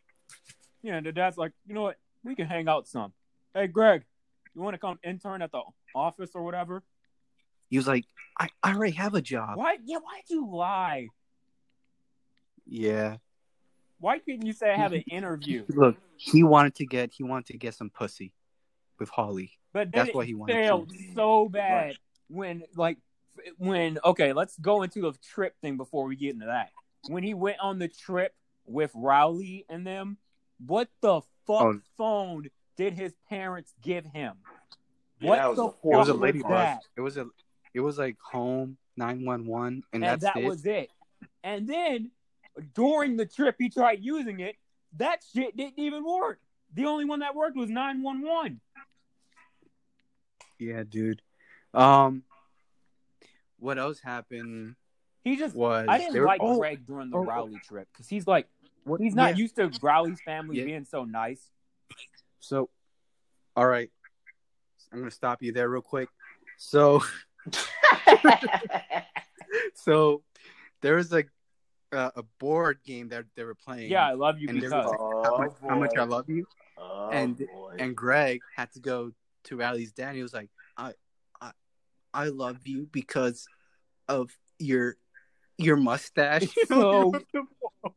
Yeah, 0.83 0.97
and 0.97 1.07
the 1.07 1.11
dad's 1.11 1.37
like, 1.37 1.53
you 1.67 1.75
know 1.75 1.83
what? 1.83 1.99
We 2.23 2.37
can 2.37 2.47
hang 2.47 2.69
out 2.69 2.87
some. 2.87 3.13
Hey, 3.55 3.67
Greg, 3.67 4.05
you 4.57 4.63
want 4.63 4.75
to 4.75 4.79
come 4.79 4.99
intern 5.05 5.43
at 5.43 5.53
the 5.53 5.61
office 5.95 6.31
or 6.35 6.43
whatever? 6.43 6.83
He 7.69 7.77
was 7.77 7.87
like, 7.87 8.05
I, 8.41 8.49
I 8.63 8.75
already 8.75 8.95
have 8.95 9.15
a 9.15 9.21
job. 9.21 9.57
Why? 9.59 9.77
Yeah, 9.85 9.99
why'd 9.99 10.23
you 10.29 10.49
lie? 10.51 11.09
Yeah. 12.67 13.19
Why 13.99 14.19
couldn't 14.19 14.47
you 14.47 14.53
say 14.53 14.73
I 14.73 14.77
have 14.77 14.93
an 14.93 15.03
interview? 15.11 15.65
Look, 15.69 15.97
he 16.17 16.43
wanted 16.43 16.75
to 16.77 16.87
get 16.87 17.13
he 17.13 17.23
wanted 17.23 17.47
to 17.53 17.59
get 17.59 17.75
some 17.75 17.91
pussy 17.91 18.33
with 18.99 19.09
Holly. 19.11 19.53
But 19.73 19.93
That's 19.93 20.15
what 20.15 20.27
he 20.27 20.35
wanted 20.35 20.55
failed 20.55 20.89
to. 20.91 20.97
so 21.15 21.49
bad 21.51 21.97
when, 22.29 22.63
like, 22.77 22.97
when 23.59 23.99
okay, 24.05 24.33
let's 24.33 24.57
go 24.59 24.83
into 24.83 25.03
the 25.03 25.13
trip 25.35 25.55
thing 25.61 25.77
before 25.77 26.07
we 26.07 26.17
get 26.17 26.33
into 26.33 26.47
that. 26.47 26.71
When 27.09 27.23
he 27.23 27.35
went 27.35 27.59
on 27.61 27.79
the 27.79 27.89
trip 27.89 28.35
with 28.65 28.91
Rowley 28.95 29.67
and 29.69 29.87
them, 29.87 30.17
what 30.65 30.89
the 31.03 31.21
fuck 31.47 31.63
Oh. 31.63 31.81
phone 31.99 32.49
did 32.77 32.95
his 32.95 33.15
parents 33.29 33.73
give 33.83 34.05
him? 34.07 34.35
Yeah, 35.21 35.31
what 35.31 35.49
was 35.49 35.57
the 35.57 35.69
fuck 35.69 35.77
It 35.85 35.97
was 35.97 36.09
a 36.09 36.15
lady 36.15 36.43
was 36.43 36.51
that? 36.51 36.81
It 36.97 37.01
was 37.01 37.17
a 37.17 37.27
it 37.75 37.81
was 37.81 37.99
like 37.99 38.17
home 38.21 38.77
nine 38.97 39.25
one 39.25 39.47
one 39.47 39.83
and 39.93 40.03
and 40.03 40.03
that's 40.05 40.23
that 40.25 40.37
it. 40.37 40.45
was 40.47 40.65
it. 40.67 40.91
And 41.43 41.67
then 41.69 42.11
during 42.75 43.17
the 43.17 43.27
trip, 43.27 43.57
he 43.59 43.69
tried 43.69 44.03
using 44.03 44.41
it. 44.41 44.57
That 44.99 45.21
shit 45.35 45.57
didn't 45.57 45.79
even 45.79 46.05
work. 46.05 46.41
The 46.75 46.87
only 46.87 47.05
one 47.05 47.21
that 47.21 47.35
worked 47.35 47.57
was 47.57 47.71
nine 47.71 48.03
one 48.03 48.23
one. 48.23 48.61
Yeah, 50.59 50.83
dude. 50.89 51.23
Um 51.75 52.23
what 53.59 53.79
else 53.79 54.01
happened 54.01 54.77
He 55.25 55.37
just. 55.37 55.55
was 55.57 55.87
I 55.89 55.99
didn't 55.99 56.15
were- 56.21 56.27
like 56.27 56.41
oh, 56.43 56.59
Greg 56.59 56.87
during 56.87 57.11
the 57.11 57.17
oh, 57.17 57.21
oh. 57.21 57.25
Rowley 57.25 57.61
trip 57.67 57.89
because 57.93 58.09
he's 58.09 58.27
like 58.27 58.49
what- 58.85 59.01
he's 59.01 59.15
not 59.15 59.31
yeah. 59.37 59.43
used 59.43 59.57
to 59.57 59.71
Rowley's 59.83 60.21
family 60.21 60.59
Yeah. 60.59 60.65
being 60.65 60.85
so 60.85 61.05
nice. 61.05 61.51
So 62.47 62.71
all 63.57 63.67
right. 63.67 63.91
I'm 64.93 64.99
gonna 65.01 65.11
stop 65.11 65.43
you 65.43 65.53
there 65.53 65.69
real 65.69 65.83
quick. 65.83 66.09
So 66.59 67.03
so 69.75 70.23
there 70.81 70.95
was 70.97 71.13
a 71.13 71.25
uh, 71.93 72.11
a 72.17 72.23
board 72.39 72.79
game 72.85 73.09
that 73.09 73.25
they 73.37 73.45
were 73.45 73.55
playing. 73.55 73.91
Yeah, 73.91 74.07
I 74.07 74.13
love 74.13 74.39
you 74.39 74.49
And 74.49 74.61
there 74.61 74.71
because 74.71 74.87
was 74.87 75.25
how, 75.27 75.39
much, 75.39 75.53
how 75.69 75.79
much 75.79 75.97
I 75.97 76.05
love 76.05 76.29
you. 76.29 76.47
Oh, 76.79 77.11
and 77.13 77.37
boy. 77.39 77.77
and 77.79 77.97
Greg 77.97 78.41
had 78.55 78.73
to 78.73 78.81
go 78.81 79.13
to 79.45 79.57
Riley's 79.57 79.93
dad. 79.93 80.09
And 80.09 80.17
he 80.17 80.23
was 80.23 80.35
like, 80.35 80.51
I, 80.77 80.93
I, 81.41 81.53
I 82.13 82.25
love 82.29 82.59
you 82.67 82.89
because 82.91 83.47
of 84.09 84.31
your 84.59 84.97
your 85.59 85.77
mustache. 85.77 86.49
So- 86.69 87.11
what 87.11 87.25
the 87.33 87.43
fuck? 87.83 87.95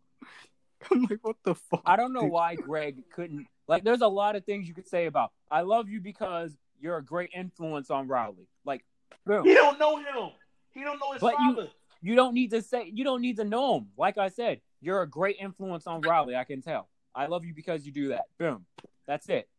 I'm 0.91 1.01
like, 1.09 1.19
what 1.21 1.35
the 1.43 1.55
fuck? 1.55 1.81
I 1.85 1.97
don't 1.97 2.13
know 2.13 2.21
dude? 2.21 2.31
why 2.31 2.55
Greg 2.55 3.03
couldn't 3.11 3.47
Like, 3.69 3.83
there's 3.83 4.01
a 4.01 4.07
lot 4.07 4.35
of 4.35 4.43
things 4.45 4.67
you 4.67 4.73
could 4.73 4.87
say 4.87 5.05
about 5.05 5.31
I 5.49 5.61
love 5.61 5.87
you 5.89 6.01
because 6.01 6.57
you're 6.81 6.97
a 6.97 7.03
great 7.03 7.29
influence 7.33 7.89
on 7.91 8.07
Riley. 8.07 8.47
Like, 8.65 8.83
boom. 9.25 9.45
He 9.45 9.53
don't 9.53 9.79
know 9.79 9.97
him. 9.97 10.31
He 10.73 10.81
don't 10.83 10.99
know 10.99 11.11
his 11.13 11.21
But 11.21 11.35
you- 11.39 11.55
father. 11.55 11.67
You 12.01 12.15
don't 12.15 12.33
need 12.33 12.51
to 12.51 12.61
say 12.61 12.89
you 12.93 13.03
don't 13.03 13.19
need 13.21 13.35
to 13.37 13.43
know 13.43 13.75
him. 13.77 13.87
Like 13.97 14.17
I 14.17 14.29
said, 14.29 14.61
you're 14.79 15.01
a 15.01 15.07
great 15.07 15.35
influence 15.37 15.85
on 15.85 15.99
Riley. 16.01 16.33
I 16.35 16.45
can 16.45 16.61
tell. 16.61 16.87
I 17.13 17.25
love 17.25 17.43
you 17.43 17.53
because 17.53 17.85
you 17.85 17.91
do 17.91 18.07
that. 18.09 18.21
Boom. 18.37 18.65
That's 19.05 19.27
it. 19.27 19.49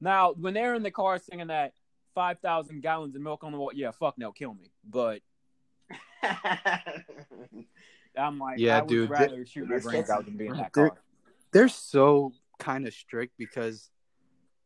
Now, 0.00 0.32
when 0.32 0.54
they're 0.54 0.74
in 0.74 0.82
the 0.82 0.90
car 0.90 1.18
singing 1.18 1.48
that 1.48 1.74
five 2.14 2.38
thousand 2.40 2.80
gallons 2.80 3.14
of 3.14 3.20
milk 3.20 3.44
on 3.44 3.52
the 3.52 3.58
wall, 3.58 3.70
yeah, 3.74 3.90
fuck 3.90 4.16
no, 4.16 4.32
kill 4.32 4.54
me. 4.54 4.70
But 4.88 5.20
I'm 8.16 8.38
like, 8.38 8.58
Yeah, 8.58 8.78
I 8.78 8.80
would 8.80 8.88
dude, 8.88 9.10
rather 9.10 9.44
shoot 9.44 9.68
my 9.68 9.78
brains 9.78 10.08
out 10.10 10.24
than 10.24 10.36
be 10.38 10.46
in 10.46 10.56
that 10.56 10.72
car. 10.72 10.92
They're 11.52 11.68
so 11.68 12.32
kind 12.58 12.86
of 12.86 12.94
strict 12.94 13.34
because. 13.38 13.90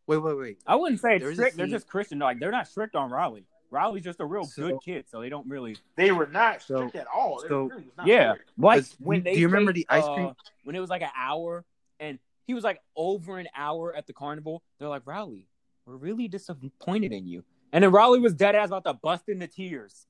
Wait, 0.07 0.17
wait, 0.19 0.37
wait. 0.37 0.59
I 0.67 0.75
wouldn't 0.75 1.01
say 1.01 1.17
it's 1.17 1.25
There's 1.25 1.37
strict. 1.37 1.57
They're 1.57 1.67
just 1.69 1.87
Christian. 1.87 2.19
Like 2.19 2.41
they're 2.41 2.51
not 2.51 2.67
strict 2.67 2.97
on 2.97 3.11
Riley. 3.11 3.45
Riley's 3.71 4.03
just 4.03 4.19
a 4.19 4.27
real 4.27 4.43
So- 4.45 4.63
good 4.69 4.79
kid, 4.85 5.05
so 5.09 5.21
they 5.21 5.29
don't 5.29 5.47
really. 5.49 5.77
they 5.95 6.11
were 6.11 6.27
not 6.27 6.61
So- 6.63 6.89
strict 6.89 6.97
at 6.97 7.07
all. 7.07 7.39
So- 7.47 7.65
really 7.67 7.85
not 7.97 8.07
Yeah, 8.07 8.33
strict. 8.35 8.51
like 8.59 8.77
Because 8.79 8.97
when 8.99 9.21
do 9.21 9.25
they. 9.31 9.37
you 9.37 9.47
remember 9.47 9.73
the 9.73 9.87
ice 9.89 10.03
uh, 10.03 10.15
cream- 10.15 10.35
when 10.65 10.75
it 10.75 10.81
was 10.81 10.91
like 10.91 11.03
an 11.03 11.11
hour, 11.17 11.65
and 12.01 12.19
he 12.47 12.55
was 12.55 12.65
like 12.65 12.81
over 12.97 13.39
an 13.39 13.47
hour 13.55 13.95
at 13.95 14.09
the 14.09 14.13
carnival. 14.13 14.65
They're 14.79 14.89
like, 14.89 15.07
Riley, 15.07 15.47
we're 15.87 15.95
really 15.97 16.27
disappointed 16.27 17.13
in 17.13 17.29
you. 17.29 17.45
And 17.73 17.85
then 17.85 17.93
Riley 17.93 18.19
was 18.19 18.35
dead 18.35 18.57
ass 18.57 18.69
about 18.69 18.83
to 18.85 18.95
bust 18.95 19.29
into 19.29 19.47
tears. 19.47 20.09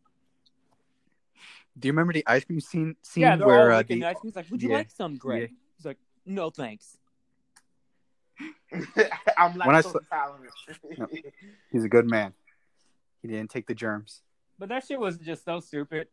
Do 1.79 1.89
you 1.89 1.93
remember 1.93 2.15
the 2.15 2.27
ice 2.27 2.45
cream 2.45 2.61
scene? 2.61 2.97
Scene 3.03 3.21
yeah, 3.23 3.37
they're 3.37 3.47
where 3.47 3.73
all 3.73 3.79
uh, 3.79 3.83
the, 3.83 4.05
ice 4.05 4.17
cream. 4.19 4.31
He's 4.31 4.37
like, 4.37 4.51
"Would 4.51 4.63
you 4.63 4.71
yeah, 4.71 4.77
like 4.79 4.91
some, 4.91 5.17
Greg?" 5.17 5.43
yeah. 5.43 5.57
He's 5.77 5.85
like, 5.87 5.99
"No, 6.25 6.49
thanks." 6.51 6.97
I'm 9.37 9.55
When 9.59 9.75
I 9.75 9.81
lactose 9.83 9.93
saw- 9.93 9.99
intolerant. 9.99 10.53
No. 10.99 11.07
he's 11.73 11.85
a 11.85 11.89
good 11.89 12.09
man. 12.09 12.33
He 13.23 13.29
didn't 13.29 13.51
take 13.51 13.67
the 13.67 13.75
germs. 13.75 14.23
But 14.59 14.69
that 14.71 14.87
shit 14.87 14.99
was 15.01 15.19
just 15.19 15.45
so 15.45 15.61
stupid. 15.61 16.09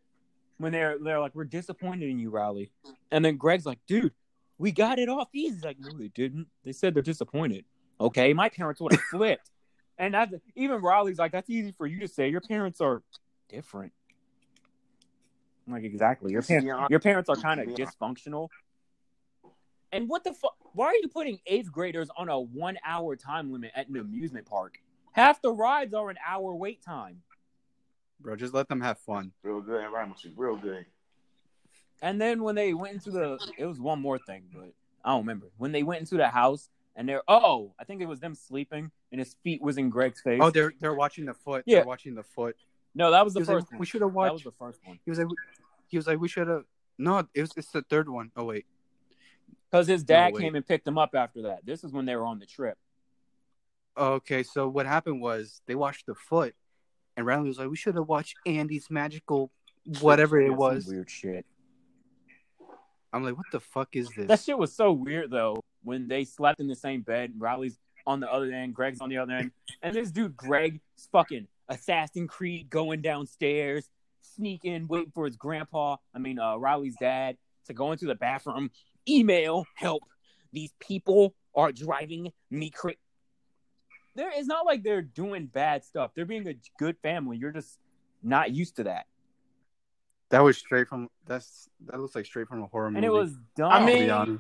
When 0.58 0.72
they're 0.72 0.98
they're 1.00 1.20
like, 1.20 1.36
"We're 1.36 1.44
disappointed 1.46 2.10
in 2.10 2.18
you, 2.20 2.30
Riley," 2.32 2.72
and 3.12 3.24
then 3.24 3.38
Greg's 3.38 3.66
like, 3.66 3.78
"Dude, 3.88 4.12
we 4.58 4.72
got 4.72 4.98
it 4.98 5.08
off 5.08 5.30
easy." 5.34 5.56
He's 5.56 5.64
like, 5.64 5.78
"No, 5.80 5.90
they 5.98 6.08
didn't. 6.08 6.48
They 6.64 6.72
said 6.72 6.94
they're 6.96 7.04
disappointed." 7.04 7.66
Okay, 8.02 8.34
my 8.34 8.50
parents 8.50 8.82
would 8.82 8.94
have 8.94 9.02
flipped, 9.12 9.52
and 10.00 10.14
that's 10.16 10.34
even 10.56 10.82
Riley's 10.82 11.20
like, 11.20 11.32
"That's 11.32 11.50
easy 11.50 11.74
for 11.78 11.86
you 11.86 12.00
to 12.00 12.08
say. 12.08 12.30
Your 12.30 12.42
parents 12.42 12.82
are 12.82 13.04
different." 13.50 13.94
I'm 15.68 15.74
like, 15.74 15.84
exactly. 15.84 16.32
Your 16.32 16.42
parents, 16.42 16.90
your 16.90 17.00
parents 17.02 17.30
are 17.30 17.36
kind 17.36 17.60
of 17.60 17.68
Yeah. 17.78 17.86
dysfunctional. 17.86 18.48
And 19.92 20.10
what 20.10 20.24
the 20.24 20.34
fuck? 20.34 20.56
Why 20.74 20.88
are 20.88 20.96
you 20.96 21.08
putting 21.08 21.40
eighth 21.46 21.72
graders 21.72 22.10
on 22.18 22.30
a 22.30 22.40
one-hour 22.40 23.16
time 23.16 23.52
limit 23.52 23.72
at 23.76 23.88
an 23.88 23.98
amusement 23.98 24.46
park? 24.46 24.80
Half 25.14 25.42
the 25.42 25.52
rides 25.52 25.94
are 25.94 26.10
an 26.10 26.18
hour 26.28 26.54
wait 26.54 26.84
time. 26.84 27.22
Bro, 28.20 28.36
just 28.36 28.54
let 28.54 28.68
them 28.68 28.82
have 28.82 29.00
fun. 29.00 29.32
real 29.44 29.62
good. 29.62 29.82
That 29.82 29.92
rhyme 29.92 30.10
was 30.10 30.26
real 30.36 30.58
good. 30.58 30.86
And 32.02 32.22
then 32.22 32.44
when 32.44 32.56
they 32.56 32.74
went 32.74 32.94
into 32.94 33.12
the, 33.12 33.40
it 33.58 33.66
was 33.66 33.80
one 33.80 34.00
more 34.00 34.20
thing, 34.20 34.44
but 34.54 34.74
I 35.04 35.12
don't 35.12 35.22
remember. 35.22 35.48
When 35.58 35.72
they 35.72 35.84
went 35.84 36.02
into 36.02 36.16
the 36.16 36.28
house 36.28 36.70
and 36.96 37.08
they're, 37.08 37.24
oh, 37.28 37.74
I 37.80 37.84
think 37.84 38.02
it 38.02 38.08
was 38.08 38.20
them 38.20 38.36
sleeping 38.36 38.92
and 39.12 39.20
his 39.20 39.36
feet 39.44 39.62
was 39.62 39.78
in 39.78 39.90
Greg's 39.90 40.22
face. 40.22 40.40
Oh, 40.42 40.50
they're 40.50 40.74
they're 40.80 40.94
watching 40.94 41.26
the 41.26 41.34
foot. 41.34 41.64
Yeah. 41.66 41.78
They're 41.78 41.88
watching 41.88 42.14
the 42.14 42.24
foot. 42.24 42.56
no, 42.94 43.12
that 43.12 43.24
was 43.24 43.34
the 43.34 43.40
was 43.40 43.48
first 43.48 43.66
like, 43.68 43.72
one. 43.72 43.80
we 43.80 43.86
should 43.86 44.02
have 44.02 44.14
watched. 44.14 44.30
That 44.30 44.34
was 44.34 44.44
the 44.44 44.52
first 44.52 44.80
one. 44.84 45.00
He 45.04 45.12
was 45.12 45.20
like, 45.20 45.28
he 45.88 45.98
was 45.98 46.08
like, 46.08 46.20
we 46.20 46.28
should 46.28 46.48
have. 46.48 46.64
No, 46.98 47.20
it 47.34 47.42
was. 47.42 47.52
It's 47.56 47.72
the 47.72 47.84
third 47.84 48.10
one. 48.10 48.32
Oh 48.36 48.46
wait. 48.46 48.66
Because 49.72 49.88
his 49.88 50.04
dad 50.04 50.36
came 50.36 50.56
and 50.56 50.66
picked 50.66 50.86
them 50.86 50.98
up 50.98 51.12
after 51.14 51.44
that. 51.44 51.66
This 51.66 51.84
is 51.84 51.92
when 51.92 52.06
they 52.06 52.16
were 52.16 52.26
on 52.26 52.40
the 52.40 52.46
trip. 52.46 52.78
Okay, 53.98 54.44
so 54.44 54.68
what 54.68 54.86
happened 54.86 55.22
was 55.22 55.62
they 55.66 55.76
watched 55.76 56.06
the 56.06 56.16
foot, 56.16 56.56
and 57.16 57.26
Riley 57.26 57.48
was 57.48 57.58
like, 57.58 57.70
we 57.70 57.76
should 57.76 57.96
have 57.96 58.08
watched 58.08 58.36
Andy's 58.46 58.90
magical, 58.90 59.52
whatever 60.00 60.40
it 60.40 60.52
was. 60.56 60.86
weird 60.86 61.10
shit. 61.10 61.46
I'm 63.12 63.24
like, 63.24 63.36
what 63.36 63.48
the 63.52 63.60
fuck 63.60 63.96
is 63.96 64.10
this? 64.16 64.28
That 64.28 64.40
shit 64.40 64.58
was 64.58 64.74
so 64.74 64.92
weird 64.92 65.32
though. 65.32 65.64
When 65.84 66.08
they 66.08 66.26
slept 66.26 66.60
in 66.60 66.68
the 66.68 66.76
same 66.76 67.02
bed, 67.02 67.34
Riley's 67.38 67.78
on 68.06 68.20
the 68.20 68.32
other 68.32 68.52
end, 68.52 68.74
Greg's 68.74 69.02
on 69.02 69.10
the 69.10 69.18
other 69.18 69.34
end, 69.34 69.52
and 69.82 69.96
this 69.96 70.12
dude 70.12 70.36
Greg 70.38 70.80
is 70.98 71.08
fucking 71.12 71.48
Assassin 71.70 72.28
Creed 72.28 72.70
going 72.70 73.02
downstairs, 73.02 73.90
sneaking, 74.22 74.88
waiting 74.88 75.12
for 75.14 75.26
his 75.26 75.36
grandpa. 75.36 75.98
I 76.14 76.20
mean, 76.20 76.40
uh, 76.40 76.58
Riley's 76.58 76.96
dad 77.00 77.38
to 77.66 77.74
go 77.74 77.92
into 77.92 78.06
the 78.06 78.16
bathroom. 78.16 78.72
Email 79.08 79.66
help. 79.76 80.04
These 80.54 80.74
people 80.80 81.36
are 81.56 81.72
driving 81.72 82.32
me 82.50 82.70
crazy. 82.70 82.98
There, 84.16 84.32
it's 84.34 84.48
not 84.48 84.66
like 84.66 84.84
they're 84.84 85.02
doing 85.02 85.46
bad 85.46 85.84
stuff. 85.84 86.12
They're 86.16 86.26
being 86.26 86.48
a 86.48 86.56
good 86.80 86.98
family. 87.04 87.38
You're 87.38 87.52
just 87.52 87.78
not 88.24 88.52
used 88.52 88.78
to 88.78 88.84
that. 88.86 89.06
That 90.30 90.40
was 90.44 90.58
straight 90.58 90.88
from. 90.88 91.10
That's 91.26 91.70
that 91.86 92.00
looks 92.00 92.16
like 92.16 92.26
straight 92.26 92.48
from 92.48 92.64
a 92.64 92.68
horror 92.68 92.90
movie. 92.90 92.98
And 92.98 93.06
it 93.06 93.12
was 93.12 93.36
dumb. 93.56 93.72
I 93.72 93.86
mean. 93.86 94.40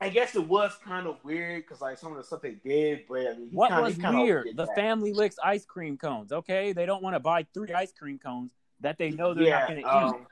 I 0.00 0.10
guess 0.10 0.36
it 0.36 0.46
was 0.46 0.72
kind 0.84 1.08
of 1.08 1.16
weird 1.24 1.64
because 1.64 1.80
like 1.80 1.98
some 1.98 2.12
of 2.12 2.18
the 2.18 2.24
stuff 2.24 2.40
they 2.40 2.52
did, 2.64 3.00
but 3.08 3.18
I 3.18 3.34
mean, 3.36 3.48
What 3.50 3.70
kinda, 3.70 3.82
was 3.82 3.96
he 3.96 4.06
weird? 4.06 4.46
The 4.54 4.66
that. 4.66 4.76
family 4.76 5.12
licks 5.12 5.36
ice 5.42 5.64
cream 5.64 5.96
cones. 5.96 6.30
Okay, 6.30 6.72
they 6.72 6.86
don't 6.86 7.02
want 7.02 7.16
to 7.16 7.20
buy 7.20 7.46
three 7.52 7.72
ice 7.72 7.92
cream 7.92 8.18
cones 8.18 8.52
that 8.80 8.96
they 8.96 9.10
know 9.10 9.34
they're 9.34 9.44
yeah, 9.44 9.58
not 9.58 9.68
going 9.68 9.82
to 9.82 9.96
um, 9.96 10.14
eat. 10.14 10.26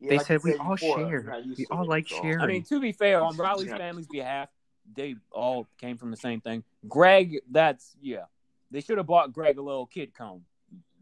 Yeah, 0.00 0.10
They 0.10 0.16
like 0.18 0.26
said 0.26 0.42
we 0.42 0.54
all 0.54 0.74
before, 0.76 0.98
share. 0.98 1.08
you're 1.08 1.22
not 1.22 1.44
used 1.44 1.58
We 1.58 1.66
all 1.70 1.84
like 1.86 2.08
so. 2.08 2.20
sharing. 2.22 2.40
I 2.40 2.46
mean, 2.46 2.62
to 2.64 2.80
be 2.80 2.92
fair, 2.92 3.22
on 3.22 3.36
Riley's 3.36 3.68
Yeah. 3.68 3.78
family's 3.78 4.06
behalf, 4.08 4.48
they 4.94 5.16
all 5.32 5.66
came 5.78 5.96
from 5.96 6.10
the 6.10 6.16
same 6.16 6.40
thing. 6.40 6.62
Greg, 6.88 7.40
that's 7.50 7.96
yeah. 8.00 8.24
They 8.70 8.80
should 8.80 8.98
have 8.98 9.06
bought 9.06 9.32
Greg 9.32 9.58
a 9.58 9.62
little 9.62 9.86
kid 9.86 10.14
cone 10.14 10.44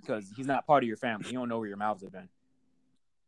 because 0.00 0.30
he's 0.37 0.46
not 0.46 0.66
part 0.66 0.83
of 0.85 0.88
your 0.88 0.96
family. 0.96 1.28
You 1.30 1.38
don't 1.38 1.48
know 1.48 1.59
where 1.59 1.68
your 1.68 1.76
mouths 1.76 2.02
have 2.02 2.12
been. 2.12 2.28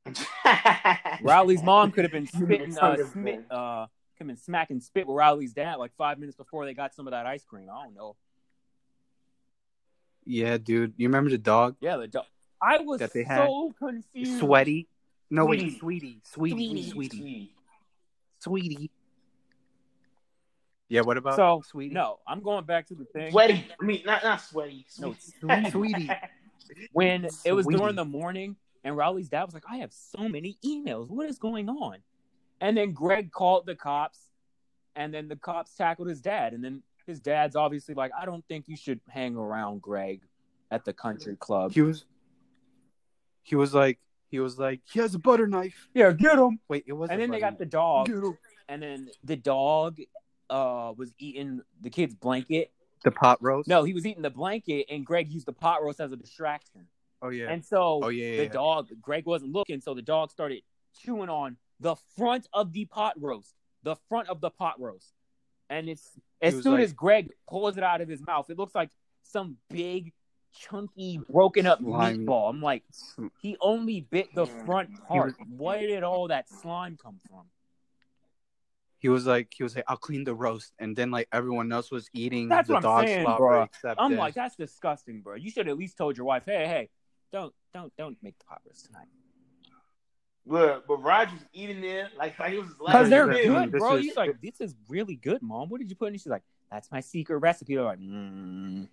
Riley's 1.23 1.63
mom 1.63 1.91
could 1.91 2.05
have 2.05 2.13
been 2.13 2.27
spitting, 2.27 2.79
uh, 2.79 2.97
smit, 3.13 3.45
uh, 3.51 3.87
could 4.17 4.21
have 4.21 4.27
been 4.29 4.37
smacking 4.37 4.81
spit 4.81 5.07
with 5.07 5.17
Riley's 5.17 5.53
dad 5.53 5.77
like 5.77 5.93
five 5.97 6.19
minutes 6.19 6.37
before 6.37 6.65
they 6.65 6.75
got 6.75 6.95
some 6.95 7.07
of 7.09 7.11
that 7.11 7.27
ice 7.27 7.45
cream. 7.45 7.69
I 7.71 7.85
don't 7.85 7.95
know. 7.97 8.15
yeah, 10.25 10.59
dude. 10.59 10.95
You 10.97 11.09
remember 11.09 11.31
the 11.31 11.39
dog, 11.39 11.77
Yeah, 11.81 11.97
the 11.97 12.09
dog. 12.09 12.27
I 12.61 12.79
was 12.79 13.01
That 13.01 13.13
they 13.13 13.25
had? 13.25 13.47
so 13.47 13.75
confused. 13.79 14.39
Sweaty? 14.39 14.87
No, 15.31 15.47
Sweetie. 15.47 15.65
wait, 15.65 15.79
sweetie, 15.81 16.21
sweetie, 16.25 16.55
Sweetie. 16.57 16.91
sweetie, 16.91 17.51
sweetie. 18.39 18.91
Yeah. 20.89 21.01
What 21.01 21.17
about 21.17 21.37
So 21.37 21.63
sweetie? 21.67 21.95
no, 21.95 22.21
I'm 22.27 22.41
going 22.43 22.65
back 22.65 22.87
to 22.89 22.95
the 22.95 23.05
thing 23.07 23.33
Sweaty. 23.33 23.67
I 23.81 23.85
mean, 23.85 24.03
not 24.07 24.23
not 24.23 24.41
sweaty. 24.41 24.87
No, 25.01 25.17
sweetie. 25.71 26.11
when 26.93 27.29
it 27.45 27.53
was 27.53 27.67
during 27.67 27.97
the 27.97 28.05
morning, 28.05 28.57
and 28.85 28.97
Riley's 28.97 29.29
dad 29.29 29.45
was 29.45 29.55
like, 29.55 29.65
"I 29.69 29.79
have 29.79 29.93
so 29.93 30.29
many 30.29 30.59
emails. 30.65 31.09
What 31.11 31.29
is 31.29 31.39
going 31.39 31.69
on?" 31.69 31.99
And 32.61 32.77
then 32.77 32.93
Greg 32.93 33.33
called 33.33 33.67
the 33.67 33.75
cops, 33.75 34.31
and 34.95 35.13
then 35.13 35.27
the 35.29 35.37
cops 35.37 35.75
tackled 35.75 36.09
his 36.09 36.21
dad, 36.21 36.53
and 36.55 36.63
then 36.65 36.83
his 37.07 37.19
dad's 37.21 37.57
obviously 37.57 37.95
like, 37.95 38.13
"I 38.17 38.25
don't 38.25 38.45
think 38.47 38.69
you 38.69 38.77
should 38.77 39.01
hang 39.09 39.37
around 39.37 39.83
Greg 39.83 40.21
at 40.71 40.85
the 40.85 40.93
country 40.93 41.35
club." 41.37 41.73
He 41.73 41.83
was. 41.83 42.05
He 43.43 43.57
was 43.57 43.75
like. 43.75 43.99
He 44.31 44.41
was 44.41 44.59
like. 44.59 44.81
He 44.93 44.99
has 45.01 45.15
a 45.15 45.19
butter 45.19 45.47
knife. 45.47 45.89
yeah, 45.95 46.13
get 46.13 46.39
him. 46.39 46.59
Wait, 46.69 46.85
it 46.87 46.93
was. 46.93 47.11
And 47.11 47.21
then 47.21 47.31
they 47.31 47.41
got 47.41 47.59
the 47.59 47.67
dog, 47.67 48.07
Get 48.07 48.17
him. 48.17 48.37
and 48.69 48.83
then 48.83 49.09
the 49.25 49.37
dog 49.37 49.99
uh 50.49 50.93
was 50.97 51.13
eating 51.19 51.61
the 51.81 51.91
kid's 51.91 52.15
blanket. 52.15 52.71
the 53.05 53.11
pot 53.11 53.39
roast. 53.41 53.69
No, 53.69 53.85
he 53.85 53.93
was 53.95 54.07
eating 54.07 54.23
the 54.23 54.31
blanket, 54.31 54.87
and 54.91 55.05
Greg 55.05 55.29
used 55.29 55.47
the 55.47 55.53
pot 55.53 55.83
roast 55.83 56.01
as 56.01 56.13
a 56.13 56.17
distraction. 56.17 56.87
Oh 57.23 57.31
yeah. 57.31 57.51
And 57.51 57.65
so 57.65 58.01
oh 58.05 58.09
yeah. 58.09 58.31
yeah, 58.31 58.37
the 58.39 58.43
yeah. 58.45 58.49
dog, 58.51 58.89
Greg 59.01 59.27
wasn't 59.27 59.53
looking, 59.53 59.81
so 59.81 59.95
the 59.95 60.03
dog 60.03 60.31
started 60.31 60.63
chewing 61.03 61.29
on 61.29 61.57
the 61.81 61.97
front 62.17 62.49
of 62.53 62.73
the 62.73 62.85
pot 62.87 63.15
roast, 63.21 63.55
the 63.83 63.97
front 64.09 64.29
of 64.29 64.41
the 64.41 64.51
pot 64.51 64.81
roast. 64.81 65.13
And 65.69 65.89
it's 65.89 66.09
as 66.41 66.63
soon 66.63 66.75
like- 66.75 66.83
as 66.85 66.93
Greg 66.93 67.31
pulls 67.49 67.77
it 67.77 67.83
out 67.83 68.01
of 68.01 68.09
his 68.09 68.25
mouth, 68.25 68.49
it 68.51 68.59
looks 68.59 68.75
like 68.75 68.91
some 69.25 69.57
big, 69.69 70.13
chunky, 70.57 71.21
broken 71.31 71.67
up 71.67 71.81
Slimy. 71.81 72.25
meatball. 72.25 72.51
I'm 72.51 72.63
like, 72.63 72.83
he 73.41 73.57
only 73.61 74.01
bit 74.01 74.35
the 74.35 74.47
front 74.47 74.91
part. 75.07 75.35
Where 75.57 75.81
did 75.81 76.03
all 76.03 76.29
that 76.29 76.49
slime 76.49 76.97
come 77.01 77.19
from? 77.29 77.43
He 78.99 79.09
was 79.09 79.27
like. 79.27 79.53
He 79.57 79.63
was 79.63 79.77
like. 79.77 79.85
I'll 79.89 79.97
clean 79.97 80.25
the 80.25 80.35
roast, 80.35 80.73
and 80.79 80.97
then 80.97 81.11
like 81.11 81.29
everyone 81.33 81.71
else 81.71 81.91
was 81.91 82.09
eating 82.15 82.49
That's 82.49 82.69
the 82.69 82.75
what 82.75 82.79
I'm 82.79 82.83
dog 82.83 83.07
saying, 83.07 83.25
slobber 83.25 83.63
except 83.63 84.01
I'm 84.01 84.11
them. 84.13 84.19
like, 84.19 84.35
that's 84.35 84.57
disgusting, 84.57 85.21
bro. 85.21 85.35
You 85.37 85.51
should 85.51 85.69
at 85.69 85.77
least 85.77 85.97
told 85.99 86.17
your 86.17 86.27
wife, 86.27 86.45
hey, 86.47 86.67
hey, 86.67 86.89
don't, 87.33 87.53
don't, 87.75 87.93
don't 87.97 88.17
make 88.23 88.39
the 88.39 88.45
pot 88.47 88.63
roast 88.67 88.87
tonight. 88.87 89.09
Look, 90.49 90.87
but 90.87 91.03
Roger's 91.03 91.45
eating 91.53 91.83
it 91.85 92.07
like, 92.17 92.39
like 92.39 92.53
it 92.53 92.59
was 92.59 92.69
his 92.69 92.77
Because 92.79 93.11
they're 93.11 93.27
good, 93.27 93.75
is- 93.75 93.81
bro. 93.81 93.97
this 93.97 94.05
He's 94.07 94.17
like, 94.17 94.41
this 94.41 94.61
is 94.61 94.75
really 94.89 95.17
good, 95.17 95.43
mom. 95.43 95.69
What 95.69 95.81
did 95.81 95.91
you 95.91 95.97
put 95.97 96.09
in? 96.09 96.15
it? 96.15 96.19
She's 96.19 96.29
like, 96.29 96.45
that's 96.71 96.91
my 96.91 97.01
secret 97.01 97.39
recipe. 97.39 97.75
They're 97.75 97.85
like, 97.85 97.99
mm. 97.99 98.89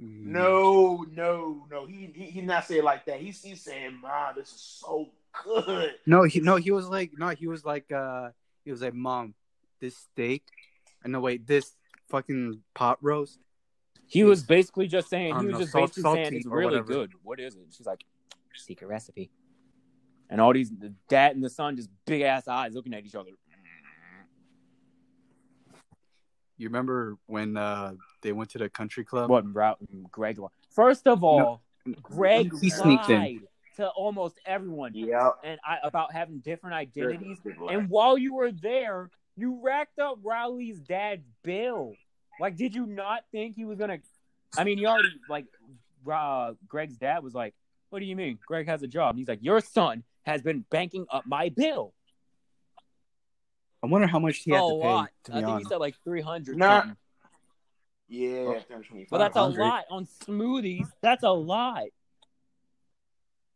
Mm. 0.00 0.26
No, 0.26 1.04
no, 1.12 1.66
no. 1.70 1.86
He 1.86 2.12
he 2.14 2.24
he 2.24 2.40
not 2.40 2.64
saying 2.64 2.84
like 2.84 3.04
that. 3.06 3.20
He's 3.20 3.42
he's 3.42 3.60
saying, 3.62 3.98
"Mom, 4.00 4.34
this 4.36 4.48
is 4.48 4.60
so 4.60 5.10
good." 5.44 5.94
No, 6.06 6.22
he 6.24 6.40
no, 6.40 6.56
he 6.56 6.70
was 6.70 6.88
like 6.88 7.12
no, 7.16 7.28
he 7.28 7.46
was 7.46 7.64
like 7.64 7.90
uh 7.92 8.30
he 8.64 8.70
was 8.70 8.80
like, 8.82 8.94
Mom, 8.94 9.34
this 9.80 9.96
steak 9.96 10.44
And 11.02 11.12
no, 11.12 11.20
wait, 11.20 11.46
this 11.46 11.72
fucking 12.08 12.60
pot 12.74 12.98
roast. 13.00 13.38
He 14.06 14.24
was 14.24 14.42
basically 14.42 14.86
just 14.88 15.08
saying 15.08 15.38
he 15.38 15.46
was 15.46 15.52
know, 15.52 15.58
just 15.58 15.72
salt- 15.72 15.90
basically 15.94 16.12
saying 16.14 16.34
it's 16.34 16.46
really 16.46 16.66
whatever. 16.66 16.92
good. 16.92 17.12
What 17.22 17.40
is 17.40 17.54
it? 17.56 17.62
She's 17.70 17.86
like, 17.86 18.04
secret 18.54 18.86
recipe. 18.86 19.30
And 20.28 20.40
all 20.40 20.52
these 20.52 20.70
the 20.70 20.94
dad 21.08 21.34
and 21.34 21.44
the 21.44 21.50
son 21.50 21.76
just 21.76 21.90
big 22.06 22.22
ass 22.22 22.46
eyes 22.48 22.74
looking 22.74 22.94
at 22.94 23.04
each 23.04 23.14
other. 23.14 23.30
You 26.58 26.68
remember 26.68 27.16
when 27.26 27.56
uh 27.56 27.94
they 28.22 28.32
went 28.32 28.50
to 28.50 28.58
the 28.58 28.68
country 28.68 29.04
club? 29.04 29.30
What 29.30 29.52
route 29.52 29.78
Greg? 30.10 30.38
First 30.70 31.06
of 31.06 31.24
all, 31.24 31.62
Greg 32.02 32.52
He 32.60 32.70
sneaked 32.70 33.08
in. 33.08 33.18
lied 33.18 33.40
to 33.76 33.88
almost 33.88 34.38
everyone. 34.46 34.92
Yeah, 34.94 35.30
and 35.42 35.58
I, 35.64 35.78
about 35.82 36.12
having 36.12 36.38
different 36.38 36.74
identities. 36.74 37.38
And 37.70 37.88
while 37.88 38.18
you 38.18 38.34
were 38.34 38.52
there, 38.52 39.10
you 39.36 39.60
racked 39.62 39.98
up 39.98 40.18
Rowley's 40.22 40.78
dad's 40.80 41.26
bill. 41.42 41.94
Like, 42.38 42.56
did 42.56 42.74
you 42.74 42.86
not 42.86 43.24
think 43.32 43.56
he 43.56 43.64
was 43.64 43.78
gonna? 43.78 43.98
I 44.56 44.64
mean, 44.64 44.78
he 44.78 44.86
already 44.86 45.08
like 45.28 45.46
uh, 46.10 46.52
Greg's 46.68 46.96
dad 46.96 47.22
was 47.22 47.34
like, 47.34 47.54
"What 47.90 48.00
do 48.00 48.04
you 48.04 48.16
mean? 48.16 48.38
Greg 48.46 48.66
has 48.66 48.82
a 48.82 48.86
job?" 48.86 49.10
And 49.10 49.18
he's 49.18 49.28
like, 49.28 49.42
"Your 49.42 49.60
son 49.60 50.04
has 50.24 50.42
been 50.42 50.64
banking 50.70 51.06
up 51.10 51.24
my 51.26 51.48
bill 51.48 51.94
I 53.82 53.86
wonder 53.86 54.06
how 54.06 54.18
much 54.18 54.38
he 54.38 54.52
a 54.52 54.54
had 54.54 54.60
to 54.60 54.68
pay. 54.80 54.88
lot. 54.88 55.10
To 55.24 55.32
I 55.34 55.40
be 55.40 55.46
think 55.46 55.58
he 55.58 55.64
said 55.64 55.76
like 55.78 55.96
three 56.04 56.20
hundred. 56.20 56.56
Nah. 56.56 56.84
Yeah. 58.08 58.30
Oh. 58.30 58.62
Well, 59.10 59.18
that's 59.20 59.36
a 59.36 59.42
lot 59.42 59.84
on 59.90 60.06
smoothies. 60.26 60.86
That's 61.00 61.22
a 61.22 61.30
lot. 61.30 61.84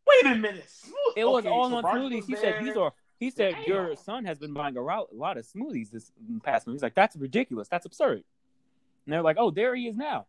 Wait 0.07 0.31
a 0.31 0.35
minute. 0.35 0.69
It 1.15 1.25
was 1.25 1.45
Okay, 1.45 1.49
all 1.49 1.69
so 1.69 1.75
on 1.77 1.83
Roger 1.83 1.99
smoothies. 1.99 2.17
was 2.17 2.25
He 2.27 2.35
said 2.35 2.63
these 2.63 2.77
are. 2.77 2.93
He 3.19 3.31
said 3.31 3.55
Damn. 3.55 3.63
your 3.65 3.95
son 3.95 4.25
has 4.25 4.37
been 4.37 4.53
buying 4.53 4.77
a, 4.77 4.81
rou- 4.81 5.07
a 5.11 5.15
lot 5.15 5.37
of 5.37 5.45
smoothies 5.45 5.89
this 5.89 6.11
past 6.43 6.67
month. 6.67 6.75
He's 6.75 6.83
like, 6.83 6.93
that's 6.93 7.15
ridiculous. 7.15 7.67
That's 7.67 7.85
absurd. 7.87 8.23
And 9.05 9.13
they're 9.13 9.23
like, 9.23 9.37
oh, 9.39 9.49
there 9.49 9.73
he 9.75 9.87
is 9.87 9.95
now. 9.95 10.27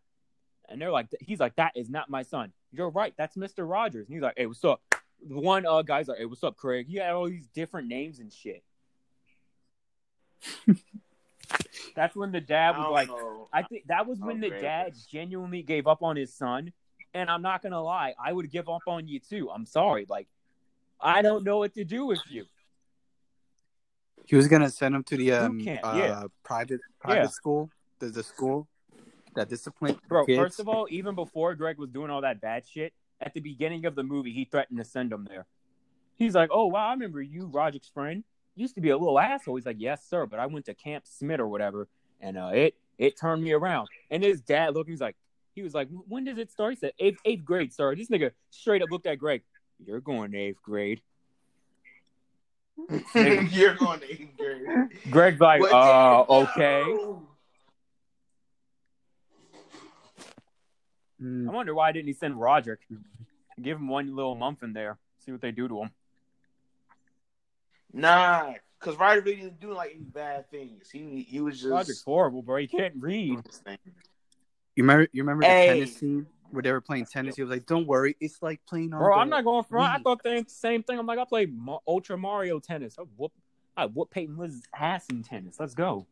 And 0.71 0.81
they're 0.81 0.91
like, 0.91 1.09
he's 1.21 1.39
like, 1.39 1.57
that 1.57 1.73
is 1.77 1.91
not 1.91 2.09
my 2.09 2.23
son. 2.23 2.51
You're 2.73 2.89
right. 2.89 3.13
That's 3.19 3.37
Mr. 3.37 3.69
Rogers. 3.69 4.07
And 4.07 4.15
he's 4.15 4.23
like, 4.23 4.35
hey, 4.39 4.47
what's 4.47 4.65
up? 4.65 4.81
The 5.27 5.39
one 5.39 5.67
uh, 5.67 5.83
guy's 5.83 6.09
like, 6.09 6.19
hey, 6.19 6.25
what's 6.25 6.43
up, 6.45 6.57
Craig? 6.57 6.87
He 6.89 6.97
had 6.97 7.11
all 7.11 7.29
these 7.29 7.49
different 7.49 7.89
names 7.89 8.21
and 8.21 8.33
shit. 8.33 8.63
That's 11.95 12.15
when 12.15 12.33
the 12.33 12.41
dad 12.41 12.77
was 12.77 12.85
don't 12.85 12.93
like, 12.93 13.09
know. 13.09 13.49
I 13.53 13.63
think 13.63 13.87
that 13.89 14.07
was 14.07 14.19
when 14.21 14.41
the 14.41 14.49
Okay. 14.49 14.61
dad 14.61 14.95
genuinely 15.11 15.63
gave 15.63 15.87
up 15.87 16.03
on 16.03 16.17
his 16.17 16.33
son. 16.33 16.73
And 17.15 17.31
I'm 17.31 17.43
not 17.43 17.63
gonna 17.63 17.83
lie, 17.83 18.15
I 18.23 18.33
would 18.33 18.51
give 18.51 18.69
up 18.69 18.83
on 18.87 19.09
you 19.09 19.19
too. 19.19 19.51
I'm 19.51 19.65
sorry. 19.67 20.07
Like, 20.09 20.29
I 21.01 21.23
don't 21.23 21.43
know 21.43 21.59
what 21.59 21.75
to 21.75 21.85
do 21.85 22.05
with 22.07 22.21
you. 22.29 22.45
he 24.27 24.37
was 24.37 24.47
gonna 24.47 24.69
send 24.69 24.95
him 24.95 25.03
to 25.05 25.17
the 25.17 25.33
um, 25.33 25.59
uh, 25.83 25.93
yeah. 25.97 26.23
private 26.45 26.81
private 27.01 27.23
Yeah. 27.23 27.29
school. 27.29 27.71
The 27.99 28.09
the 28.09 28.23
school 28.23 28.69
that 29.35 29.49
disciplined 29.49 29.99
Bro, 30.07 30.27
kids. 30.27 30.39
first 30.39 30.61
of 30.61 30.69
all, 30.69 30.87
even 30.91 31.15
before 31.15 31.55
Greg 31.55 31.79
was 31.79 31.91
doing 31.91 32.11
all 32.11 32.21
that 32.21 32.41
bad 32.41 32.67
shit, 32.67 32.93
at 33.21 33.33
the 33.33 33.41
beginning 33.41 33.87
of 33.87 33.95
the 33.95 34.03
movie, 34.03 34.33
he 34.33 34.45
threatened 34.45 34.79
to 34.79 34.85
send 34.85 35.13
him 35.13 35.25
there. 35.25 35.47
He's 36.17 36.35
like, 36.35 36.51
"Oh 36.53 36.67
wow, 36.67 36.89
I 36.89 36.93
remember 36.93 37.23
you, 37.23 37.47
Roger's 37.47 37.91
friend. 37.93 38.23
You 38.59 38.63
used 38.63 38.75
to 38.75 38.81
be 38.81 38.91
a 38.91 38.99
little 38.99 39.21
asshole." 39.21 39.55
He's 39.55 39.67
like, 39.67 39.77
"Yes, 39.79 40.05
sir, 40.05 40.27
but 40.27 40.41
I 40.41 40.47
went 40.47 40.65
to 40.67 40.75
Camp 40.75 41.05
Smith 41.07 41.39
or 41.39 41.47
whatever, 41.47 41.87
and 42.21 42.37
uh, 42.37 42.51
it 42.53 42.75
it 42.99 43.17
turned 43.17 43.43
me 43.45 43.53
around." 43.53 43.89
And 44.11 44.21
his 44.21 44.41
dad 44.41 44.75
looked, 44.75 44.91
he's 44.91 45.01
like, 45.01 45.15
he 45.55 45.63
was 45.63 45.75
like, 45.75 45.89
"When 46.09 46.25
does 46.25 46.39
it 46.39 46.51
start?" 46.51 46.73
He 46.73 46.77
said, 46.77 46.93
eighth, 46.99 47.21
eighth 47.25 47.45
grade, 47.45 47.73
sir." 47.73 47.95
This 47.95 48.09
nigga 48.09 48.33
straight 48.51 48.83
up 48.83 48.91
looked 48.91 49.07
at 49.07 49.21
Greg. 49.21 49.43
You're 49.79 50.01
going 50.01 50.33
to 50.33 50.39
eighth 50.39 50.61
grade. 50.61 51.01
You're 53.15 53.75
going 53.75 54.01
to 54.01 54.11
eighth 54.11 54.37
grade. 54.37 54.89
Greg's 55.09 55.41
like, 55.41 55.61
But 55.61 55.73
uh, 55.73 56.25
okay. 56.29 56.83
no. 56.85 57.23
Mm, 61.23 61.49
I 61.49 61.53
wonder 61.53 61.75
why 61.75 61.93
didn't 61.93 62.09
he 62.09 62.13
send 62.13 62.41
Roger? 62.41 62.81
Give 63.63 63.77
him 63.77 63.89
one 63.89 64.15
little 64.17 64.35
month 64.35 64.65
in 64.65 64.73
there, 64.73 64.99
see 65.19 65.31
what 65.31 65.41
they 65.41 65.53
do 65.53 65.69
to 65.69 65.83
him. 65.83 65.91
Nah, 67.99 68.55
because 68.79 68.97
Ryder 68.99 69.23
really 69.23 69.37
didn't 69.37 69.61
do 69.61 69.73
like 69.73 69.93
any 69.95 70.05
bad 70.05 70.51
things. 70.51 70.91
He 70.91 71.27
he 71.29 71.41
was 71.41 71.57
just 71.61 71.71
Roderick's 71.71 72.03
horrible, 72.05 72.43
bro. 72.43 72.57
He 72.57 72.67
can't 72.69 72.95
read. 72.99 73.27
doing 73.33 73.43
his 73.47 73.59
thing. 73.59 73.79
you 74.77 74.83
remember? 74.85 75.09
You 75.13 75.23
remember 75.23 75.45
Hey. 75.45 75.69
the 75.69 75.75
tennis 75.81 75.97
scene 75.99 76.27
where 76.51 76.63
they 76.63 76.71
were 76.73 76.81
playing 76.81 77.07
tennis? 77.07 77.37
He 77.37 77.43
was 77.43 77.51
like, 77.51 77.67
"Don't 77.67 77.87
worry, 77.87 78.17
it's 78.21 78.41
like 78.43 78.61
playing 78.67 78.93
on." 78.95 79.01
Bro, 79.01 79.15
the 79.17 79.21
I'm 79.21 79.29
not 79.29 79.45
going 79.45 79.65
for. 79.65 79.79
I 79.79 79.99
thought 79.99 80.23
the 80.23 80.45
same 80.49 80.83
thing. 80.83 80.99
I'm 80.99 81.07
like, 81.07 81.19
I 81.19 81.25
played 81.25 81.53
Ma- 81.57 81.81
Ultra 81.87 82.17
Mario 82.17 82.61
Tennis. 82.61 82.97
I 82.99 83.03
whoop, 83.17 83.33
I 83.77 83.87
whoop 83.87 84.11
Peyton 84.11 84.37
List's 84.39 84.63
ass 84.75 85.07
in 85.11 85.23
tennis. 85.23 85.57
Let's 85.59 85.75
go. 85.75 86.07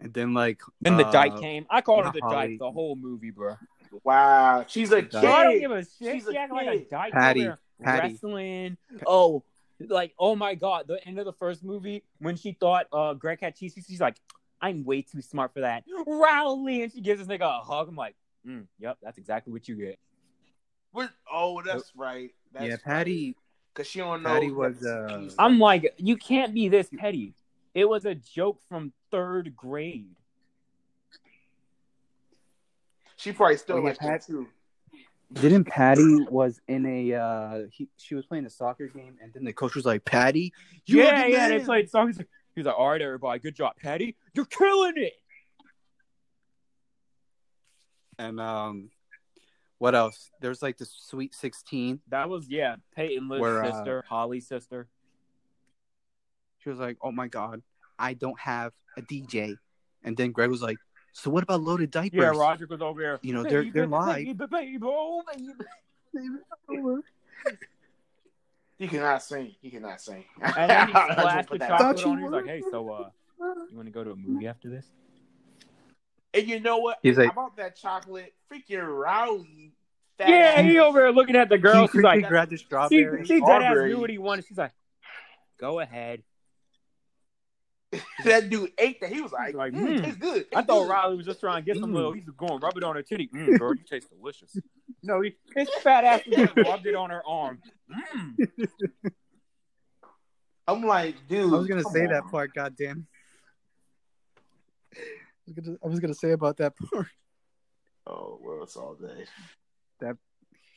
And 0.00 0.14
then 0.14 0.32
like 0.32 0.60
Then 0.80 0.96
the 0.96 1.06
uh, 1.06 1.12
dyke 1.12 1.38
came. 1.40 1.66
I 1.68 1.82
called 1.82 2.06
her 2.06 2.12
the 2.12 2.20
Holly. 2.22 2.34
dyke 2.52 2.58
the 2.58 2.70
whole 2.72 2.96
movie, 2.96 3.30
bro. 3.30 3.56
Wow, 4.04 4.64
she's 4.66 4.92
a 4.92 5.02
Kid. 5.02 5.16
I 5.16 5.42
don't 5.44 5.60
give 5.60 5.70
a 5.72 5.82
shit. 5.82 5.90
She's 6.14 6.26
a 6.26 6.32
She 6.32 6.38
acting 6.38 6.56
like 6.56 6.68
a 6.68 6.78
kid. 6.78 6.88
dyke 6.90 7.12
Patty, 7.12 7.40
over 7.48 7.58
there 7.78 7.84
Patty. 7.86 8.12
wrestling. 8.14 8.76
Oh, 9.06 9.42
like 9.88 10.14
oh 10.18 10.36
my 10.36 10.54
god, 10.54 10.86
the 10.88 11.06
end 11.06 11.18
of 11.18 11.24
the 11.24 11.32
first 11.32 11.64
movie 11.64 12.04
when 12.18 12.36
she 12.36 12.52
thought 12.52 12.86
uh 12.92 13.14
Greg 13.14 13.40
had 13.40 13.56
cheese, 13.56 13.74
she's 13.86 14.00
like, 14.00 14.16
I'm 14.60 14.84
way 14.84 15.02
too 15.02 15.22
smart 15.22 15.54
for 15.54 15.60
that. 15.60 15.84
Rowley, 16.06 16.82
and 16.82 16.92
she 16.92 17.00
gives 17.00 17.24
this 17.24 17.28
nigga 17.28 17.60
a 17.60 17.62
hug. 17.62 17.88
I'm 17.88 17.96
like, 17.96 18.14
mm, 18.46 18.66
yep, 18.78 18.98
that's 19.02 19.18
exactly 19.18 19.52
what 19.52 19.68
you 19.68 19.76
get. 19.76 19.98
What? 20.92 21.10
Oh, 21.32 21.62
that's 21.62 21.92
right. 21.96 22.30
That's 22.52 22.66
yeah, 22.66 22.76
Patty. 22.82 23.36
Because 23.72 23.86
she 23.88 24.00
don't 24.00 24.22
know. 24.22 24.30
Patty 24.30 24.50
was, 24.50 24.84
uh, 24.84 25.28
I'm 25.38 25.58
like, 25.60 25.94
you 25.96 26.16
can't 26.16 26.52
be 26.52 26.68
this 26.68 26.88
petty. 26.98 27.34
It 27.74 27.88
was 27.88 28.04
a 28.04 28.16
joke 28.16 28.60
from 28.68 28.92
third 29.12 29.54
grade. 29.54 30.16
She 33.16 33.32
probably 33.32 33.58
still 33.58 33.76
Oh, 33.76 33.78
yeah, 33.80 33.84
like 33.84 33.98
that 33.98 34.08
Pat- 34.08 34.26
too. 34.26 34.48
Didn't 35.32 35.64
Patty 35.64 36.24
was 36.28 36.60
in 36.66 36.84
a 36.86 37.14
uh 37.14 37.60
he, 37.70 37.88
she 37.96 38.14
was 38.14 38.26
playing 38.26 38.46
a 38.46 38.50
soccer 38.50 38.88
game 38.88 39.16
and 39.22 39.32
then 39.32 39.44
the 39.44 39.52
coach 39.52 39.74
was 39.76 39.84
like, 39.84 40.04
Patty, 40.04 40.52
you 40.86 40.98
yeah, 40.98 41.22
are 41.22 41.24
the 41.26 41.30
yeah. 41.32 41.48
They 41.48 41.56
man." 41.58 41.66
played 41.66 41.90
songs. 41.90 42.18
He's 42.56 42.66
like, 42.66 42.76
all 42.76 42.90
right, 42.90 43.00
everybody, 43.00 43.38
good 43.38 43.54
job, 43.54 43.74
Patty. 43.80 44.16
You're 44.34 44.46
killing 44.46 44.94
it. 44.96 45.12
And 48.18 48.40
um 48.40 48.90
what 49.78 49.94
else? 49.94 50.30
There's 50.40 50.62
like 50.62 50.78
the 50.78 50.86
sweet 50.86 51.34
sixteen. 51.34 52.00
That 52.08 52.28
was 52.28 52.48
yeah, 52.48 52.76
Peyton 52.96 53.28
List's 53.28 53.40
Where, 53.40 53.64
uh, 53.64 53.72
sister, 53.72 54.04
Holly's 54.08 54.46
sister. 54.48 54.88
She 56.58 56.70
was 56.70 56.78
like, 56.78 56.98
Oh 57.02 57.12
my 57.12 57.28
god, 57.28 57.62
I 57.98 58.14
don't 58.14 58.38
have 58.40 58.72
a 58.96 59.02
DJ. 59.02 59.56
And 60.02 60.16
then 60.16 60.32
Greg 60.32 60.50
was 60.50 60.62
like, 60.62 60.78
So 61.12 61.30
what 61.30 61.42
about 61.42 61.60
loaded 61.62 61.90
diapers? 61.90 62.18
Yeah, 62.20 62.28
Roger 62.28 62.66
was 62.68 62.80
over 62.80 63.00
there. 63.00 63.18
You 63.22 63.34
know, 63.34 63.42
they're- 63.42 63.62
Baby, 63.62 63.70
they're 63.70 63.86
live. 63.86 64.16
Baby, 64.24 64.32
baby, 64.50 64.78
oh, 64.82 65.22
baby. 66.68 67.00
He 68.78 68.88
cannot 68.88 69.22
sing. 69.22 69.54
He 69.60 69.70
cannot 69.70 70.00
sing. 70.00 70.24
And 70.40 70.70
then 70.70 70.88
he 70.88 70.94
I 70.94 71.12
splashed 71.12 71.50
the 71.50 71.58
chocolate 71.58 72.00
you 72.00 72.06
on 72.06 72.16
her. 72.18 72.22
He's 72.22 72.30
like, 72.32 72.46
hey, 72.46 72.62
so 72.70 72.88
uh, 72.90 73.10
you 73.70 73.76
want 73.76 73.86
to 73.86 73.92
go 73.92 74.02
to 74.04 74.12
a 74.12 74.16
movie 74.16 74.46
after 74.46 74.70
this? 74.70 74.86
And 76.32 76.48
you 76.48 76.60
know 76.60 76.78
what? 76.78 76.98
He's 77.02 77.18
like- 77.18 77.26
How 77.34 77.42
about 77.42 77.56
that 77.56 77.76
chocolate? 77.76 78.32
Freaking 78.50 78.82
Rowley. 78.86 79.72
Yeah, 80.18 80.26
ass- 80.56 80.64
he 80.64 80.78
over 80.78 81.00
there 81.00 81.12
looking 81.12 81.36
at 81.36 81.48
the 81.48 81.58
girl. 81.58 81.82
He 81.82 81.88
She's 81.92 82.02
like, 82.02 82.20
quickly 82.20 82.28
grabbed 82.28 82.50
the 82.52 82.56
she, 82.58 82.64
strawberry. 82.64 83.24
she 83.26 83.40
dead 83.40 83.62
ass 83.62 83.76
knew 83.86 83.98
what 84.00 84.10
he 84.10 84.18
wanted. 84.18 84.44
She's 84.46 84.58
like, 84.58 84.72
go 85.58 85.80
ahead. 85.80 86.22
that 88.24 88.48
dude 88.50 88.70
ate 88.78 89.00
that. 89.00 89.10
He 89.12 89.20
was 89.20 89.32
like, 89.32 89.46
He's 89.48 89.54
like, 89.56 89.72
mm, 89.72 89.80
mm. 89.98 90.02
tastes 90.04 90.18
good. 90.18 90.46
I 90.54 90.62
thought 90.62 90.82
good. 90.84 90.90
Riley 90.90 91.16
was 91.16 91.26
just 91.26 91.40
trying 91.40 91.62
to 91.64 91.66
get 91.66 91.80
some 91.80 91.90
Mm. 91.90 91.94
little. 91.94 92.12
He's 92.12 92.24
going 92.36 92.60
rub 92.60 92.76
it 92.76 92.84
on 92.84 92.94
her 92.96 93.02
titty. 93.02 93.28
Mm, 93.34 93.58
girl, 93.58 93.74
you 93.74 93.82
taste 93.84 94.08
delicious. 94.10 94.56
No, 95.02 95.20
he, 95.22 95.34
his 95.56 95.68
fat 95.82 96.04
ass 96.04 96.20
just 96.30 96.54
rubbed 96.56 96.86
it 96.86 96.94
on 96.94 97.10
her 97.10 97.22
arm. 97.26 97.58
Mm. 97.90 98.70
I'm 100.68 100.82
like, 100.84 101.16
dude. 101.28 101.52
I 101.52 101.56
was 101.56 101.66
gonna 101.66 101.82
say 101.84 102.04
on. 102.04 102.12
that 102.12 102.26
part, 102.30 102.54
goddamn. 102.54 103.06
I 104.94 104.98
was 105.46 105.54
gonna, 105.56 105.76
I 105.84 105.88
was 105.88 106.00
gonna 106.00 106.14
say 106.14 106.30
about 106.32 106.58
that 106.58 106.74
part. 106.76 107.08
Oh 108.06 108.38
well, 108.42 108.62
it's 108.62 108.76
all 108.76 108.94
day. 108.94 109.24
That 110.00 110.16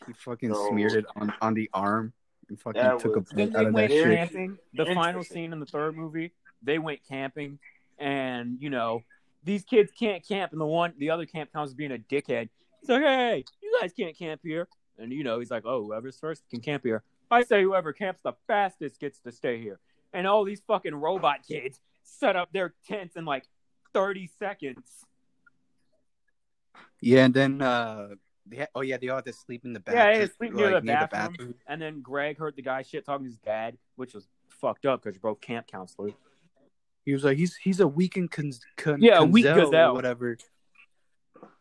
he 0.07 0.13
fucking 0.13 0.49
No. 0.49 0.69
smeared 0.69 0.93
it 0.93 1.05
on, 1.15 1.31
on 1.41 1.53
the 1.53 1.69
arm 1.73 2.13
and 2.49 2.59
fucking 2.59 2.81
That 2.81 2.99
took 2.99 3.15
was- 3.15 3.31
a 3.31 3.35
Then 3.35 3.45
bit 3.49 3.53
they 3.53 3.59
out 3.59 3.67
of 3.67 3.73
that 3.75 3.89
shit. 3.91 4.17
camping. 4.17 4.57
The 4.73 4.85
final 4.93 5.23
scene 5.23 5.53
in 5.53 5.59
the 5.59 5.65
third 5.65 5.95
movie, 5.95 6.33
they 6.63 6.79
went 6.79 6.99
camping, 7.07 7.59
and 7.97 8.57
you 8.59 8.69
know 8.69 9.03
these 9.43 9.63
kids 9.63 9.91
can't 9.97 10.25
camp, 10.25 10.51
and 10.51 10.61
the 10.61 10.65
one, 10.65 10.93
the 10.97 11.09
other 11.09 11.25
camp 11.25 11.51
counselor's 11.51 11.75
being 11.75 11.91
a 11.91 11.97
dickhead. 11.97 12.49
He's 12.81 12.89
like, 12.89 13.03
"Hey, 13.03 13.45
you 13.61 13.77
guys 13.81 13.93
can't 13.93 14.17
camp 14.17 14.41
here," 14.43 14.67
and 14.97 15.11
you 15.11 15.23
know 15.23 15.39
he's 15.39 15.51
like, 15.51 15.63
"Oh, 15.65 15.83
whoever's 15.83 16.17
first 16.17 16.43
can 16.49 16.59
camp 16.59 16.83
here." 16.83 17.03
I 17.31 17.43
say 17.43 17.63
whoever 17.63 17.93
camps 17.93 18.21
the 18.23 18.33
fastest 18.47 18.99
gets 18.99 19.19
to 19.21 19.31
stay 19.31 19.61
here, 19.61 19.79
and 20.13 20.27
all 20.27 20.43
these 20.43 20.61
fucking 20.67 20.95
robot 20.95 21.39
kids 21.47 21.79
set 22.03 22.35
up 22.35 22.51
their 22.53 22.73
tents 22.87 23.15
in 23.15 23.25
like 23.25 23.45
thirty 23.93 24.29
seconds. 24.39 25.05
Yeah, 27.01 27.25
and 27.25 27.33
then 27.33 27.61
uh, 27.61 28.09
had, 28.55 28.69
oh 28.75 28.81
yeah, 28.81 28.97
they 28.97 29.09
all 29.09 29.17
had 29.17 29.25
to 29.25 29.33
sleep 29.33 29.65
in 29.65 29.73
the 29.73 29.79
bathroom. 29.79 30.05
Yeah, 30.05 30.13
they 30.13 30.19
had 30.19 30.29
to 30.29 30.35
sleep 30.35 30.53
near 30.53 30.71
like, 30.71 30.83
the 30.83 31.07
bathroom. 31.11 31.55
And 31.67 31.81
then 31.81 32.01
Greg 32.01 32.37
heard 32.37 32.55
the 32.55 32.61
guy 32.61 32.81
shit 32.81 33.05
talking 33.05 33.25
to 33.25 33.29
his 33.29 33.39
dad, 33.39 33.77
which 33.95 34.13
was 34.13 34.27
fucked 34.49 34.85
up 34.85 35.01
because 35.01 35.15
you're 35.15 35.21
both 35.21 35.41
camp 35.41 35.67
counselors. 35.67 36.13
He 37.05 37.13
was 37.13 37.23
like, 37.23 37.37
he's 37.37 37.55
he's 37.57 37.79
a 37.79 37.87
weekend 37.87 38.31
con, 38.31 38.51
con, 38.77 39.01
Yeah, 39.01 39.19
a 39.19 39.25
weak 39.25 39.45
Gonzell 39.45 39.65
gazelle. 39.65 39.91
or 39.91 39.93
whatever. 39.93 40.37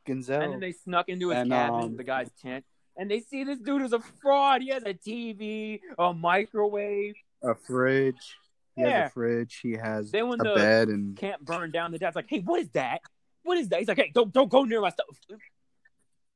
Gonzell. 0.07 0.43
And 0.43 0.53
then 0.55 0.61
they 0.61 0.73
snuck 0.73 1.09
into 1.09 1.31
his 1.31 1.39
And, 1.39 1.51
cabin, 1.51 1.81
um, 1.81 1.97
the 1.97 2.05
guy's 2.05 2.31
tent, 2.41 2.65
and 2.97 3.11
they 3.11 3.21
see 3.21 3.45
this 3.45 3.59
dude 3.59 3.83
is 3.83 3.93
a 3.93 4.01
fraud. 4.01 4.63
He 4.63 4.69
has 4.69 4.83
a 4.85 4.95
TV, 4.95 5.81
a 5.99 6.13
microwave. 6.15 7.15
a 7.43 7.55
fridge. 7.57 8.37
He 8.77 8.83
Yeah. 8.83 9.03
has 9.03 9.11
a 9.11 9.13
fridge. 9.13 9.59
He 9.63 9.73
has 9.73 10.11
Then 10.13 10.29
when 10.29 10.41
a 10.41 10.45
the 10.45 10.55
bed 10.55 10.89
and 10.89 11.17
can't 11.17 11.45
burn 11.45 11.71
down. 11.73 11.91
The 11.93 11.99
dad's 11.99 12.15
like, 12.17 12.27
"Hey, 12.29 12.41
what 12.41 12.61
is 12.61 12.71
that? 12.71 13.01
What 13.43 13.59
is 13.59 13.69
that?" 13.71 13.81
He's 13.81 13.89
like, 13.89 13.99
"Hey, 13.99 14.13
don't 14.15 14.33
don't 14.33 14.49
go 14.51 14.65
near 14.65 14.81
my 14.81 14.91
stuff." 14.91 15.07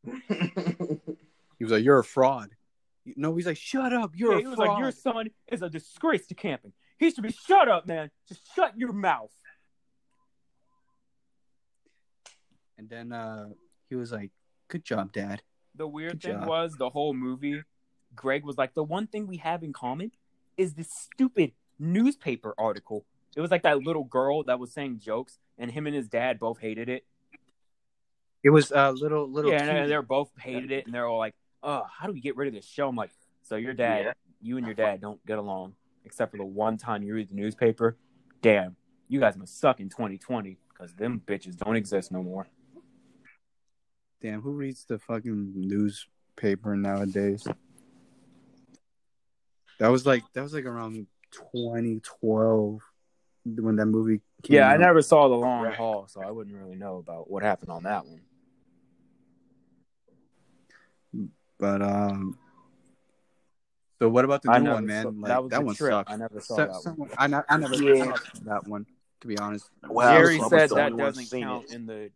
he 1.58 1.64
was 1.64 1.70
like, 1.72 1.84
"You're 1.84 1.98
a 2.00 2.04
fraud." 2.04 2.50
No, 3.14 3.34
he's 3.36 3.46
like, 3.46 3.56
"Shut 3.56 3.92
up! 3.92 4.12
You're 4.16 4.32
Yeah, 4.32 4.38
a 4.38 4.40
he 4.40 4.46
was 4.48 4.56
fraud." 4.56 4.68
like, 4.68 4.78
"Your 4.78 4.90
son 4.90 5.30
is 5.48 5.62
a 5.62 5.70
disgrace 5.70 6.26
to 6.26 6.34
camping. 6.34 6.72
He 6.98 7.10
should 7.10 7.22
be 7.22 7.32
shut 7.32 7.68
up, 7.68 7.86
man. 7.86 8.10
Just 8.28 8.42
shut 8.54 8.76
your 8.76 8.92
mouth." 8.92 9.32
And 12.78 12.88
then 12.88 13.12
uh, 13.12 13.50
he 13.88 13.96
was 13.96 14.12
like, 14.12 14.30
"Good 14.68 14.84
job, 14.84 15.12
Dad." 15.12 15.42
The 15.74 15.86
weird 15.86 16.12
Good 16.12 16.22
thing 16.22 16.40
job. 16.40 16.48
was 16.48 16.74
the 16.78 16.90
whole 16.90 17.14
movie. 17.14 17.62
Greg 18.14 18.44
was 18.44 18.56
like, 18.56 18.74
"The 18.74 18.84
one 18.84 19.06
thing 19.06 19.26
we 19.26 19.38
have 19.38 19.62
in 19.62 19.72
common 19.72 20.12
is 20.56 20.74
this 20.74 20.88
stupid 20.90 21.52
newspaper 21.78 22.54
article." 22.58 23.04
It 23.36 23.40
was 23.40 23.50
like 23.50 23.62
that 23.62 23.82
little 23.82 24.04
girl 24.04 24.42
that 24.44 24.58
was 24.58 24.72
saying 24.72 25.00
jokes, 25.00 25.38
and 25.58 25.70
him 25.70 25.86
and 25.86 25.94
his 25.94 26.08
dad 26.08 26.38
both 26.38 26.58
hated 26.58 26.88
it. 26.88 27.04
It 28.42 28.50
was 28.50 28.70
a 28.70 28.78
uh, 28.78 28.92
little 28.92 29.30
little. 29.30 29.50
yeah, 29.50 29.62
and 29.62 29.90
they're 29.90 30.02
both 30.02 30.30
hated 30.38 30.70
it, 30.70 30.86
and 30.86 30.94
they're 30.94 31.06
all 31.06 31.18
like, 31.18 31.34
"Oh, 31.62 31.84
how 31.90 32.06
do 32.06 32.12
we 32.12 32.20
get 32.20 32.36
rid 32.36 32.48
of 32.48 32.54
this 32.54 32.66
show?" 32.66 32.88
I'm 32.88 32.96
like, 32.96 33.10
"So 33.42 33.56
your 33.56 33.74
dad, 33.74 34.06
Yeah. 34.06 34.12
you 34.40 34.56
and 34.56 34.66
your 34.66 34.74
dad 34.74 35.00
don't 35.00 35.24
get 35.26 35.38
along, 35.38 35.74
except 36.06 36.30
for 36.30 36.38
the 36.38 36.44
one 36.44 36.78
time 36.78 37.02
you 37.02 37.14
read 37.14 37.28
the 37.28 37.34
newspaper. 37.34 37.98
Damn, 38.40 38.76
you 39.08 39.20
guys 39.20 39.36
must 39.36 39.60
suck 39.60 39.80
in 39.80 39.90
2020 39.90 40.56
because 40.72 40.94
them 40.94 41.20
bitches 41.26 41.56
don't 41.56 41.76
exist 41.76 42.10
no 42.10 42.22
more." 42.22 42.46
Damn, 44.22 44.40
who 44.40 44.52
reads 44.52 44.84
the 44.86 44.98
fucking 44.98 45.52
newspaper 45.54 46.74
nowadays? 46.76 47.46
That 49.78 49.88
was 49.88 50.06
like 50.06 50.22
that 50.32 50.42
was 50.42 50.54
like 50.54 50.64
around 50.64 51.06
2012 51.32 52.80
when 53.44 53.76
that 53.76 53.86
movie 53.86 54.22
came 54.42 54.56
Yeah, 54.56 54.68
I 54.70 54.76
never 54.78 55.02
saw 55.02 55.28
the 55.28 55.34
long 55.34 55.64
Right. 55.64 55.76
haul, 55.76 56.06
so 56.08 56.22
I 56.22 56.30
wouldn't 56.30 56.56
really 56.56 56.76
know 56.76 56.96
about 56.96 57.30
what 57.30 57.42
happened 57.42 57.70
on 57.70 57.82
that 57.82 58.06
one. 58.06 58.22
But 61.58 61.82
um, 61.82 62.38
so 63.98 64.08
what 64.08 64.24
about 64.24 64.42
the 64.42 64.50
I 64.50 64.58
new 64.58 64.70
one, 64.72 64.86
man? 64.86 65.02
saw- 65.04 65.08
like 65.10 65.28
that 65.28 65.42
was 65.42 65.50
the 65.52 65.60
one 65.60 65.74
trip. 65.74 65.92
sucks. 65.92 66.12
I 66.12 66.16
never 66.16 66.40
saw 66.40 66.56
So- 66.56 66.62
that 66.62 66.70
one. 66.72 66.82
someone- 66.82 67.10
I, 67.18 67.26
ne- 67.26 67.42
I 67.48 67.56
never, 67.56 67.74
Yeah. 67.76 68.04
saw 68.14 68.18
that 68.44 68.66
one. 68.68 68.86
To 69.20 69.28
be 69.28 69.38
honest, 69.38 69.70
Well, 69.88 70.12
Jerry 70.14 70.38
was 70.38 70.50
said 70.50 70.68
that 70.70 70.94
doesn't 70.96 71.24
seen 71.24 71.42
count 71.44 71.64
it. 71.66 71.72
in 71.72 71.86
the 71.86 72.10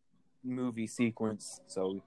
movie 0.45 0.87
sequence, 0.87 1.61
so 1.67 2.03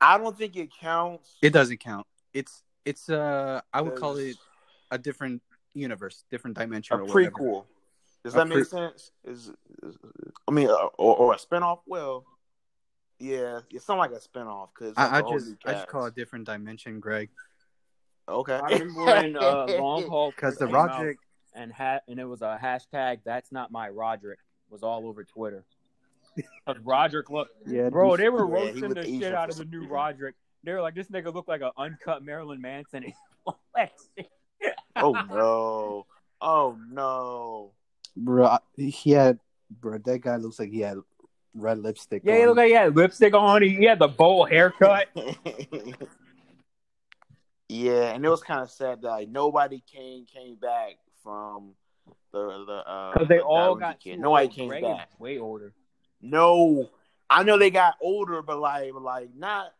I 0.00 0.18
don't 0.18 0.36
think 0.36 0.56
it 0.56 0.70
counts. 0.72 1.36
it 1.40 1.50
doesn't 1.50 1.78
count. 1.78 2.06
It's 2.32 2.62
it's 2.84 3.08
uh, 3.08 3.60
I 3.72 3.80
would 3.80 3.94
call 3.96 4.16
it 4.16 4.36
a 4.90 4.98
different 4.98 5.42
universe, 5.74 6.24
different 6.30 6.58
dimension, 6.58 6.96
a 6.98 7.02
or 7.02 7.04
whatever. 7.06 7.30
prequel. 7.30 7.64
Does 8.24 8.34
A 8.34 8.38
that 8.38 8.48
make 8.48 8.56
pre- 8.56 8.64
sense? 8.64 9.10
Is, 9.24 9.50
is 9.82 9.96
I 10.48 10.50
mean, 10.50 10.68
uh, 10.68 10.74
or, 10.98 11.16
or 11.16 11.32
a 11.34 11.36
spinoff? 11.36 11.80
Well, 11.86 12.24
yeah, 13.18 13.60
it's 13.70 13.84
something 13.84 13.98
like 14.00 14.10
a 14.10 14.20
spinoff 14.20 14.68
because 14.74 14.94
I, 14.96 15.18
I 15.18 15.22
just 15.22 15.54
I 15.64 15.72
just 15.72 15.86
call 15.88 16.06
it 16.06 16.14
different 16.14 16.46
dimension, 16.46 17.00
Greg, 17.00 17.30
okay. 18.28 18.54
I 18.62 18.68
remember 18.72 19.04
when 19.04 19.36
uh, 19.36 19.66
Long 19.78 20.06
Haul 20.08 20.30
because 20.30 20.56
the 20.56 20.66
came 20.66 20.74
Roderick. 20.74 21.18
and 21.54 21.72
ha- 21.72 22.00
and 22.08 22.18
it 22.18 22.24
was 22.24 22.42
a 22.42 22.58
hashtag 22.62 23.18
that's 23.24 23.52
not 23.52 23.70
my 23.72 23.88
Roderick 23.88 24.38
was 24.70 24.82
all 24.82 25.06
over 25.06 25.24
Twitter. 25.24 25.64
'Cause 26.66 26.78
Roderick 26.82 27.30
look, 27.30 27.48
Yeah, 27.66 27.90
bro, 27.90 28.16
they 28.16 28.28
were 28.28 28.46
Yeah, 28.48 28.54
roasting 28.64 28.84
was 28.86 28.94
the 28.94 29.00
Asian 29.02 29.20
shit 29.20 29.34
out 29.34 29.50
of 29.50 29.56
the 29.56 29.64
new 29.66 29.80
reason. 29.80 29.92
Roderick. 29.92 30.34
They 30.64 30.72
were 30.72 30.80
like, 30.80 30.94
this 30.94 31.08
nigga 31.08 31.32
looked 31.32 31.48
like 31.48 31.60
an 31.60 31.70
uncut 31.76 32.24
Marilyn 32.24 32.60
Manson. 32.60 33.12
all 33.46 33.60
that 33.76 33.92
shit. 34.16 34.26
oh 34.96 35.12
no! 35.30 36.06
Oh 36.40 36.76
no! 36.90 37.72
bro, 38.16 38.56
he 38.76 39.10
had, 39.12 39.38
bro, 39.80 39.98
that 39.98 40.20
guy 40.22 40.36
looks 40.36 40.58
like 40.58 40.70
he 40.70 40.80
had 40.80 40.96
red 41.54 41.78
lipstick. 41.78 42.22
Yeah, 42.24 42.38
he 42.38 42.46
looked 42.46 42.56
like 42.56 42.68
he 42.68 42.72
had 42.74 42.96
lipstick 42.96 43.34
on. 43.34 43.62
He, 43.62 43.68
he 43.76 43.84
had 43.84 43.98
the 43.98 44.08
bowl 44.08 44.44
haircut. 44.46 45.06
yeah, 47.74 48.14
and 48.14 48.24
it 48.24 48.28
was 48.28 48.42
kind 48.42 48.60
of 48.60 48.70
sad 48.70 49.02
that 49.02 49.08
like, 49.08 49.28
nobody 49.28 49.82
came 49.92 50.26
came 50.26 50.56
back 50.56 50.98
from 51.22 51.74
the 52.32 52.64
the 52.66 52.72
uh 52.88 53.12
Because 53.12 53.28
they 53.28 53.36
the 53.38 53.44
all 53.44 53.74
got 53.74 54.00
kid. 54.00 54.18
Nobody 54.18 54.46
old. 54.46 54.54
came 54.54 54.68
Greg 54.68 54.82
is 54.84 54.88
back. 54.90 55.10
way 55.18 55.38
older. 55.38 55.72
No, 56.20 56.90
I 57.28 57.42
know 57.42 57.58
they 57.58 57.70
got 57.70 57.94
older, 58.00 58.42
but 58.42 58.58
like, 58.58 58.92
like 58.94 59.30
not 59.34 59.72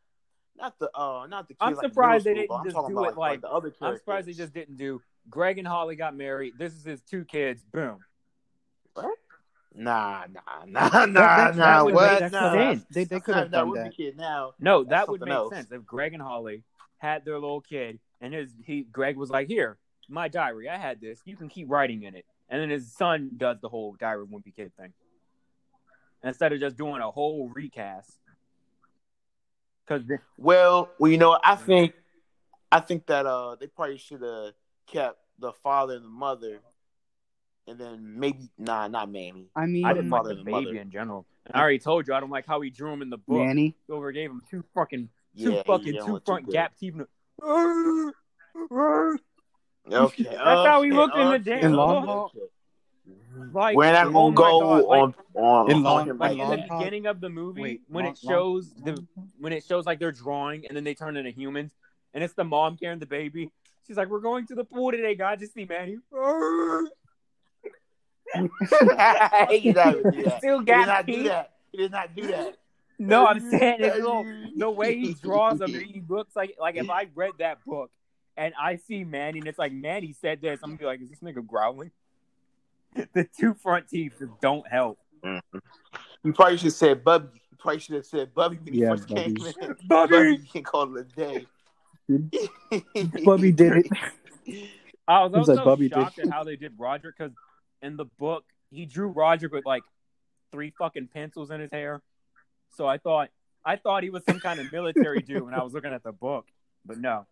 not 0.57 0.79
the 0.79 0.91
uh 0.97 1.27
not 1.29 1.49
the 1.49 1.55
kids. 1.55 1.59
I'm 1.61 1.75
like, 1.75 1.87
surprised 1.87 2.27
middle 2.27 2.43
they 2.43 2.47
school, 2.47 2.59
didn't 2.65 2.75
just 2.75 2.89
do 2.89 2.99
about, 2.99 3.03
it 3.13 3.17
like, 3.17 3.17
like- 3.17 3.41
the 3.43 3.49
other 3.49 3.71
characters. 3.71 3.83
I'm 3.83 3.97
surprised 3.99 4.29
they 4.29 4.33
just 4.33 4.53
didn't 4.55 4.77
do. 4.77 5.01
Greg 5.31 5.59
and 5.59 5.67
Holly 5.67 5.97
got 5.97 6.15
married. 6.17 6.55
This 6.59 6.75
is 6.75 6.85
his 6.85 7.01
two 7.03 7.25
kids. 7.25 7.63
Boom. 7.73 7.99
What? 8.95 9.17
Nah, 9.75 10.25
nah, 10.33 10.41
nah, 10.67 10.89
nah, 10.89 11.07
that- 11.07 11.57
nah. 11.57 11.85
that 11.85 11.93
what? 11.95 12.33
nah, 12.33 12.53
sense. 12.53 12.85
They- 12.91 13.05
they 13.05 13.21
could 13.21 13.35
have 13.35 13.51
done 13.51 13.69
Ruby 13.71 13.81
that. 13.81 13.97
Kid 13.97 14.17
now. 14.17 14.53
No, 14.61 14.85
that 14.85 15.09
would 15.09 15.21
make 15.23 15.31
else. 15.31 15.53
sense 15.53 15.73
if 15.73 15.85
Greg 15.85 16.13
and 16.15 16.23
Holly 16.23 16.63
had 17.05 17.25
their 17.25 17.35
little 17.35 17.61
kid, 17.61 17.99
and 18.21 18.33
his 18.33 18.53
he 18.65 18.83
Greg 18.83 19.17
was 19.17 19.31
like, 19.31 19.47
"Here, 19.49 19.79
my 20.09 20.29
diary. 20.29 20.69
I 20.69 20.79
had 20.79 21.01
this. 21.01 21.21
You 21.25 21.37
can 21.37 21.49
keep 21.49 21.71
writing 21.71 22.03
in 22.03 22.15
it." 22.15 22.25
And 22.49 22.61
then 22.61 22.71
his 22.71 22.93
son 22.93 23.31
does 23.37 23.59
the 23.61 23.69
whole 23.69 23.97
diary 23.99 24.23
of 24.23 24.29
Wimpy 24.29 24.55
Kid 24.55 24.73
thing 24.77 24.93
instead 26.23 26.53
of 26.53 26.61
just 26.61 26.77
doing 26.77 27.01
a 27.01 27.11
whole 27.11 27.51
recast. 27.55 28.19
Because 29.87 30.03
Well, 30.39 30.91
well, 30.99 31.11
you 31.11 31.19
know, 31.19 31.39
I 31.45 31.57
think, 31.57 31.95
I 32.73 32.81
think 32.81 33.07
that 33.07 33.27
uh, 33.27 33.57
they 33.57 33.67
probably 33.67 33.99
should 33.99 34.23
have 34.23 34.53
kept 34.87 35.19
the 35.39 35.53
father 35.53 35.95
and 35.95 36.05
the 36.05 36.09
mother, 36.09 36.61
and 37.67 37.79
then 37.79 38.19
maybe 38.19 38.49
nah, 38.59 38.89
not 38.89 39.11
Manny. 39.11 39.49
I 39.55 39.67
mean, 39.67 39.85
I 39.85 39.93
didn't 39.93 40.11
like 40.11 40.23
father 40.23 40.35
the 40.37 40.45
baby 40.45 40.65
mother. 40.67 40.77
in 40.77 40.91
general. 40.91 41.27
And 41.47 41.57
I 41.57 41.61
already 41.61 41.79
told 41.79 42.09
you 42.09 42.15
I 42.15 42.21
don't 42.21 42.31
like 42.31 42.47
how 42.47 42.63
he 42.63 42.71
drew 42.71 42.91
him 42.91 43.03
in 43.03 43.11
the 43.11 43.19
book. 43.19 43.45
Manny. 43.45 43.75
He 43.87 43.93
over 43.93 44.11
gave 44.13 44.31
him 44.31 44.41
two 44.51 44.65
fucking 44.75 45.11
two 45.39 45.53
Yeah, 45.53 45.63
fucking 45.67 45.99
two 46.05 46.21
front 46.25 46.51
gap 46.51 46.77
teeth. 46.79 46.95
Okay, 46.95 48.13
That's 49.91 50.41
how 50.41 50.83
he 50.83 50.89
okay, 50.91 50.97
looked 50.97 51.17
in 51.17 51.29
the 51.29 51.35
okay, 51.35 51.43
damn 51.61 51.65
In 51.65 51.73
Long. 51.75 52.07
Haul? 52.07 52.33
Like, 53.53 53.77
We're 53.77 53.93
not 53.93 54.13
gonna 54.13 54.31
my 54.31 54.35
go 54.35 54.61
God, 54.61 54.85
on 54.85 55.15
on 55.35 55.71
In 55.71 55.83
Long- 55.83 56.09
him 56.09 56.19
like 56.19 56.39
like 56.39 56.41
in 56.41 56.51
the 56.51 56.57
that. 56.57 56.79
Beginning 56.79 57.07
of 57.07 57.21
the 57.21 57.29
movie 57.29 57.61
Wait, 57.63 57.81
when 57.89 58.05
Long- 58.05 58.13
it 58.15 58.19
shows 58.19 58.73
the 58.75 59.05
when 59.39 59.53
it 59.53 59.65
shows 59.65 59.85
like 59.87 59.99
they're 59.99 60.13
drawing 60.13 60.67
and 60.67 60.77
then 60.77 60.85
they 60.85 60.95
turn 60.95 61.17
into 61.17 61.31
humans 61.31 61.73
and 62.15 62.23
it's 62.25 62.35
the 62.35 62.45
mom 62.45 62.77
carrying 62.77 63.01
the 63.01 63.07
baby 63.07 63.51
she's 63.87 63.97
like 63.97 64.09
we're 64.09 64.21
going 64.21 64.47
to 64.47 64.55
the 64.55 64.65
pool 64.65 64.93
today 64.93 65.15
god 65.17 65.41
to 65.41 65.47
see 65.49 65.65
manny 65.65 65.99
he 69.51 69.61
did 69.61 69.77
not 69.77 69.95
do 70.13 70.23
that. 70.25 70.39
Still 70.39 70.59
He 70.61 70.65
did 70.65 70.87
not 70.87 71.07
do 71.07 71.23
that. 71.25 71.51
He 71.73 71.79
did 71.79 71.91
not 71.93 72.15
do 72.17 72.27
that. 72.29 72.57
No 72.99 73.27
i'm 73.27 73.41
saying 73.51 73.77
it's 73.81 73.97
little, 73.97 74.25
the 74.57 74.71
way 74.71 74.97
he 74.99 75.15
draws 75.15 75.59
them 75.59 75.73
he 75.73 76.03
looks 76.09 76.35
like 76.37 76.57
like 76.61 76.77
if 76.77 76.89
i 76.91 77.07
read 77.15 77.33
that 77.39 77.59
book 77.65 77.91
and 78.37 78.55
i 78.61 78.77
see 78.77 79.05
manny 79.05 79.39
and 79.39 79.49
it's 79.49 79.59
like 79.59 79.73
manny 79.73 80.13
said 80.13 80.41
this 80.41 80.61
i'm 80.63 80.71
gonna 80.71 80.79
be 80.79 80.85
like 80.85 81.01
is 81.01 81.11
this 81.11 81.21
nigga 81.21 81.45
growling 81.47 81.91
the 83.15 83.27
two 83.39 83.55
front 83.55 83.89
teeth 83.89 84.13
just 84.19 84.33
don't 84.41 84.67
help 84.69 84.99
mm-hmm. 85.25 85.59
You 86.25 86.33
probably 86.33 86.57
should 86.57 86.65
have 86.65 86.73
said 86.73 87.05
Bubby. 87.05 87.29
You 87.51 87.57
probably 87.59 87.81
should 87.81 87.97
have 87.97 88.07
said 88.07 88.35
Bubby 88.35 88.57
when 88.57 88.75
Yeah, 88.75 88.91
you 88.93 88.97
first 88.97 89.09
came 89.09 89.35
Bubby. 89.35 89.55
in. 89.61 89.77
Bubby! 89.89 90.13
Bubby, 90.13 90.37
you 90.43 90.49
can 90.51 90.63
call 90.65 90.97
it 90.97 91.07
a 91.07 91.15
day. 91.15 91.47
Bubby 93.25 93.53
did 93.53 93.73
it. 93.77 93.87
I 95.07 95.23
was 95.23 95.33
It 95.35 95.39
was 95.39 95.49
also 95.51 95.55
like 95.57 95.65
Bubby 95.65 95.89
shocked 95.91 96.17
did. 96.17 96.27
at 96.29 96.33
how 96.33 96.45
they 96.45 96.57
did 96.57 96.73
Roger 96.79 97.15
because 97.17 97.35
in 97.83 97.97
the 97.99 98.07
book 98.19 98.45
he 98.71 98.87
drew 98.87 99.09
Roger 99.09 99.51
with 99.51 99.67
like 99.67 99.83
three 100.51 100.73
fucking 100.79 101.09
pencils 101.13 101.51
in 101.51 101.61
his 101.61 101.71
hair. 101.71 102.01
So 102.77 102.87
I 102.87 102.99
thought 102.99 103.29
I 103.65 103.77
thought 103.77 104.03
he 104.03 104.11
was 104.11 104.25
some 104.25 104.41
kind 104.41 104.61
of 104.61 104.71
military 104.73 105.21
dude 105.23 105.43
when 105.43 105.55
I 105.55 105.63
was 105.63 105.73
looking 105.73 105.93
at 105.93 106.03
the 106.03 106.13
book, 106.13 106.47
but 106.85 106.99
no. 106.99 107.27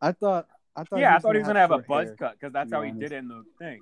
I 0.00 0.12
thought. 0.12 0.46
I 0.76 0.84
thought. 0.84 0.98
yeah, 0.98 1.14
I 1.14 1.18
thought 1.18 1.34
he 1.34 1.38
was 1.38 1.46
gonna 1.46 1.60
have 1.60 1.70
a 1.70 1.78
buzz 1.78 2.08
hair. 2.08 2.16
cut 2.16 2.32
because 2.38 2.52
that's 2.52 2.70
to 2.70 2.76
how 2.76 2.82
be 2.82 2.88
he 2.90 2.94
did 2.98 3.12
it 3.12 3.16
in 3.16 3.28
the 3.28 3.44
thing. 3.58 3.80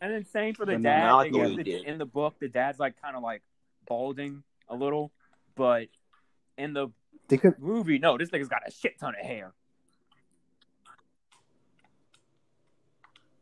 And 0.00 0.12
then 0.12 0.24
same 0.24 0.54
for 0.54 0.66
the 0.66 0.72
But 0.72 0.82
dad. 0.82 1.08
I 1.08 1.12
like 1.12 1.26
I 1.28 1.30
the 1.30 1.38
way 1.38 1.56
guess 1.56 1.64
the- 1.64 1.86
in 1.88 1.98
the 1.98 2.06
book, 2.06 2.34
the 2.40 2.48
dad's 2.48 2.78
like 2.80 3.00
kind 3.00 3.14
of 3.16 3.22
like 3.22 3.42
balding 3.86 4.42
a 4.68 4.74
little, 4.74 5.12
but 5.54 5.88
in 6.58 6.72
the 6.72 6.88
They 7.28 7.36
could. 7.36 7.58
movie, 7.58 7.98
no, 7.98 8.18
this 8.18 8.30
nigga's 8.30 8.48
got 8.48 8.66
a 8.66 8.70
shit 8.72 8.98
ton 8.98 9.14
of 9.18 9.24
hair. 9.24 9.52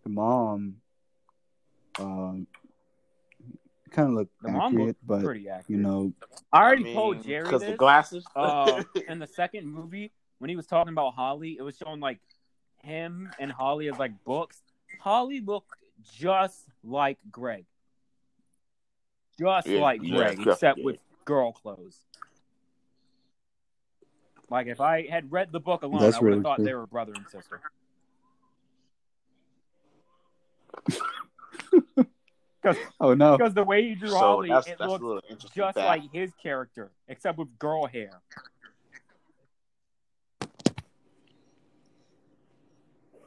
The 0.02 0.08
mom. 0.11 0.76
Um. 1.98 2.46
Kind 3.91 4.09
of 4.09 4.14
looked 4.14 4.43
The 4.43 4.49
mom 4.51 4.72
accurate, 4.74 4.86
looked 4.86 5.07
but 5.07 5.22
pretty 5.24 5.49
accurate. 5.49 5.68
you 5.68 5.76
know, 5.78 6.12
I 6.53 6.62
already 6.62 6.82
I 6.82 6.84
mean, 6.84 6.95
told 6.95 7.24
Jerry 7.24 7.45
because 7.45 7.62
the 7.62 7.72
glasses. 7.76 8.24
uh, 8.36 8.82
in 9.09 9.18
the 9.18 9.26
second 9.26 9.66
movie, 9.66 10.12
when 10.38 10.49
he 10.49 10.57
was 10.57 10.66
talking 10.66 10.93
about 10.93 11.14
Holly, 11.14 11.57
it 11.59 11.62
was 11.62 11.76
showing 11.76 12.01
like 12.01 12.20
him 12.82 13.30
and 13.38 13.51
Holly 13.51 13.88
as 13.88 13.99
like 13.99 14.12
books. 14.24 14.62
Holly 15.01 15.41
looked 15.41 15.70
just 16.18 16.64
like 16.84 17.18
Greg. 17.30 17.64
Just 19.38 19.66
Yeah, 19.66 19.80
like 19.80 20.01
yeah, 20.03 20.16
Greg, 20.16 20.30
definitely 20.36 20.53
except 20.53 20.76
did. 20.76 20.84
with 20.84 20.99
girl 21.24 21.53
clothes. 21.53 21.99
Like 24.49 24.66
if 24.66 24.80
I 24.80 25.07
had 25.07 25.30
read 25.32 25.53
the 25.53 25.61
book 25.61 25.82
alone, 25.82 26.01
That's 26.01 26.16
I 26.16 26.20
would 26.20 26.26
have 26.26 26.32
really 26.38 26.43
thought 26.43 26.57
true. 26.57 26.64
they 26.64 26.74
were 26.74 26.86
brother 26.86 27.14
and 27.14 27.26
sister. 27.28 27.61
Oh 33.00 33.14
no. 33.14 33.36
Because 33.36 33.54
the 33.54 33.64
way 33.64 33.82
he 33.88 33.94
drew 33.94 34.11
So 34.11 34.16
Holly, 34.18 34.48
that's 34.48 34.66
it 34.68 34.76
that's 34.78 34.88
a 34.88 34.90
looked 34.90 35.04
little 35.04 35.22
just 35.54 35.74
fact. 35.74 35.76
like 35.76 36.02
his 36.12 36.30
character, 36.42 36.90
except 37.08 37.38
with 37.38 37.58
girl 37.58 37.86
hair. 37.86 38.20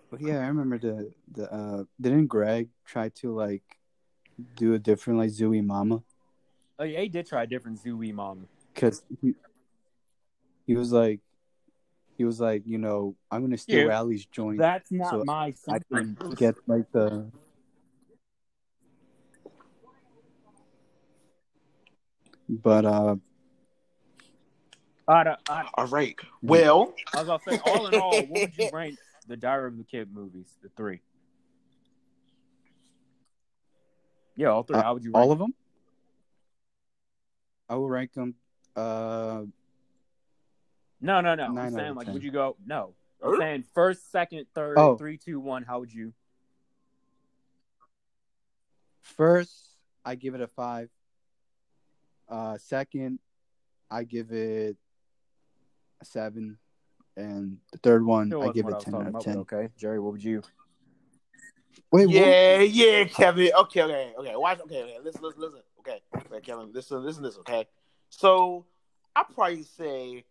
But 0.10 0.22
yeah, 0.22 0.40
I 0.40 0.48
remember 0.48 0.78
the 0.78 1.12
the 1.32 1.52
uh 1.52 1.84
didn't 2.00 2.28
Greg 2.28 2.70
try 2.86 3.10
to 3.10 3.34
like 3.34 3.64
do 4.56 4.74
a 4.74 4.80
different 4.80 5.20
like 5.20 5.32
Zoo-Wee 5.32 5.62
Mama? 5.62 6.04
Oh 6.78 6.84
yeah, 6.84 7.02
he 7.02 7.10
did 7.10 7.26
try 7.26 7.44
a 7.44 7.48
different 7.48 7.80
Zoo-Wee 7.80 8.12
Mama. 8.12 8.44
Cause 8.76 9.04
he, 9.22 9.34
he 10.68 10.76
was 10.76 10.92
like 10.92 11.20
he 12.18 12.26
was 12.26 12.40
like, 12.40 12.62
you 12.66 12.78
know, 12.78 13.16
I'm 13.32 13.42
gonna 13.42 13.58
steal 13.58 13.88
Yeah. 13.88 13.98
Allie's 13.98 14.26
joint. 14.28 14.60
That's 14.60 14.92
not 14.92 15.10
So, 15.12 15.24
my 15.26 15.54
I 15.68 15.80
son. 15.92 16.18
can 16.20 16.36
get 16.36 16.56
like 16.68 16.92
the 16.92 17.32
but 22.62 22.86
uh 22.86 23.16
Out 25.08 25.28
of- 25.28 25.40
out- 25.50 25.70
All 25.76 25.88
right. 25.88 26.16
Well, 26.42 26.94
I 27.14 27.18
was 27.20 27.28
about 27.28 27.44
to 27.44 27.52
say, 27.52 27.60
all 27.66 27.88
in 27.88 27.96
all, 27.96 28.16
what 28.22 28.30
would 28.30 28.58
you 28.58 28.70
rank 28.74 28.98
the 29.28 29.36
Diary 29.38 29.68
of 29.68 29.78
the 29.78 29.84
Kid 29.84 30.14
movies? 30.14 30.54
The 30.62 30.70
three. 30.70 31.02
Yeah, 34.36 34.48
all 34.48 34.64
three. 34.64 34.78
Uh, 34.78 34.84
How 34.84 34.94
would 34.94 35.04
you 35.04 35.12
rank? 35.12 35.24
all 35.26 35.32
of 35.32 35.40
them 35.40 35.54
I 37.70 37.76
would 37.76 37.90
rank 37.92 38.14
them 38.14 38.36
uh 38.76 39.44
No, 41.02 41.22
no, 41.22 41.36
no. 41.36 41.46
I'm 41.58 41.72
saying 41.74 41.96
like, 41.96 42.06
10. 42.06 42.14
would 42.14 42.24
you 42.24 42.32
go? 42.32 42.56
No. 42.66 42.94
I'm 43.24 43.38
saying 43.38 43.64
first, 43.74 44.12
second, 44.12 44.48
third, 44.54 44.78
Oh. 44.78 44.98
three, 44.98 45.18
two, 45.18 45.40
one. 45.40 45.64
How 45.64 45.80
would 45.80 45.94
you? 45.94 46.14
first 49.02 49.54
I 50.06 50.16
give 50.16 50.34
it 50.36 50.42
a 50.42 50.48
five. 50.48 50.90
Uh 52.34 52.58
second 52.58 53.20
I 53.92 54.04
give 54.04 54.32
it 54.32 54.76
a 56.02 56.06
seven. 56.06 56.58
And 57.16 57.58
the 57.72 57.78
third 57.78 58.04
one 58.04 58.34
I 58.34 58.52
give 58.52 58.68
it 58.68 58.80
ten 58.80 58.96
out 58.96 59.14
of 59.14 59.24
ten. 59.24 59.38
Okay, 59.40 59.70
Jerry, 59.78 60.00
what 60.00 60.14
would 60.14 60.24
you? 60.24 60.42
Wait, 61.92 62.08
what? 62.08 62.16
yeah, 62.16 62.60
yeah, 62.62 63.04
Kevin. 63.04 63.52
Okay, 63.60 63.84
okay, 63.84 64.14
okay. 64.18 64.36
Watch. 64.36 64.62
Okay, 64.62 64.82
okay. 64.82 64.98
Listen, 65.04 65.22
listen, 65.22 65.42
listen. 65.42 65.60
Okay, 65.80 66.02
okay, 66.16 66.42
Kevin. 66.42 66.72
Listen, 66.74 67.04
listen, 67.04 67.22
to 67.22 67.30
this. 67.30 67.38
Okay. 67.40 67.68
So 68.10 68.66
I 69.16 69.24
probably 69.32 69.62
say, 69.62 70.26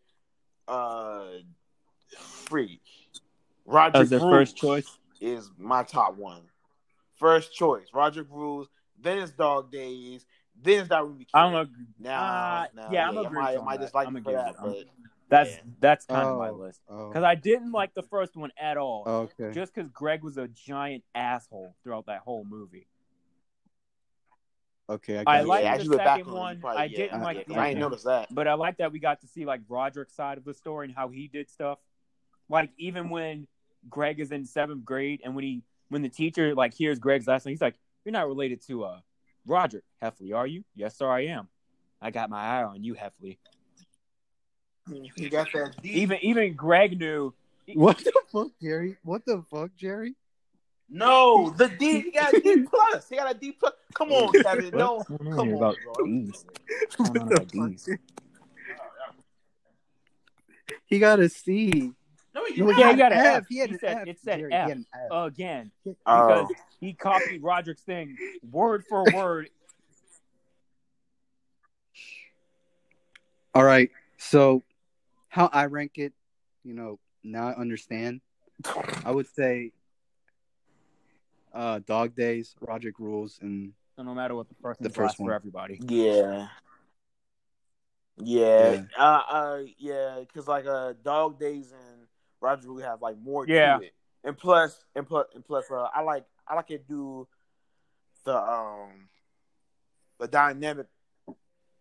uh, 0.67 1.27
free. 2.19 2.81
Roger 3.65 3.99
As 3.99 4.11
their 4.11 4.19
first 4.19 4.57
choice. 4.57 4.99
is 5.21 5.53
my 5.57 5.85
top 5.85 6.17
one. 6.17 6.43
First 7.15 7.55
choice, 7.55 7.87
Roderick 7.95 8.27
Rules. 8.29 8.69
Then 9.01 9.19
it's 9.19 9.31
Dog 9.31 9.71
Days. 9.71 10.27
Then 10.63 10.81
it's 10.81 10.89
that 10.91 11.05
Ruby 11.05 11.25
Kid. 11.25 11.31
I'm 11.35 11.55
a. 11.55 11.67
Now, 11.99 12.23
uh, 12.23 12.67
now, 12.75 12.89
yeah, 12.93 13.09
I'm 13.09 13.19
I 13.19 13.21
agreeing 13.23 13.43
might, 13.45 13.53
I 13.55 13.57
on 13.57 13.65
might 13.65 13.77
that. 13.79 13.83
just 13.85 13.95
like 13.95 14.07
I'm 14.07 14.23
for 14.23 14.33
that, 14.33 14.55
but 14.63 14.85
That's 15.29 15.51
Yeah. 15.51 15.61
that's 15.81 16.05
kind 16.07 16.29
of 16.29 16.37
my 16.39 16.51
Oh, 16.51 16.53
list 16.57 16.81
oh, 16.89 17.09
because 17.09 17.25
I 17.25 17.35
didn't 17.35 17.73
like 17.73 17.95
the 17.95 18.03
first 18.03 18.37
one 18.37 18.53
at 18.61 18.77
all. 18.77 19.03
oh, 19.07 19.31
okay. 19.41 19.53
Just 19.55 19.75
because 19.75 19.91
Greg 19.91 20.23
was 20.23 20.37
a 20.39 20.47
giant 20.49 21.05
asshole 21.15 21.75
throughout 21.83 22.07
that 22.07 22.21
whole 22.21 22.45
movie. 22.45 22.87
Okay, 24.91 25.17
I, 25.19 25.21
I 25.21 25.25
got 25.25 25.63
yeah, 25.63 25.71
like 25.71 25.79
the 25.79 25.85
you 25.85 25.97
back 25.97 26.07
second 26.07 26.23
on 26.23 26.29
it, 26.29 26.31
you 26.33 26.35
one. 26.39 26.61
probably- 26.61 26.81
I 26.81 26.85
yeah, 26.85 26.97
didn't 26.99 27.19
yeah, 27.19 27.25
like 27.25 27.37
yeah, 27.37 27.43
the 27.43 27.47
'cause 27.47 27.57
I 27.57 27.61
ending. 27.61 27.75
didn't 27.77 27.81
notice 27.91 28.03
that. 28.05 28.35
But 28.35 28.49
I 28.49 28.55
like 28.55 28.77
that 28.79 28.93
we 28.93 28.99
got 28.99 29.21
to 29.23 29.27
see 29.27 29.47
like 29.47 29.61
Roderick's 29.69 30.15
side 30.15 30.39
of 30.39 30.45
the 30.45 30.55
story 30.55 30.87
and 30.87 30.95
how 30.95 31.09
he 31.09 31.29
did 31.29 31.49
stuff. 31.49 31.79
Like 32.49 32.71
even 32.77 33.09
when 33.09 33.47
Greg 33.89 34.21
is 34.21 34.33
in 34.33 34.45
seventh 34.45 34.85
grade 34.85 35.21
and 35.25 35.35
when 35.35 35.45
he 35.45 35.63
when 35.89 36.03
the 36.03 36.09
teacher 36.09 36.55
like 36.55 36.75
hears 36.75 36.99
Greg's 36.99 37.27
last 37.27 37.47
name, 37.47 37.53
he's 37.53 37.61
like, 37.63 37.77
"You're 38.05 38.13
not 38.13 38.27
related 38.27 38.61
to 38.67 38.85
uh 38.85 39.01
Roderick 39.47 39.85
Heffley, 40.03 40.35
are 40.35 40.47
you?" 40.47 40.65
Yes, 40.75 40.97
sir, 40.97 41.09
I 41.09 41.27
am. 41.27 41.49
I 42.01 42.11
got 42.11 42.31
my 42.31 42.41
eye 42.41 42.65
on 42.65 42.83
you, 42.83 42.95
Heffley. 42.95 43.39
You 45.17 45.31
got 45.31 45.49
that 45.53 45.81
deep. 45.83 45.97
Even 45.97 46.19
even 46.23 46.55
Greg 46.55 46.99
knew. 46.99 47.33
What 47.75 47.99
the 47.99 48.13
fuck, 48.31 48.49
Jerry? 48.61 48.97
What 49.05 49.25
the 49.25 49.45
fuck, 49.51 49.71
Jerry? 49.77 50.15
No, 50.89 51.51
the 51.57 51.69
D. 51.69 52.03
He 52.03 52.11
got 52.11 52.35
a 52.35 52.41
D 52.41 52.63
plus. 52.71 53.09
He 53.09 53.17
got 53.17 53.31
a 53.31 53.39
D 53.39 53.53
plus. 53.53 53.73
Come 53.95 54.13
on, 54.13 54.33
Kevin. 54.43 54.77
No, 54.77 55.03
come 55.05 55.55
on, 55.55 55.59
bro. 55.59 55.75
He 60.87 60.99
got 60.99 61.21
a 61.21 61.29
C. 61.29 61.93
No, 62.35 62.43
No, 62.57 62.71
Yeah, 62.79 62.91
he 62.93 62.97
got 62.97 63.13
an 63.13 63.19
F. 63.19 63.27
F. 63.43 63.45
He 63.49 63.59
had 63.59 63.69
He 63.71 63.75
an 63.75 63.81
said- 63.81 63.97
F. 63.99 64.07
it 64.09 64.19
said 64.21 64.39
Jerry, 64.41 64.53
F. 64.53 64.65
He 64.65 64.69
had 64.71 64.79
an 64.79 64.87
F. 64.95 65.11
Again, 65.27 65.71
Oh. 66.07 66.47
because 66.47 66.53
he 66.81 66.93
copied 66.95 67.43
Roderick's 67.43 67.83
thing 67.83 68.17
word 68.51 68.85
for 68.89 69.05
word. 69.15 69.51
All 73.55 73.65
right. 73.65 73.91
So, 74.19 74.63
how 75.29 75.51
I 75.53 75.67
rank 75.67 75.93
it, 75.99 76.13
you 76.65 76.75
know, 76.75 76.99
now 77.23 77.49
I 77.49 77.55
understand. 77.57 78.21
I 79.05 79.11
would 79.11 79.27
say, 79.35 79.73
uh, 81.53 81.81
Dog 81.81 82.15
Days, 82.15 82.55
Roderick 82.61 82.99
Rules, 82.99 83.39
and 83.43 83.73
So 83.97 84.03
no 84.05 84.15
matter 84.15 84.35
what 84.35 84.49
the 84.49 84.55
first 84.63 84.81
The 84.81 84.89
first 84.91 85.19
one. 85.19 85.29
for 85.29 85.35
everybody. 85.35 85.79
Yeah. 85.83 86.49
Yeah, 88.19 88.73
Yeah. 88.73 88.83
uh, 88.97 89.23
uh, 89.29 89.63
yeah, 89.79 90.21
because 90.21 90.47
like 90.47 90.67
uh, 90.67 90.93
Dog 91.03 91.39
Days 91.41 91.73
and 91.73 92.02
Roger 92.43 92.69
really 92.69 92.83
have 92.83 93.01
like 93.01 93.17
more 93.19 93.47
Yeah. 93.47 93.79
to 93.79 93.85
it, 93.85 93.95
and 94.25 94.37
plus, 94.37 94.85
and 94.95 95.07
plus, 95.07 95.27
and 95.35 95.45
plus, 95.45 95.71
uh, 95.71 95.89
I 95.95 96.03
like 96.03 96.25
I 96.47 96.55
like 96.55 96.71
it 96.71 96.87
do 96.89 97.27
the 98.25 98.37
um 98.37 99.09
the 100.19 100.29
dynamic 100.29 100.87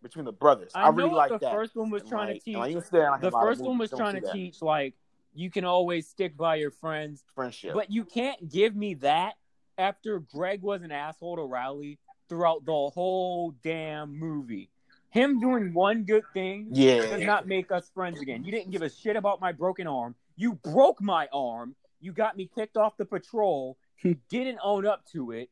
between 0.01 0.26
the 0.26 0.32
brothers. 0.32 0.72
I, 0.74 0.84
I, 0.84 0.86
know 0.86 0.97
really 0.97 1.09
like 1.12 1.30
the 1.30 1.39
that. 1.39 1.51
first 1.51 1.76
one 1.76 1.89
was 1.89 2.01
And, 2.03 2.12
trying 2.12 2.28
like- 2.30 2.39
to 2.39 2.45
teach. 2.45 2.55
like, 2.57 2.74
you 2.74 2.82
see 2.82 2.88
that 2.91 3.05
in, 3.05 3.12
like, 3.12 3.22
the 3.22 3.32
first 3.32 3.62
one 3.62 3.78
was 3.78 3.91
trying 3.91 4.20
to 4.22 4.32
teach 4.32 4.62
like 4.62 4.95
you 5.34 5.49
can 5.49 5.64
always 5.64 6.07
stick 6.07 6.36
by 6.36 6.55
your 6.55 6.72
friends, 6.72 7.24
friendship. 7.36 7.74
but 7.74 7.89
you 7.89 8.03
can't 8.03 8.49
give 8.49 8.76
me 8.76 8.95
that 8.95 9.36
after 9.78 10.20
Greg 10.20 10.62
was 10.62 10.82
an 10.82 10.91
asshole 10.91 11.38
to 11.38 11.43
Riley 11.43 11.99
throughout 12.28 12.66
the 12.66 12.89
whole 12.93 13.51
damn 13.64 14.18
movie. 14.18 14.70
Him 15.09 15.39
doing 15.39 15.74
one 15.74 16.03
good 16.03 16.24
thing 16.34 16.70
yeah. 16.72 17.01
does 17.01 17.22
not 17.22 17.47
make 17.47 17.72
us 17.72 17.89
friends 17.93 18.22
again. 18.22 18.43
You 18.43 18.51
didn't 18.51 18.72
give 18.72 18.82
a 18.82 18.89
shit 18.89 19.16
about 19.18 19.41
my 19.41 19.51
broken 19.51 19.86
arm. 19.88 20.16
You 20.36 20.53
broke 20.53 21.01
my 21.01 21.27
arm. 21.32 21.75
You 21.99 22.13
got 22.13 22.36
me 22.36 22.49
kicked 22.53 22.77
off 22.77 22.97
the 22.97 23.05
patrol. 23.05 23.77
You 24.03 24.17
didn't 24.29 24.59
own 24.63 24.86
up 24.86 25.05
to 25.11 25.32
it. 25.32 25.49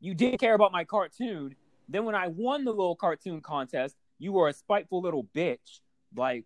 You 0.00 0.14
didn't 0.14 0.38
care 0.38 0.54
about 0.54 0.72
my 0.72 0.84
cartoon. 0.84 1.54
Then 1.88 2.04
when 2.04 2.14
I 2.14 2.28
won 2.28 2.64
the 2.64 2.70
little 2.70 2.96
cartoon 2.96 3.40
contest, 3.40 3.96
you 4.18 4.32
were 4.32 4.48
a 4.48 4.52
spiteful 4.52 5.00
little 5.00 5.24
bitch. 5.34 5.80
Like, 6.16 6.44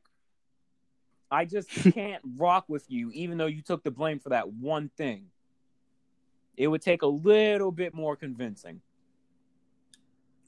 I 1.30 1.44
just 1.44 1.70
can't 1.94 2.22
rock 2.36 2.64
with 2.68 2.84
you, 2.88 3.10
even 3.12 3.38
though 3.38 3.46
you 3.46 3.62
took 3.62 3.82
the 3.82 3.90
blame 3.90 4.18
for 4.18 4.30
that 4.30 4.52
one 4.52 4.90
thing. 4.96 5.26
It 6.56 6.68
would 6.68 6.82
take 6.82 7.02
a 7.02 7.06
little 7.06 7.72
bit 7.72 7.94
more 7.94 8.14
convincing. 8.16 8.80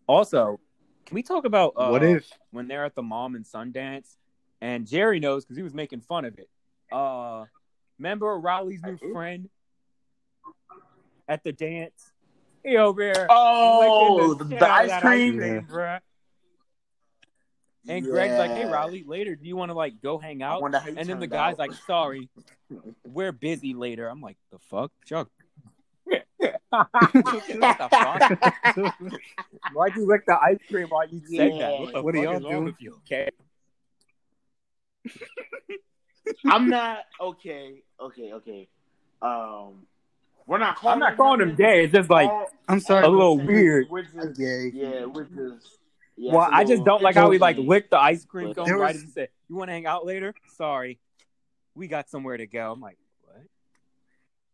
Also, 0.07 0.61
can 1.07 1.15
we 1.15 1.23
talk 1.23 1.45
about 1.45 1.73
uh, 1.77 1.89
what 1.89 2.03
if? 2.03 2.31
when 2.51 2.69
they're 2.69 2.85
at 2.85 2.95
the 2.95 3.03
mom 3.03 3.35
and 3.35 3.47
son 3.47 3.73
dance, 3.73 4.19
and 4.61 4.87
Jerry 4.87 5.19
knows 5.19 5.45
because 5.45 5.57
he 5.57 5.63
was 5.63 5.75
making 5.75 6.01
fun 6.01 6.25
of 6.25 6.39
it. 6.39 6.49
Uh, 6.95 7.47
remember 7.99 8.39
Riley's 8.39 8.83
new 8.83 8.97
friend 9.13 9.49
at 11.29 11.43
the 11.43 11.53
dance? 11.53 12.13
He 12.63 12.77
over 12.77 13.13
there. 13.13 13.27
Oh, 13.31 14.27
licking 14.39 14.49
the, 14.51 14.57
the 14.57 14.65
out 14.65 14.85
of 14.85 14.91
ice 14.93 15.01
cream. 15.01 15.41
Yeah. 15.41 15.61
bruh. 15.61 16.01
And 17.87 18.03
Greg's 18.05 18.39
like, 18.39 18.53
"Hey, 18.53 18.61
Yeah. 18.61 18.71
Riley, 18.73 19.05
later, 19.07 19.35
do 19.37 19.47
you 19.47 19.57
want 19.57 19.71
to 19.71 19.75
like 19.75 20.01
go 20.01 20.17
hang 20.19 20.43
out?" 20.43 20.63
wonder 20.63 20.79
how 20.79 20.89
you 20.89 20.95
And 20.97 21.07
then 21.09 21.21
the 21.21 21.27
guy's 21.27 21.55
out. 21.55 21.59
like, 21.59 21.73
"Sorry, 21.87 22.31
we're 23.05 23.33
busy 23.33 23.75
later." 23.75 24.09
I'm 24.09 24.23
like, 24.23 24.39
"The 24.53 24.59
fuck, 24.71 24.91
Chuck." 25.05 25.29
what 26.05 26.23
the 26.41 27.89
fuck? 27.91 28.95
Why'd 29.75 29.97
you 29.97 30.07
lick 30.07 30.25
the 30.27 30.39
ice 30.41 30.59
cream 30.71 30.89
while 30.89 31.07
you 31.09 31.21
said 31.27 31.53
that? 31.61 31.79
What, 31.93 32.05
What 32.05 32.15
are 32.15 32.23
y'all 32.23 32.41
doing? 32.41 32.65
with 32.65 32.81
you? 32.81 32.95
Okay. 33.05 33.29
I'm 36.47 36.69
not 36.69 36.99
okay. 37.21 37.83
Okay, 38.01 38.33
okay. 38.35 38.69
Um, 39.23 39.87
we're 40.47 40.59
not 40.59 40.77
calling. 40.77 40.95
I'm 40.95 40.99
not 41.01 41.17
calling 41.17 41.41
him 41.41 41.55
gay. 41.55 41.85
It's 41.85 41.93
just 41.93 42.11
like 42.11 42.29
All- 42.29 42.51
I'm 42.69 42.81
sorry. 42.81 43.05
a 43.05 43.09
little 43.09 43.37
which 43.39 43.45
is- 43.45 43.49
weird. 43.49 43.87
Which 43.91 44.07
I'm 44.21 44.29
is, 44.31 44.39
gay. 44.39 44.71
yeah, 44.75 45.05
which 45.05 45.29
is. 45.31 45.79
Yeah, 46.17 46.33
well, 46.35 46.45
it's 46.45 46.53
a 46.53 46.57
I 46.57 46.65
just 46.65 46.85
don't 46.85 47.03
like 47.03 47.15
how 47.17 47.31
he 47.33 47.39
like 47.39 47.57
it's 47.59 47.67
licked 47.67 47.91
the 47.91 47.99
ice 47.99 48.25
cream 48.25 48.49
But 48.49 48.57
cone 48.57 48.67
there 48.67 48.79
right 48.79 48.95
and 48.95 49.09
said, 49.11 49.29
"You 49.49 49.57
want 49.57 49.69
to 49.69 49.73
hang 49.73 49.87
out 49.87 50.07
later?" 50.07 50.33
Sorry, 50.57 50.99
we 51.75 51.89
got 51.89 52.09
somewhere 52.09 52.37
to 52.37 52.47
go. 52.47 52.71
I'm 52.73 52.81
like, 52.81 52.99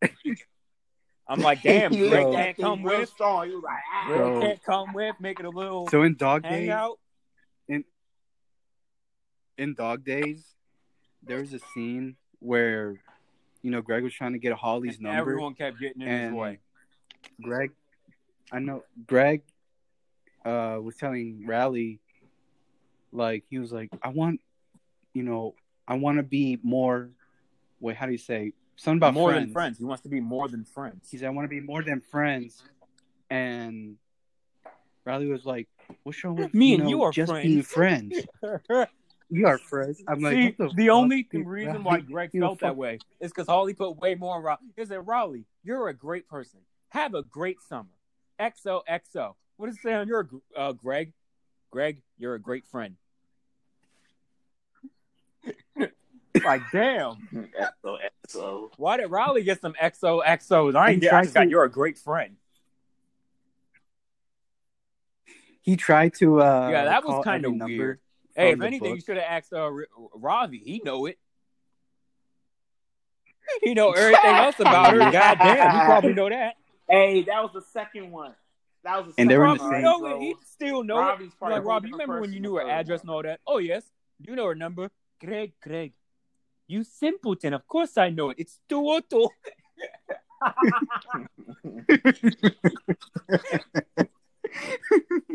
what? 0.00 0.10
I'm 1.28 1.40
like, 1.40 1.62
damn, 1.62 1.92
He 1.94 2.08
Greg 2.08 2.32
can't 2.32 2.56
thing 2.56 2.64
come 2.64 2.82
with. 2.82 3.08
strong. 3.10 3.48
He 3.48 3.54
was 3.54 3.62
like, 3.62 3.76
ah. 3.92 4.04
Greg 4.08 4.20
So- 4.20 4.40
can't 4.40 4.62
come 4.64 4.92
with. 4.94 5.16
Make 5.20 5.38
it 5.40 5.44
a 5.46 5.50
little 5.50 5.86
So 5.88 6.02
in 6.02 6.14
Dog 6.16 6.42
Days, 6.44 6.52
hangout. 6.68 6.98
in 9.58 9.74
Dog 9.74 10.04
Days, 10.04 10.44
there 11.22 11.40
was 11.40 11.52
a 11.52 11.58
scene 11.74 12.16
where, 12.38 12.96
you 13.62 13.70
know, 13.70 13.82
Greg 13.82 14.02
was 14.02 14.12
trying 14.14 14.32
to 14.32 14.38
get 14.38 14.52
Holly's 14.52 14.96
And 14.96 15.04
number. 15.04 15.18
everyone 15.18 15.54
kept 15.54 15.78
getting 15.80 16.02
in 16.02 16.08
his 16.08 16.32
way. 16.32 16.58
Greg, 17.42 17.72
I 18.52 18.58
know 18.58 18.84
Greg, 19.06 19.42
uh, 20.44 20.78
was 20.82 20.96
telling 20.96 21.44
Rally, 21.46 22.00
like 23.12 23.44
he 23.50 23.58
was 23.58 23.72
like, 23.72 23.90
I 24.02 24.08
want, 24.08 24.40
you 25.12 25.22
know, 25.22 25.54
I 25.86 25.94
want 25.94 26.18
to 26.18 26.22
be 26.22 26.58
more. 26.62 27.10
Wait, 27.80 27.96
how 27.96 28.06
do 28.06 28.12
you 28.12 28.18
say 28.18 28.52
something 28.76 28.98
about 28.98 29.14
more 29.14 29.30
friends? 29.30 29.46
than 29.46 29.52
friends. 29.52 29.78
He 29.78 29.84
wants 29.84 30.02
to 30.02 30.08
be 30.08 30.20
more 30.20 30.48
than 30.48 30.64
friends. 30.64 31.08
He 31.10 31.18
said, 31.18 31.26
I 31.26 31.30
want 31.30 31.44
to 31.44 31.48
be 31.48 31.60
more 31.60 31.82
than 31.82 32.00
friends, 32.00 32.62
and 33.28 33.96
Riley 35.04 35.26
was 35.28 35.44
like, 35.46 35.68
"What's 36.02 36.22
wrong 36.22 36.36
with 36.36 36.54
Me 36.54 36.68
you 36.68 36.74
and 36.74 36.84
know, 36.84 36.90
you 36.90 37.02
are 37.02 37.12
just 37.12 37.30
friends." 37.30 37.46
being 37.46 37.62
friends? 37.62 38.16
You 39.30 39.46
are 39.46 39.58
friends." 39.58 40.02
I'm 40.08 40.20
like, 40.20 40.32
See, 40.34 40.54
what 40.56 40.76
the, 40.76 40.90
only 40.90 41.22
dude, 41.30 41.46
reason 41.46 41.72
Riley? 41.74 41.82
why 41.84 42.00
Greg 42.00 42.30
You 42.32 42.40
felt 42.40 42.60
that 42.60 42.76
way 42.76 42.98
is 43.20 43.30
because 43.30 43.46
Holly 43.46 43.74
put 43.74 43.96
way 43.98 44.14
more 44.14 44.36
on 44.36 44.42
Raleigh. 44.42 44.58
He 44.76 44.84
said, 44.84 45.06
Raleigh, 45.06 45.44
you're 45.62 45.88
a 45.88 45.94
great 45.94 46.28
person. 46.28 46.60
Have 46.90 47.14
a 47.14 47.22
great 47.22 47.60
summer. 47.68 47.88
XOXO. 48.40 49.34
What 49.56 49.66
does 49.66 49.76
it 49.76 49.82
say 49.82 49.94
on 49.94 50.08
your 50.08 50.28
uh, 50.56 50.72
Greg? 50.72 51.12
Greg, 51.70 52.02
you're 52.18 52.34
a 52.34 52.40
great 52.40 52.66
friend. 52.66 52.96
like, 56.44 56.62
damn. 56.72 57.28
so, 57.82 57.98
so 58.26 58.70
Why 58.76 58.96
did 58.96 59.06
Raleigh 59.10 59.44
get 59.44 59.60
some 59.60 59.74
XOXOs? 59.80 60.74
I 60.74 60.90
ain't 60.90 61.02
He 61.02 61.08
I 61.08 61.10
tried 61.10 61.22
just 61.24 61.34
got 61.34 61.44
to- 61.44 61.50
you're 61.50 61.64
a 61.64 61.70
great 61.70 61.98
friend. 61.98 62.36
He 65.62 65.76
tried 65.76 66.14
to. 66.14 66.40
uh 66.40 66.68
yeah, 66.72 66.84
that 66.86 67.04
was 67.04 67.22
kind 67.22 67.44
of 67.44 67.50
every 67.50 67.58
number 67.58 67.76
weird. 67.76 68.00
Hey, 68.40 68.48
if 68.48 68.52
from 68.54 68.60
the 68.60 68.66
anything, 68.66 68.94
you 68.96 69.00
should 69.00 69.16
have 69.16 69.26
asked 69.28 69.52
uh, 69.52 69.70
Ravi. 70.14 70.58
He 70.58 70.80
know 70.84 71.06
it. 71.06 71.18
He 73.62 73.74
know 73.74 73.90
everything 73.96 74.30
else 74.36 74.60
about 74.60 74.92
her. 74.92 74.98
Goddamn, 75.12 75.74
you 75.76 75.84
probably 75.84 76.12
know 76.14 76.28
that. 76.28 76.54
hey, 76.88 77.22
that 77.22 77.42
was 77.42 77.50
the 77.52 77.62
second 77.72 78.12
one. 78.12 78.32
That 78.84 79.04
was 79.04 79.14
the 79.14 79.20
And 79.22 79.26
second 79.26 79.28
they 79.28 79.38
were 79.38 79.44
in 79.44 79.50
one. 79.50 79.58
the 79.58 79.70
same- 79.70 79.82
know 79.82 79.98
bro. 80.00 80.16
it. 80.16 80.20
He 80.22 80.34
still 80.46 80.84
know 80.84 80.98
Robbie's 80.98 81.28
it. 81.32 81.34
Like 81.44 81.56
a 81.56 81.60
Robbie, 81.60 81.88
you 81.88 81.94
remember 81.94 82.20
when 82.20 82.32
you 82.32 82.38
knew 82.40 82.54
her 82.56 82.68
address 82.68 83.00
and 83.00 83.10
all 83.10 83.22
that? 83.24 83.40
Oh 83.46 83.58
yes, 83.58 83.82
you 84.20 84.36
know 84.36 84.46
her 84.46 84.54
number. 84.54 84.90
Greg, 85.20 85.52
Greg, 85.62 85.92
you 86.68 86.84
simpleton. 86.84 87.52
Of 87.52 87.66
course 87.66 87.98
I 87.98 88.10
know 88.10 88.30
it. 88.30 88.36
It's 88.38 88.60
Tuoto. 88.70 89.28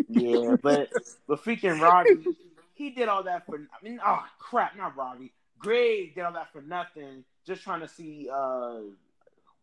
Yeah, 0.09 0.55
but 0.61 0.89
but 1.27 1.43
freaking 1.43 1.79
Robbie, 1.81 2.25
he 2.75 2.91
did 2.91 3.07
all 3.09 3.23
that 3.23 3.45
for. 3.47 3.55
I 3.57 3.83
mean, 3.83 3.99
oh 4.05 4.23
crap, 4.39 4.77
not 4.77 4.95
Robbie. 4.95 5.33
Greg 5.57 6.13
did 6.15 6.21
all 6.21 6.33
that 6.33 6.51
for 6.53 6.61
nothing, 6.61 7.23
just 7.47 7.63
trying 7.63 7.79
to 7.81 7.87
see. 7.87 8.29
uh 8.31 8.81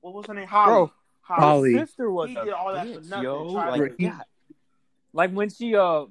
What 0.00 0.14
was 0.14 0.26
her 0.26 0.34
name? 0.34 0.48
Holly. 0.48 0.66
Bro, 0.72 0.92
Holly. 1.20 1.72
His 1.74 1.88
sister 1.90 2.10
was 2.10 2.28
He 2.28 2.34
did 2.34 2.48
all 2.50 2.72
that 2.74 2.86
for 2.86 3.00
nothing, 3.02 3.22
yo. 3.24 3.44
Like, 3.44 3.96
to- 3.96 4.02
God. 4.08 4.24
like 5.12 5.30
when 5.30 5.48
she 5.50 5.76
uh, 5.76 6.06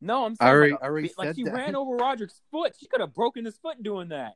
no, 0.00 0.24
I'm 0.26 0.36
I 0.40 0.44
saying 0.46 0.52
already- 0.54 0.72
like, 0.72 0.80
a 0.80 0.84
I 0.84 0.88
already 0.88 1.12
like 1.18 1.34
she 1.36 1.44
that. 1.44 1.52
ran 1.54 1.76
over 1.76 1.96
Roderick's 1.96 2.40
foot. 2.50 2.74
She 2.78 2.86
could 2.88 3.00
have 3.00 3.14
broken 3.14 3.44
his 3.44 3.56
foot 3.58 3.82
doing 3.82 4.08
that. 4.08 4.34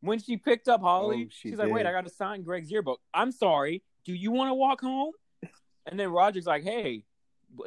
When 0.00 0.20
she 0.20 0.36
picked 0.36 0.68
up 0.68 0.80
Holly, 0.80 1.24
Oh, 1.26 1.30
she 1.32 1.50
she's 1.50 1.58
like, 1.58 1.72
"Wait. 1.72 1.84
I 1.86 1.90
got 1.92 2.04
to 2.04 2.10
sign 2.10 2.42
Greg's 2.44 2.70
yearbook. 2.70 3.00
I'm 3.12 3.32
sorry. 3.32 3.82
Do 4.04 4.12
you 4.14 4.30
want 4.30 4.50
to 4.50 4.54
walk 4.54 4.80
home?" 4.80 5.12
And 5.86 5.98
then 5.98 6.10
Roderick's 6.10 6.46
like, 6.46 6.62
"Hey, 6.62 7.04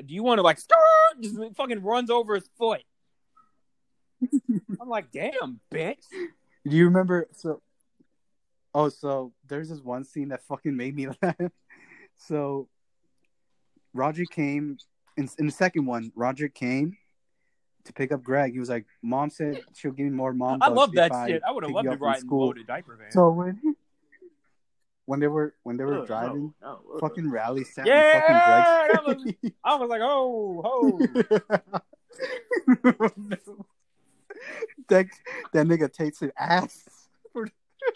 do 0.05 0.13
you 0.13 0.23
want 0.23 0.37
to 0.37 0.41
like 0.43 0.57
start?" 0.59 0.79
Just 1.21 1.37
fucking 1.57 1.81
runs 1.83 2.09
over 2.09 2.35
his 2.35 2.47
foot. 2.57 2.83
I'm 4.80 4.89
like, 4.89 5.11
"Damn, 5.11 5.59
bitch." 5.72 6.03
Do 6.67 6.76
you 6.76 6.86
remember? 6.86 7.28
So, 7.34 7.61
oh, 8.74 8.89
so 8.89 9.34
there's 9.47 9.69
this 9.69 9.82
one 9.82 10.03
scene 10.03 10.30
that 10.30 10.43
fucking 10.43 10.76
made 10.76 10.95
me 10.95 11.07
laugh. 11.22 11.36
So, 12.17 12.67
Roger 13.93 14.26
came 14.26 14.78
in, 15.17 15.30
in 15.39 15.45
the 15.47 15.51
second 15.51 15.86
one. 15.86 16.11
Roger 16.15 16.47
came 16.47 16.97
to 17.86 17.93
pick 17.93 18.11
up 18.11 18.24
Greg. 18.24 18.53
He 18.53 18.59
was 18.59 18.69
like, 18.69 18.86
"Mom 19.01 19.30
said 19.30 19.61
she'll 19.74 19.91
give 19.91 20.05
me 20.05 20.11
more 20.11 20.34
mom." 20.34 20.59
I 20.61 20.69
love 20.69 20.91
that 20.93 21.11
I 21.11 21.28
shit. 21.28 21.43
I 21.45 21.51
would 21.51 21.63
have 21.63 21.74
loved 21.74 21.89
to 21.89 21.97
ride 21.97 22.17
in 22.17 22.22
school." 22.22 22.47
loaded 22.47 22.67
diaper 22.67 22.95
van. 22.95 23.11
So 23.11 23.32
when 23.32 23.76
when 25.05 25.19
they 25.19 25.28
were 25.28 25.55
when 25.63 25.78
they 25.78 25.84
were 25.84 25.97
oh, 25.97 26.01
Ugh, 26.01 26.07
driving, 26.07 26.53
no, 26.61 26.67
no, 26.67 26.82
ugh. 26.93 26.99
fucking 27.01 27.30
rally 27.30 27.63
sat 27.63 27.88
Yeah, 27.88 28.15
in 28.15 28.22
fucking 28.22 28.41
Greg's. 28.45 29.51
I 29.63 29.76
was 29.76 29.89
like, 29.89 30.01
"Oh, 30.03 30.61
oh." 30.63 31.82
that 34.89 35.07
that 35.53 35.67
nigga 35.67 35.91
takes 35.91 36.19
his 36.19 36.32
ass. 36.38 36.84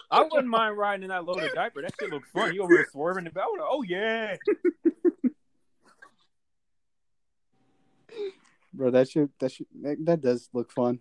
I 0.09 0.23
wouldn't 0.23 0.47
mind 0.47 0.77
riding 0.77 1.03
in 1.03 1.09
that 1.09 1.25
loaded 1.25 1.51
diaper. 1.53 1.81
That 1.81 1.93
shit 1.99 2.09
looked 2.11 2.27
fun. 2.27 2.53
You 2.53 2.63
over 2.63 2.73
there 2.73 2.87
swerving 2.91 3.25
the 3.25 3.29
belt. 3.29 3.57
Oh 3.59 3.83
yeah. 3.83 4.35
Bro, 8.73 8.91
that 8.91 9.09
shit 9.09 9.29
that 9.39 9.51
shit 9.51 9.67
that, 9.83 9.97
that 10.05 10.21
does 10.21 10.49
look 10.53 10.71
fun. 10.71 10.99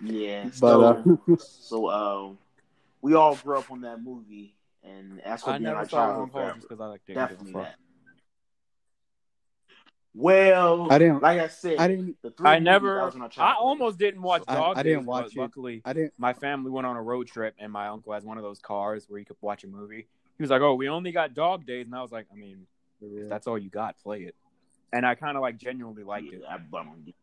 Yeah, 0.00 0.48
But 0.60 0.68
so 0.68 0.82
uh, 0.82 1.36
so 1.38 1.86
uh, 1.86 2.30
we 3.02 3.14
all 3.14 3.36
grew 3.36 3.58
up 3.58 3.70
on 3.70 3.82
that 3.82 4.02
movie, 4.02 4.56
and 4.82 5.20
that's 5.24 5.46
what 5.46 5.54
I 5.54 5.58
be 5.58 5.64
in 5.64 5.70
never 5.70 5.78
our 5.78 5.88
saw 5.88 5.96
childhood 5.98 6.18
Long 6.18 6.30
Haul 6.30 6.40
forever. 6.40 6.54
just 6.56 6.68
because 6.68 6.80
I 6.80 6.86
like 6.86 7.00
Definitely 7.06 7.52
that. 7.52 7.76
Well, 10.14 10.92
I 10.92 10.98
didn't- 10.98 11.22
like 11.22 11.40
I 11.40 11.48
said, 11.48 11.78
I 11.78 11.88
didn't 11.88 12.20
The 12.20 12.30
three 12.32 12.48
I 12.50 12.58
never. 12.58 12.96
that 12.96 13.04
was 13.06 13.14
in 13.14 13.22
our 13.22 13.30
I 13.38 13.54
almost 13.54 13.98
didn't 13.98 14.20
watch 14.20 14.42
I- 14.46 14.54
Dog 14.54 14.76
I 14.76 14.82
didn't 14.82 15.06
watch 15.06 15.34
it. 15.34 15.38
luckily 15.40 15.80
I 15.86 15.94
didn't 15.94 16.12
my 16.18 16.34
family 16.34 16.70
went 16.70 16.86
on 16.86 16.96
a 16.96 17.02
road 17.02 17.28
trip, 17.28 17.54
and 17.58 17.72
my 17.72 17.88
uncle 17.88 18.12
has 18.12 18.22
one 18.24 18.36
of 18.36 18.42
those 18.42 18.58
cars 18.58 19.06
where 19.08 19.18
you 19.18 19.24
could 19.24 19.38
watch 19.40 19.64
a 19.64 19.68
movie. 19.68 20.06
He 20.36 20.42
was 20.42 20.50
like, 20.50 20.60
"Oh, 20.60 20.74
we 20.74 20.88
only 20.88 21.12
got 21.12 21.32
Dog 21.34 21.64
Days," 21.64 21.86
and 21.86 21.94
I 21.94 22.02
was 22.02 22.12
like, 22.12 22.26
"I 22.30 22.34
mean, 22.36 22.66
if 23.00 23.28
that's 23.28 23.46
all 23.46 23.56
you 23.58 23.70
got, 23.70 23.98
play 24.00 24.22
it." 24.24 24.34
And 24.92 25.06
I 25.06 25.14
kind 25.14 25.36
of 25.36 25.40
like 25.40 25.56
genuinely 25.56 26.04
liked 26.04 26.32
it. 26.32 26.42
I 26.46 26.58
bummed 26.58 27.08
it. 27.08 27.14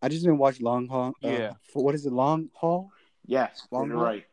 I 0.00 0.08
just 0.08 0.22
didn't 0.22 0.38
watch 0.38 0.60
Long 0.60 0.86
Haul. 0.86 1.08
Uh, 1.24 1.28
Yeah. 1.28 1.52
For 1.72 1.82
what 1.82 1.94
is 1.94 2.04
it? 2.06 2.12
Long 2.12 2.50
Haul? 2.54 2.90
Yes, 3.26 3.66
Long 3.70 3.90
Haul? 3.90 4.02
right. 4.02 4.26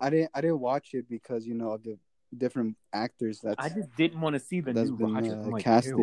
I 0.00 0.10
didn't. 0.10 0.30
I 0.34 0.40
didn't 0.40 0.58
watch 0.60 0.94
it 0.94 1.08
because 1.08 1.46
you 1.46 1.54
know 1.54 1.72
of 1.72 1.82
the 1.84 1.98
different 2.36 2.76
actors. 2.92 3.40
That's 3.40 3.56
I 3.58 3.68
just 3.68 3.94
didn't 3.96 4.20
want 4.20 4.34
to 4.34 4.40
see 4.40 4.60
the 4.60 4.72
That's 4.72 4.90
new 4.90 4.96
been, 4.96 5.14
Roger. 5.14 5.32
uh, 5.32 5.42
I'm 5.42 5.50
like, 5.50 5.64
casted. 5.64 5.94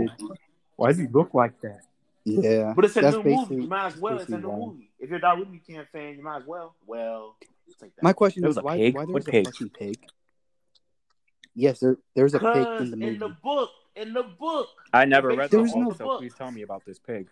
Why 0.75 0.87
does 0.89 0.97
he 0.97 1.07
look 1.07 1.33
like 1.33 1.59
that? 1.61 1.81
yeah. 2.25 2.73
But 2.75 2.85
it's 2.85 2.97
a 2.97 3.01
that's 3.01 3.15
new 3.17 3.23
movie. 3.23 3.35
basically- 3.35 3.61
You 3.63 3.67
might 3.67 3.85
as 3.87 3.97
well. 3.97 4.15
It's 4.15 4.23
a 4.23 4.31
basically 4.31 4.41
new 4.43 4.49
why. 4.57 4.67
movie. 4.73 4.91
If 4.99 5.09
you're 5.09 5.17
a 5.17 5.21
Dolly 5.21 5.43
Weekend 5.43 5.87
fan, 5.91 6.15
you 6.17 6.23
might 6.23 6.37
as 6.41 6.47
well. 6.47 6.75
Well, 6.85 7.35
take. 7.79 7.91
My 8.01 8.13
question 8.13 8.41
There 8.41 8.49
is 8.49 8.55
was 8.57 8.63
a 8.63 8.65
why? 8.65 8.77
pig? 8.77 8.95
Why 8.95 9.03
What 9.05 9.13
there's 9.13 9.27
a 9.27 9.31
pig? 9.31 9.45
fucking 9.45 9.69
pig? 9.69 9.97
Yes, 11.55 11.79
there 11.79 11.97
there's 12.15 12.33
a 12.35 12.39
pig 12.39 12.55
in 12.55 12.91
the 12.91 12.97
movie. 12.97 13.13
in 13.13 13.19
the 13.19 13.29
book, 13.29 13.69
in 13.95 14.13
the 14.13 14.23
book, 14.23 14.67
I 14.93 15.05
never 15.05 15.29
read 15.29 15.49
the 15.49 15.57
There 15.57 15.61
was 15.61 15.71
book, 15.73 15.81
no 15.81 15.91
so 15.93 16.05
book. 16.05 16.19
please 16.21 16.33
tell 16.35 16.51
me 16.51 16.61
about 16.61 16.85
this 16.85 16.99
pig. 16.99 17.27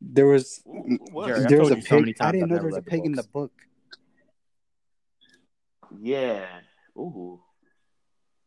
There 0.00 0.26
was 0.26 0.62
Jerry, 0.64 1.46
there 1.48 1.60
was 1.60 1.70
a 1.72 1.76
you 1.76 1.82
so 1.82 2.02
pig. 2.02 2.16
I 2.20 2.32
didn't 2.32 2.48
know 2.48 2.56
there 2.56 2.64
was 2.64 2.74
a 2.74 2.76
read 2.76 2.84
the 2.84 2.90
pig 2.90 3.04
in 3.04 3.12
the 3.12 3.22
book. 3.22 3.52
Yeah. 5.98 6.46
Ooh. 6.96 7.40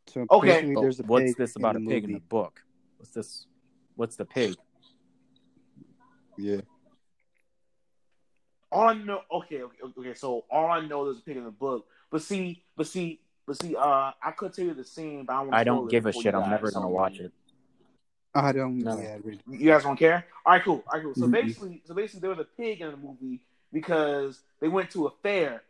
So 0.08 0.26
Okay. 0.30 0.74
There's 0.76 1.00
a 1.00 1.04
what's 1.04 1.26
pig 1.26 1.38
this 1.38 1.56
in 1.56 1.62
about 1.62 1.76
a 1.76 1.80
the 1.80 1.86
pig 1.86 2.04
in 2.04 2.14
the 2.14 2.20
book? 2.20 2.62
What's 2.98 3.12
this? 3.12 3.46
What's 3.96 4.16
the 4.16 4.26
pig? 4.26 4.56
Yeah. 6.38 6.62
All 8.72 8.90
I 8.90 8.94
know, 8.96 9.22
okay, 9.32 9.62
okay, 9.62 9.78
okay. 10.00 10.14
So 10.16 10.46
all 10.50 10.72
I 10.72 10.82
know 10.82 11.08
is 11.10 11.20
a 11.20 11.22
pig 11.22 11.38
in 11.38 11.44
the 11.44 11.52
book. 11.52 11.86
But 12.10 12.24
see, 12.24 12.64
but 12.76 12.88
see, 12.88 13.20
but 13.46 13.62
see. 13.62 13.76
Uh, 13.76 14.12
I 14.22 14.32
could 14.36 14.54
tell 14.54 14.66
you 14.66 14.74
the 14.74 14.84
scene, 14.84 15.26
but 15.26 15.34
I, 15.34 15.44
don't 15.44 15.54
I 15.54 15.64
don't 15.64 15.88
give 15.90 16.06
a 16.08 16.12
shit. 16.12 16.34
I'm 16.34 16.50
never 16.50 16.72
gonna 16.72 16.90
watch 16.90 17.20
it. 17.20 17.32
I 18.34 18.52
don't. 18.52 18.80
know. 18.80 18.98
Yeah. 19.00 19.18
You 19.48 19.72
guys 19.72 19.84
don't 19.84 19.98
care? 19.98 20.26
All 20.46 20.54
right, 20.54 20.64
cool. 20.64 20.84
All 20.88 20.94
right, 20.94 21.04
cool. 21.04 21.14
So 21.14 21.28
Mhm. 21.28 21.32
basically, 21.32 21.82
so 21.86 21.94
basically, 21.94 22.22
there 22.22 22.32
was 22.32 22.40
a 22.40 22.46
pig 22.46 22.82
in 22.82 22.90
the 22.90 22.98
movie 22.98 23.42
because 23.72 24.42
they 24.60 24.68
went 24.70 24.90
to 24.92 25.06
a 25.06 25.12
fair, 25.22 25.62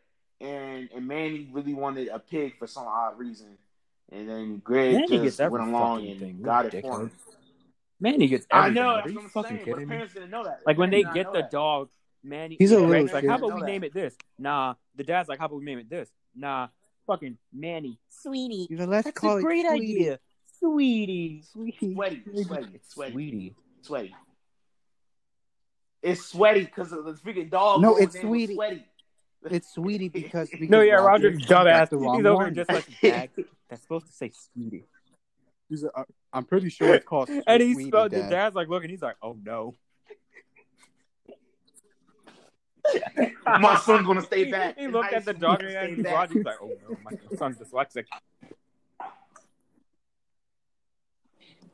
and 0.43 0.89
and 0.93 1.07
Manny 1.07 1.49
really 1.51 1.73
wanted 1.73 2.09
a 2.09 2.19
pig 2.19 2.57
for 2.59 2.67
some 2.67 2.85
odd 2.87 3.17
reason, 3.17 3.57
and 4.11 4.29
then 4.29 4.57
Greg 4.63 4.93
Manny 4.95 5.07
just 5.19 5.37
gets 5.39 5.51
went 5.51 5.67
along 5.69 6.05
and 6.07 6.19
thing. 6.19 6.37
You 6.39 6.45
got 6.45 6.65
it 6.73 6.81
for 6.81 7.01
him. 7.01 7.11
Man, 7.99 8.19
he 8.19 8.27
gets 8.27 8.45
I 8.51 8.69
know. 8.69 8.87
Are 8.87 8.95
That's 8.97 9.09
you 9.11 9.15
what 9.15 9.23
I'm 9.23 9.29
fucking 9.29 9.49
saying. 9.57 9.65
Kidding 9.65 9.79
me? 9.79 9.85
parents 9.95 10.13
didn't 10.13 10.29
know 10.29 10.43
that. 10.43 10.59
Like 10.65 10.77
when 10.77 10.89
They 10.89 10.97
they 10.97 11.01
did 11.03 11.05
not 11.07 11.13
get 11.15 11.33
the 11.33 11.41
that. 11.43 11.51
dog, 11.51 11.89
Manny. 12.23 12.57
He's 12.59 12.71
a 12.71 12.75
Greg's 12.77 13.13
little 13.13 13.15
like, 13.15 13.25
how 13.25 13.37
about 13.47 13.55
we 13.55 13.61
that. 13.61 13.67
name 13.67 13.83
it 13.83 13.93
this? 13.93 14.15
Nah. 14.37 14.75
The 14.95 15.03
dad's 15.03 15.29
like, 15.29 15.39
how 15.39 15.45
about 15.45 15.59
we 15.59 15.65
name 15.65 15.79
it 15.79 15.89
this? 15.89 16.09
Nah. 16.35 16.67
Fucking 17.07 17.37
Manny, 17.53 17.99
sweetie. 18.09 18.67
You 18.69 18.77
know, 18.77 18.85
let's 18.85 19.05
That's 19.05 19.19
call 19.19 19.35
a 19.35 19.39
it 19.39 19.41
great 19.41 19.65
Sweetie. 19.65 19.93
idea, 19.99 20.19
sweetie. 20.59 21.43
Sweetie. 21.51 21.93
Sweaty, 21.93 22.23
sweaty, 22.43 22.79
sweaty, 22.87 23.11
Sweetie. 23.11 23.55
sweaty. 23.81 24.15
It's 26.01 26.25
sweaty 26.25 26.61
because 26.65 26.91
of 26.91 27.05
the 27.05 27.13
freaking 27.13 27.49
dog. 27.49 27.81
No, 27.81 27.97
it's 27.97 28.19
Sweetie. 28.19 28.55
Sweaty. 28.55 28.85
It's 29.51 29.73
sweetie 29.73 30.09
because, 30.09 30.49
because 30.51 30.69
No, 30.69 30.81
yeah, 30.81 30.93
Roger 30.95 31.29
Roger's 31.31 31.45
got 31.45 31.65
dumbass. 31.67 31.89
the 31.89 31.97
wrong 31.97 32.17
He's 32.17 32.25
over 32.25 32.43
one. 32.45 32.55
just 32.55 32.69
like 32.71 32.87
a 33.03 33.11
bag 33.11 33.29
that's 33.69 33.81
supposed 33.81 34.07
to 34.07 34.13
say 34.13 34.31
sweetie. 34.31 34.85
He's 35.69 35.83
a- 35.83 35.91
uh, 35.97 36.03
I'm 36.31 36.45
pretty 36.45 36.69
sure 36.69 36.93
it's 36.93 37.05
called. 37.05 37.29
And 37.47 37.61
he 37.61 37.73
Sweetie 37.73 37.89
spelled 37.89 38.11
the 38.11 38.19
Dad. 38.21 38.29
dad's 38.29 38.55
like 38.55 38.67
looking, 38.69 38.89
oh, 38.89 38.91
he's 38.91 39.01
like, 39.01 39.15
oh 39.21 39.37
no. 39.43 39.73
My 43.45 43.77
son's 43.77 44.05
gonna 44.05 44.21
stay 44.21 44.51
back. 44.51 44.77
He, 44.77 44.83
in 44.85 44.91
looked 44.91 45.09
high 45.11 45.17
at 45.17 45.25
the 45.25 45.31
school. 45.31 45.41
dog 45.49 45.63
and 45.63 45.73
gonna 45.73 45.87
he 45.87 45.93
stay 45.95 46.03
back. 46.03 46.13
Roger, 46.13 46.33
he's 46.33 46.45
like, 46.45 46.55
oh 46.61 46.71
no, 46.89 46.97
my 47.03 47.11
son's 47.37 47.57
dyslexic. 47.57 48.05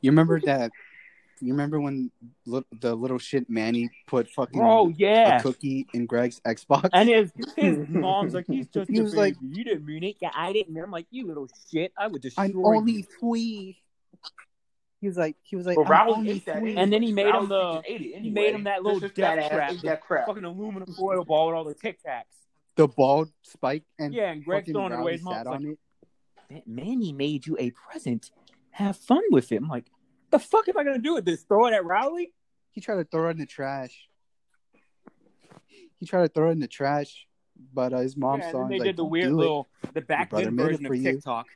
You 0.00 0.10
remember 0.12 0.40
that? 0.42 0.70
You 1.40 1.52
remember 1.52 1.80
when 1.80 2.10
li- 2.46 2.64
the 2.80 2.94
little 2.94 3.18
shit 3.18 3.48
Manny 3.48 3.90
put 4.06 4.28
fucking 4.30 4.60
oh, 4.60 4.86
Bro, 4.86 4.94
yeah. 4.98 5.38
a 5.38 5.42
cookie 5.42 5.86
in 5.94 6.06
Greg's 6.06 6.40
Xbox? 6.40 6.88
And 6.92 7.08
his 7.08 7.32
his 7.56 7.78
mom's 7.88 8.34
like, 8.34 8.46
he's 8.46 8.68
just 8.68 8.90
He 8.90 8.98
a 8.98 9.02
was 9.02 9.12
baby. 9.12 9.20
like- 9.22 9.36
you 9.42 9.64
didn't 9.64 9.86
mean 9.86 10.04
it. 10.04 10.16
Yeah, 10.20 10.30
I 10.34 10.52
didn't. 10.52 10.76
I'm 10.76 10.90
like, 10.90 11.06
you 11.10 11.26
little 11.26 11.48
shit. 11.70 11.92
I 11.98 12.06
would 12.08 12.20
destroy 12.22 12.44
I'm 12.44 12.50
you. 12.52 12.66
only 12.66 13.02
three. 13.18 13.82
He 15.00 15.06
was 15.06 15.16
like, 15.16 15.36
he 15.42 15.56
was 15.56 15.64
like, 15.64 15.76
But 15.76 15.90
I'm 15.90 16.08
Raul 16.08 16.16
only 16.18 16.30
ate 16.32 16.46
that. 16.46 16.58
three. 16.58 16.76
And 16.76 16.92
then 16.92 17.02
he 17.02 17.12
made 17.12 17.34
him 17.34 17.48
the- 17.48 17.54
freaking 17.54 17.82
ate 17.86 18.00
it 18.02 18.20
he 18.22 18.30
made 18.30 18.54
him 18.54 18.64
that 18.64 18.82
little 18.82 19.00
Just 19.00 19.16
his 19.16 19.24
death 19.24 19.38
fat 19.38 19.44
ass 19.44 19.50
trap, 19.50 19.74
that 19.84 20.00
crap. 20.02 20.26
fucking 20.26 20.44
aluminum 20.44 20.92
foil 20.94 21.24
ball 21.24 21.46
with 21.48 21.56
all 21.56 21.64
the 21.64 21.74
Tic 21.74 21.98
Tacs. 22.06 22.24
the 22.76 22.86
bald 22.86 23.30
spike 23.42 23.84
and 23.98 24.12
Yeah, 24.12 24.30
and 24.30 24.44
Greg's 24.44 24.70
throwing 24.70 24.92
it 24.92 24.98
away. 25.00 25.12
His 25.12 25.22
mom's 25.22 25.36
sat 25.38 25.46
like, 25.46 25.54
on 25.56 25.76
it. 26.50 26.62
Manny 26.66 27.12
made 27.12 27.46
you 27.46 27.56
a 27.58 27.70
present. 27.70 28.30
Have 28.72 28.96
fun 28.96 29.22
with 29.30 29.52
it. 29.52 29.56
I'm 29.56 29.68
like, 29.68 29.86
the 30.30 30.38
fuck 30.38 30.68
am 30.68 30.78
I 30.78 30.84
gonna 30.84 30.98
do 30.98 31.14
with 31.14 31.24
this? 31.24 31.42
Throw 31.42 31.66
it 31.66 31.74
at 31.74 31.84
Rowley? 31.84 32.32
He 32.72 32.80
tried 32.80 32.96
to 32.96 33.04
throw 33.04 33.28
it 33.28 33.32
in 33.32 33.38
the 33.38 33.46
trash. 33.46 34.06
He 35.98 36.06
tried 36.06 36.22
to 36.22 36.28
throw 36.28 36.48
it 36.48 36.52
in 36.52 36.60
the 36.60 36.68
trash, 36.68 37.26
but 37.74 37.92
uh, 37.92 37.98
his 37.98 38.16
mom 38.16 38.38
yeah, 38.38 38.44
and 38.46 38.52
saw 38.52 38.58
then 38.58 38.64
him. 38.64 38.70
they 38.70 38.78
like, 38.78 38.86
did 38.86 38.96
the 38.96 39.04
weird 39.04 39.28
do 39.28 39.34
it." 39.34 39.36
little, 39.36 39.68
the 39.92 40.00
back 40.00 40.30
brother 40.30 40.46
then 40.46 40.56
version 40.56 40.86
for 40.86 40.94
of 40.94 40.98
you. 41.00 41.12
TikTok. 41.12 41.46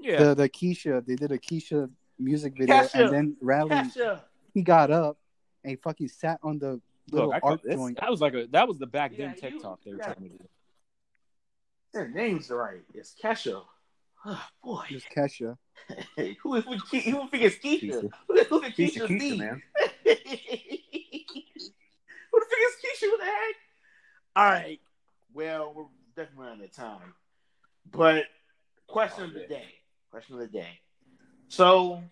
Yeah, 0.00 0.22
The 0.22 0.34
the 0.34 0.48
Keisha, 0.48 1.04
they 1.04 1.16
did 1.16 1.32
a 1.32 1.38
Keisha 1.38 1.90
music 2.18 2.54
video, 2.56 2.76
Kesha. 2.76 3.04
and 3.06 3.12
then 3.12 3.36
Rally 3.40 3.70
Kesha. 3.70 4.20
he 4.54 4.62
got 4.62 4.90
up 4.90 5.18
and 5.64 5.70
he 5.70 5.76
fucking 5.76 6.08
sat 6.08 6.38
on 6.42 6.58
the 6.58 6.80
little 7.10 7.30
Look, 7.30 7.40
art 7.42 7.60
this, 7.64 7.74
joint. 7.74 7.98
that 8.00 8.10
was 8.10 8.20
like 8.20 8.34
a 8.34 8.46
that 8.52 8.68
was 8.68 8.78
the 8.78 8.86
back 8.86 9.12
Yeah, 9.12 9.26
then 9.26 9.34
you- 9.34 9.40
TikTok 9.40 9.80
they 9.84 9.90
were 9.92 9.96
yeah. 9.98 10.04
trying 10.04 10.30
to 10.30 10.38
do. 10.38 10.48
Their 11.94 12.08
names 12.08 12.50
right. 12.50 12.82
It's 12.94 13.14
Kesha. 13.20 13.62
Oh, 14.30 14.44
boy. 14.62 14.84
It 14.90 14.94
was 14.94 15.04
Kesha. 15.16 15.56
Hey, 16.14 16.36
who, 16.42 16.60
who, 16.60 16.76
who, 16.76 16.76
who 17.00 17.28
thinks 17.28 17.56
Keisha? 17.64 17.80
Keisha. 17.80 18.10
Who, 18.28 18.44
who 18.44 18.60
thinks 18.60 18.76
Keisha, 18.76 19.06
Keisha's 19.06 19.10
Keisha, 19.10 19.38
man. 19.38 19.62
who 20.04 20.10
the 22.34 22.46
fuck 22.50 22.60
is 22.60 22.76
Keisha? 22.84 23.08
What 23.08 23.20
the 23.20 23.24
heck? 23.24 23.54
All 24.36 24.44
right. 24.44 24.80
Well, 25.32 25.72
we're 25.74 25.84
definitely 26.14 26.44
running 26.44 26.60
out 26.60 26.66
of 26.66 26.72
time. 26.74 27.14
But 27.90 28.24
question 28.86 29.24
of 29.24 29.32
the 29.32 29.46
day. 29.46 29.64
Question 30.10 30.34
of 30.34 30.40
the 30.42 30.46
day. 30.46 30.78
So, 31.48 32.02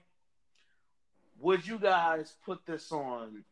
would 1.39 1.67
you 1.67 1.79
guys 1.79 2.33
put 2.47 2.65
this 2.65 2.91
on 2.93 3.45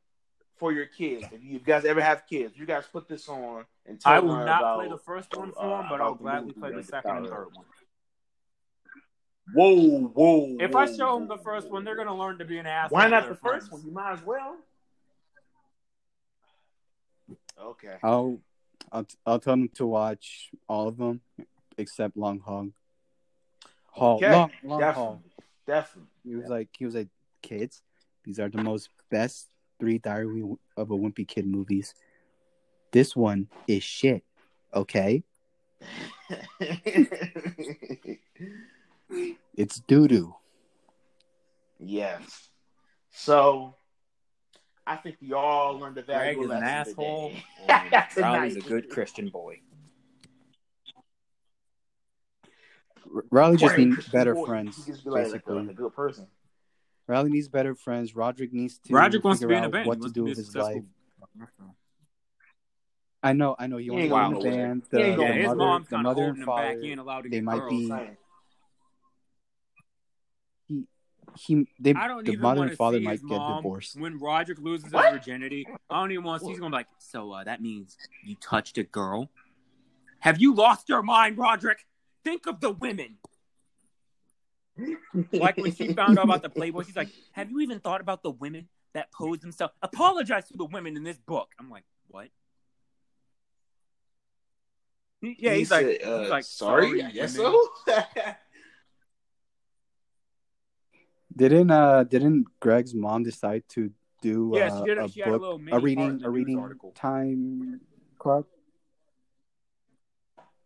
for 0.56 0.72
your 0.72 0.86
kids? 0.86 1.26
If 1.32 1.42
you 1.42 1.58
guys 1.58 1.84
ever 1.84 2.00
have 2.00 2.26
kids, 2.26 2.56
you 2.56 2.64
guys 2.64 2.84
put 2.90 3.08
this 3.08 3.28
on 3.28 3.66
and 3.84 4.00
tell 4.00 4.12
I 4.12 4.20
will 4.20 4.36
not 4.36 4.60
about, 4.60 4.78
play 4.78 4.88
the 4.88 4.96
first 4.96 5.36
one 5.36 5.50
uh, 5.50 5.60
for 5.60 5.80
him, 5.80 5.86
but 5.90 6.00
I'll 6.00 6.14
gladly 6.14 6.54
play 6.54 6.72
the 6.72 6.82
second 6.82 7.18
and 7.18 7.26
style. 7.26 7.36
third 7.36 7.54
one. 7.54 7.66
Whoa, 9.54 10.00
whoa. 10.08 10.56
If 10.60 10.72
whoa, 10.72 10.80
I 10.80 10.86
show 10.86 11.18
them 11.18 11.28
the 11.28 11.38
first 11.38 11.70
one, 11.70 11.84
they're 11.84 11.96
gonna 11.96 12.16
learn 12.16 12.38
to 12.38 12.44
be 12.44 12.58
an 12.58 12.66
asshole. 12.66 12.96
Why 12.98 13.08
not 13.08 13.22
their 13.22 13.30
the 13.30 13.36
first 13.36 13.68
friends. 13.68 13.70
one? 13.70 13.82
You 13.86 13.92
might 13.92 14.12
as 14.14 14.22
well. 14.24 14.56
Okay. 17.60 17.96
I'll 18.02 18.40
I'll 18.92 19.06
I'll 19.24 19.38
tell 19.38 19.52
them 19.54 19.68
to 19.74 19.86
watch 19.86 20.50
all 20.68 20.88
of 20.88 20.96
them 20.96 21.20
except 21.78 22.16
Long 22.16 22.40
Hog. 22.40 22.72
Hall, 23.86 24.16
Okay. 24.16 24.32
Long, 24.32 24.50
Long 24.64 24.80
definitely. 24.80 25.04
Haul. 25.04 25.22
Definitely. 25.66 26.10
He 26.24 26.34
was 26.34 26.48
like, 26.48 26.68
he 26.76 26.84
was 26.84 26.94
like, 26.96 27.08
kids, 27.42 27.82
these 28.24 28.40
are 28.40 28.48
the 28.48 28.62
most 28.62 28.88
best 29.10 29.48
three 29.78 29.98
Diary 29.98 30.42
of 30.76 30.90
a 30.90 30.94
Wimpy 30.96 31.26
Kid 31.26 31.46
movies. 31.46 31.94
This 32.90 33.14
one 33.14 33.48
is 33.68 33.82
shit. 33.84 34.24
Okay, 34.74 35.22
it's 39.56 39.80
doo 39.80 40.08
doo. 40.08 40.34
yes. 41.78 42.48
So, 43.10 43.76
I 44.86 44.96
think 44.96 45.16
we 45.22 45.32
all 45.32 45.78
learned 45.78 45.96
a 45.98 46.02
Greg 46.02 46.36
valuable 46.36 46.44
is 46.44 46.50
an 46.50 46.60
lesson 46.60 46.90
asshole. 46.90 47.30
today. 47.30 47.44
and 47.68 47.92
That's 47.92 48.16
a 48.16 48.20
Riley's 48.22 48.56
a 48.56 48.60
good 48.60 48.90
Christian 48.90 49.28
boy. 49.28 49.60
Riley 53.30 53.56
just 53.56 53.74
Boring 53.76 53.90
needs 53.90 54.08
better 54.08 54.34
boy. 54.34 54.46
friends. 54.46 54.84
He 54.84 54.90
just 54.92 55.04
be 55.04 55.10
like, 55.10 55.22
like, 55.24 55.26
a, 55.28 55.32
basically, 55.34 55.54
like 55.62 55.70
a 55.70 55.74
good 55.74 55.94
person. 55.94 56.26
Riley 57.06 57.30
needs 57.30 57.48
better 57.48 57.74
friends. 57.74 58.16
Roderick 58.16 58.52
needs 58.52 58.78
to. 58.78 58.94
Roderick 58.94 59.22
wants 59.22 59.40
to 59.40 59.46
figure 59.46 59.54
be 59.54 59.58
in 59.58 59.64
a 59.64 59.68
band. 59.68 59.86
What 59.86 60.00
to 60.02 60.08
do 60.08 60.08
to 60.08 60.12
be 60.14 60.20
a 60.20 60.24
with 60.30 60.38
his 60.38 60.56
life. 60.56 60.82
I 63.22 63.32
know, 63.32 63.54
I 63.58 63.66
know. 63.68 63.76
He 63.76 63.84
He 63.84 63.90
wants 63.90 64.38
to 64.40 64.42
be 64.42 64.48
in 64.48 64.54
a 64.54 64.56
band. 64.56 64.82
He 64.90 64.96
The, 64.96 65.02
ain't 65.04 65.16
the 65.16 65.22
Yeah, 65.22 65.54
mother, 65.54 65.84
the 65.88 65.98
mother 65.98 66.22
and 66.30 66.44
father. 66.44 66.62
back. 66.72 66.76
He 66.80 66.90
ain't 66.90 67.00
allowed 67.00 67.22
to 67.22 67.28
they 67.28 67.36
get 67.36 67.44
might 67.44 67.58
girls. 67.58 67.70
be- 67.70 67.88
Saying. 67.88 68.16
He, 71.36 71.66
they, 71.80 71.92
I 71.94 72.06
don't 72.08 72.24
the 72.24 72.32
even 72.32 72.42
mother 72.42 72.62
and 72.62 72.76
father 72.76 73.00
might 73.00 73.20
get 73.26 73.40
divorced. 73.56 73.98
when 73.98 74.18
Roderick 74.20 74.58
loses 74.60 74.92
What? 74.92 75.06
his 75.06 75.14
virginity. 75.18 75.66
I 75.90 76.00
don't 76.00 76.12
even 76.12 76.24
want 76.24 76.40
to 76.40 76.46
see. 76.46 76.52
He's 76.52 76.60
gonna 76.60 76.70
be 76.70 76.76
like, 76.76 76.86
so 76.98 77.32
uh, 77.32 77.44
that 77.44 77.60
means 77.60 77.96
you 78.24 78.36
touched 78.36 78.78
a 78.78 78.84
girl. 78.84 79.30
Have 80.20 80.40
you 80.40 80.54
lost 80.54 80.88
your 80.88 81.02
mind, 81.02 81.36
Roderick? 81.36 81.86
Think 82.24 82.46
of 82.46 82.60
the 82.60 82.70
women. 82.70 83.18
Like 85.32 85.56
when 85.56 85.74
she 85.74 85.92
found 85.92 86.18
out 86.18 86.24
about 86.24 86.42
the 86.42 86.48
Playboy, 86.48 86.82
she's 86.84 86.96
like, 86.96 87.10
"Have 87.32 87.50
you 87.50 87.60
even 87.60 87.78
thought 87.80 88.00
about 88.00 88.22
the 88.22 88.30
women 88.30 88.68
that 88.92 89.12
pose 89.12 89.38
themselves? 89.40 89.72
Apologize 89.82 90.48
to 90.48 90.56
the 90.56 90.64
women 90.64 90.96
in 90.96 91.02
this 91.04 91.18
book." 91.18 91.48
I'm 91.60 91.70
like, 91.70 91.84
"What?" 92.08 92.28
Yeah, 95.20 95.52
He 95.52 95.58
he's 95.58 95.70
like, 95.70 95.86
said, 96.00 96.02
uh, 96.08 96.20
he's 96.22 96.30
like, 96.30 96.44
sorry, 96.44 97.02
I 97.02 97.10
guess 97.10 97.38
women." 97.38 97.52
so. 97.86 98.02
Didn't 101.36 101.70
uh 101.70 102.04
didn't 102.04 102.46
Greg's 102.60 102.94
mom 102.94 103.22
decide 103.24 103.64
to 103.70 103.90
do 104.22 104.54
uh. 104.54 104.58
A, 104.58 105.00
a 105.00 105.04
a 105.04 105.08
book 105.08 105.40
little 105.40 105.58
mini 105.58 105.76
a 105.76 105.80
reading 105.80 106.20
a 106.24 106.30
reading 106.30 106.58
article. 106.58 106.92
time 106.94 107.80
club? 108.18 108.46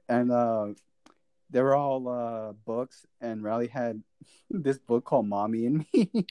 And 0.09 0.31
uh 0.31 0.69
they 1.51 1.63
were 1.63 1.75
all 1.75 2.09
uh 2.09 2.53
books 2.53 3.07
and 3.21 3.43
Riley 3.43 3.69
had 3.69 4.03
this 4.51 4.79
book 4.79 5.05
called 5.05 5.27
Mommy 5.27 5.67
and 5.67 5.85
Me. 5.93 6.11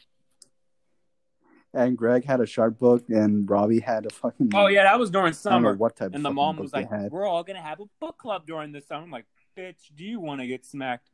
and 1.73 1.97
Greg 1.97 2.23
had 2.25 2.39
a 2.39 2.45
sharp 2.45 2.77
book 2.77 3.05
and 3.09 3.49
Robbie 3.49 3.79
had 3.79 4.05
a 4.05 4.09
fucking 4.09 4.51
Oh 4.53 4.67
yeah, 4.67 4.83
that 4.83 4.99
was 4.99 5.09
during 5.09 5.33
I 5.33 5.49
don't 5.49 5.61
know 5.63 5.69
summer. 5.69 5.75
what 5.75 5.95
type 5.95 6.13
And 6.13 6.23
the 6.23 6.31
mom 6.31 6.57
was 6.57 6.73
like. 6.73 6.89
"We're 7.11 7.27
all 7.27 7.43
gonna 7.43 7.61
have 7.61 7.79
a 7.79 7.85
book 7.99 8.17
club 8.17 8.45
during 8.45 8.71
the 8.71 8.81
summer." 8.81 9.03
I'm 9.03 9.11
like, 9.11 9.25
"Bitch, 9.57 9.95
do 9.95 10.03
you 10.05 10.19
want 10.19 10.41
to 10.41 10.47
get 10.47 10.65
smacked?" 10.65 11.09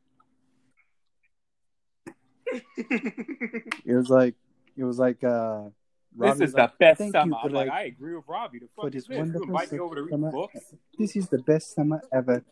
It 2.76 3.94
was 3.94 4.08
like 4.10 4.34
it 4.76 4.84
was 4.84 4.98
like 4.98 5.22
uh 5.24 5.68
Robbie 6.16 6.32
this 6.32 6.40
was 6.40 6.50
is 6.50 6.54
like, 6.54 6.70
the 6.72 6.76
best 6.78 6.98
"Thank 6.98 7.12
summer. 7.12 7.36
you 7.42 7.48
I'm 7.48 7.52
like, 7.52 7.68
like, 7.68 7.76
I 7.76 7.82
agree 7.84 8.14
with 8.14 8.24
Robbie. 8.28 8.60
The 8.60 8.68
fuck 8.76 8.92
this 8.92 9.02
is 9.02 9.08
this? 9.08 9.16
You 9.16 9.42
invite 9.42 9.72
me 9.72 9.78
over 9.80 9.94
to 9.96 10.02
read 10.02 10.10
summer. 10.12 10.30
books? 10.30 10.60
This 10.98 11.16
is 11.16 11.28
the 11.28 11.38
best 11.38 11.74
summer 11.74 12.00
ever. 12.12 12.44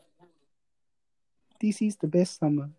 This 1.60 1.80
is 1.80 1.96
the 1.96 2.08
best 2.08 2.38
summer. 2.40 2.70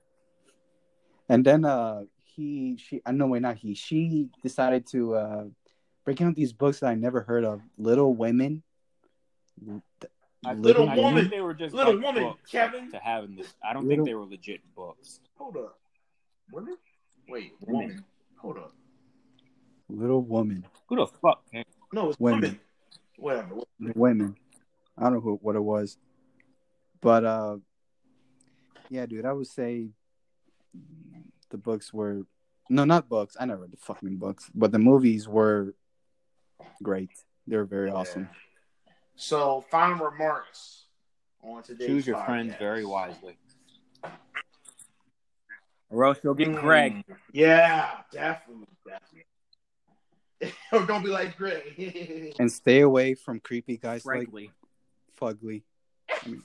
And 1.29 1.45
then 1.45 1.63
uh 1.65 2.03
he 2.23 2.77
she 2.77 3.01
I 3.05 3.11
know 3.11 3.27
wait 3.27 3.41
not 3.41 3.55
he 3.57 3.73
she 3.75 4.29
decided 4.41 4.85
to 4.87 5.15
uh 5.15 5.43
break 6.03 6.21
out 6.21 6.35
these 6.35 6.51
books 6.51 6.81
that 6.81 6.87
I 6.87 6.95
never 6.95 7.21
heard 7.21 7.45
of. 7.45 7.61
Little 7.77 8.13
Women. 8.13 8.61
I 10.45 10.53
Little 10.55 10.89
I 10.89 10.95
Woman. 10.97 11.15
think 11.21 11.31
they 11.31 11.39
were 11.39 11.53
just 11.53 11.73
Little 11.73 11.95
like 11.95 12.03
Woman, 12.03 12.33
Kevin. 12.51 12.91
to 12.91 12.97
having 12.97 13.35
this. 13.37 13.53
I 13.63 13.71
don't 13.71 13.85
Little- 13.87 14.03
think 14.03 14.09
they 14.09 14.15
were 14.15 14.25
legit 14.25 14.59
books. 14.75 15.21
Hold 15.37 15.55
up. 15.55 15.79
Women? 16.51 16.75
Wait, 17.27 17.53
Women. 17.61 17.81
woman. 17.87 18.05
Hold 18.37 18.57
up. 18.57 18.73
Little 19.89 20.21
Woman. 20.21 20.65
Who 20.87 20.95
the 20.97 21.07
fuck? 21.21 21.43
man? 21.53 21.63
No, 21.91 22.09
it's 22.09 22.19
Women. 22.19 22.41
women. 22.41 22.59
Whatever. 23.17 23.55
Women. 23.95 24.35
I 24.97 25.03
don't 25.03 25.13
know 25.13 25.19
who 25.21 25.35
what 25.41 25.55
it 25.55 25.63
was. 25.63 25.97
But 27.01 27.25
uh 27.25 27.57
yeah, 28.89 29.05
dude, 29.05 29.25
I 29.25 29.33
would 29.33 29.47
say 29.47 29.87
the 31.49 31.57
books 31.57 31.93
were 31.93 32.21
no 32.69 32.83
not 32.85 33.07
books. 33.09 33.35
I 33.39 33.45
never 33.45 33.61
read 33.61 33.71
the 33.71 33.77
fucking 33.77 34.17
books, 34.17 34.49
but 34.53 34.71
the 34.71 34.79
movies 34.79 35.27
were 35.27 35.73
great. 36.81 37.11
They 37.47 37.55
were 37.57 37.65
very 37.65 37.89
awesome. 37.91 38.29
So, 39.15 39.63
final 39.69 40.05
remarks 40.09 40.85
on 41.41 41.61
today's 41.61 41.87
Choose 41.87 42.07
your 42.07 42.17
podcast. 42.17 42.25
friends 42.25 42.53
very 42.57 42.85
wisely, 42.85 43.37
or 45.93 46.05
else 46.05 46.17
you'll 46.23 46.33
get 46.33 46.47
Mm, 46.49 46.59
Greg. 46.59 47.03
Yeah, 47.31 47.91
definitely, 48.11 48.65
definitely. 48.85 49.25
don't 50.87 51.03
be 51.03 51.09
like 51.09 51.37
Greg. 51.37 52.33
And 52.39 52.51
stay 52.51 52.81
away 52.81 53.13
from 53.13 53.39
creepy 53.39 53.77
guys 53.77 54.01
Frankly. 54.03 54.51
like 55.21 55.35
Fugly. 55.37 55.61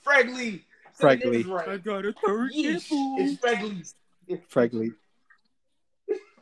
Frankly. 0.02 0.64
Frankly. 0.92 1.42
Right. 1.44 1.82
got 1.82 2.04
a 2.04 2.12
third 2.24 2.52
Yeesh, 2.52 2.88
it's 2.90 3.40
Frankly. 3.40 3.82
Frankly. 4.48 4.92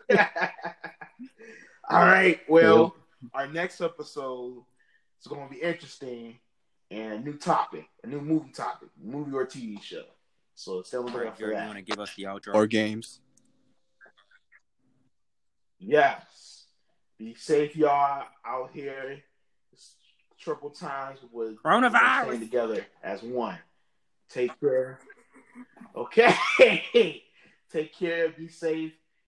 All 1.88 2.00
right. 2.04 2.40
Well, 2.48 2.96
our 3.32 3.46
next 3.46 3.80
episode 3.80 4.64
is 5.20 5.26
going 5.28 5.48
to 5.48 5.54
be 5.54 5.60
interesting 5.62 6.38
and 6.90 7.12
a 7.12 7.18
new 7.20 7.36
topic, 7.36 7.86
a 8.02 8.06
new 8.08 8.20
movie 8.20 8.50
topic, 8.50 8.88
movie 9.00 9.32
or 9.32 9.46
TV 9.46 9.80
show. 9.82 10.04
So 10.56 10.82
stay 10.82 10.96
on 10.96 11.04
the 11.06 11.12
lookout 11.12 11.34
for 11.34 11.40
Jared, 11.40 11.54
you 11.54 11.60
that. 11.60 11.66
want 11.66 11.78
to 11.78 11.84
give 11.84 12.00
us 12.00 12.14
the 12.16 12.24
outro? 12.24 12.54
Or 12.54 12.66
games. 12.66 13.20
Yes. 15.78 16.64
Be 17.18 17.34
safe, 17.34 17.76
y'all, 17.76 18.24
out 18.44 18.70
here. 18.72 19.22
It's 19.72 19.94
triple 20.40 20.70
times 20.70 21.20
with 21.30 21.62
Coronavirus. 21.62 22.24
staying 22.24 22.40
together 22.40 22.86
as 23.02 23.22
one. 23.22 23.58
Take 24.30 24.58
care. 24.58 24.98
Okay. 25.94 26.34
Take 27.72 27.94
care. 27.94 28.30
Be 28.30 28.48
safe. 28.48 28.92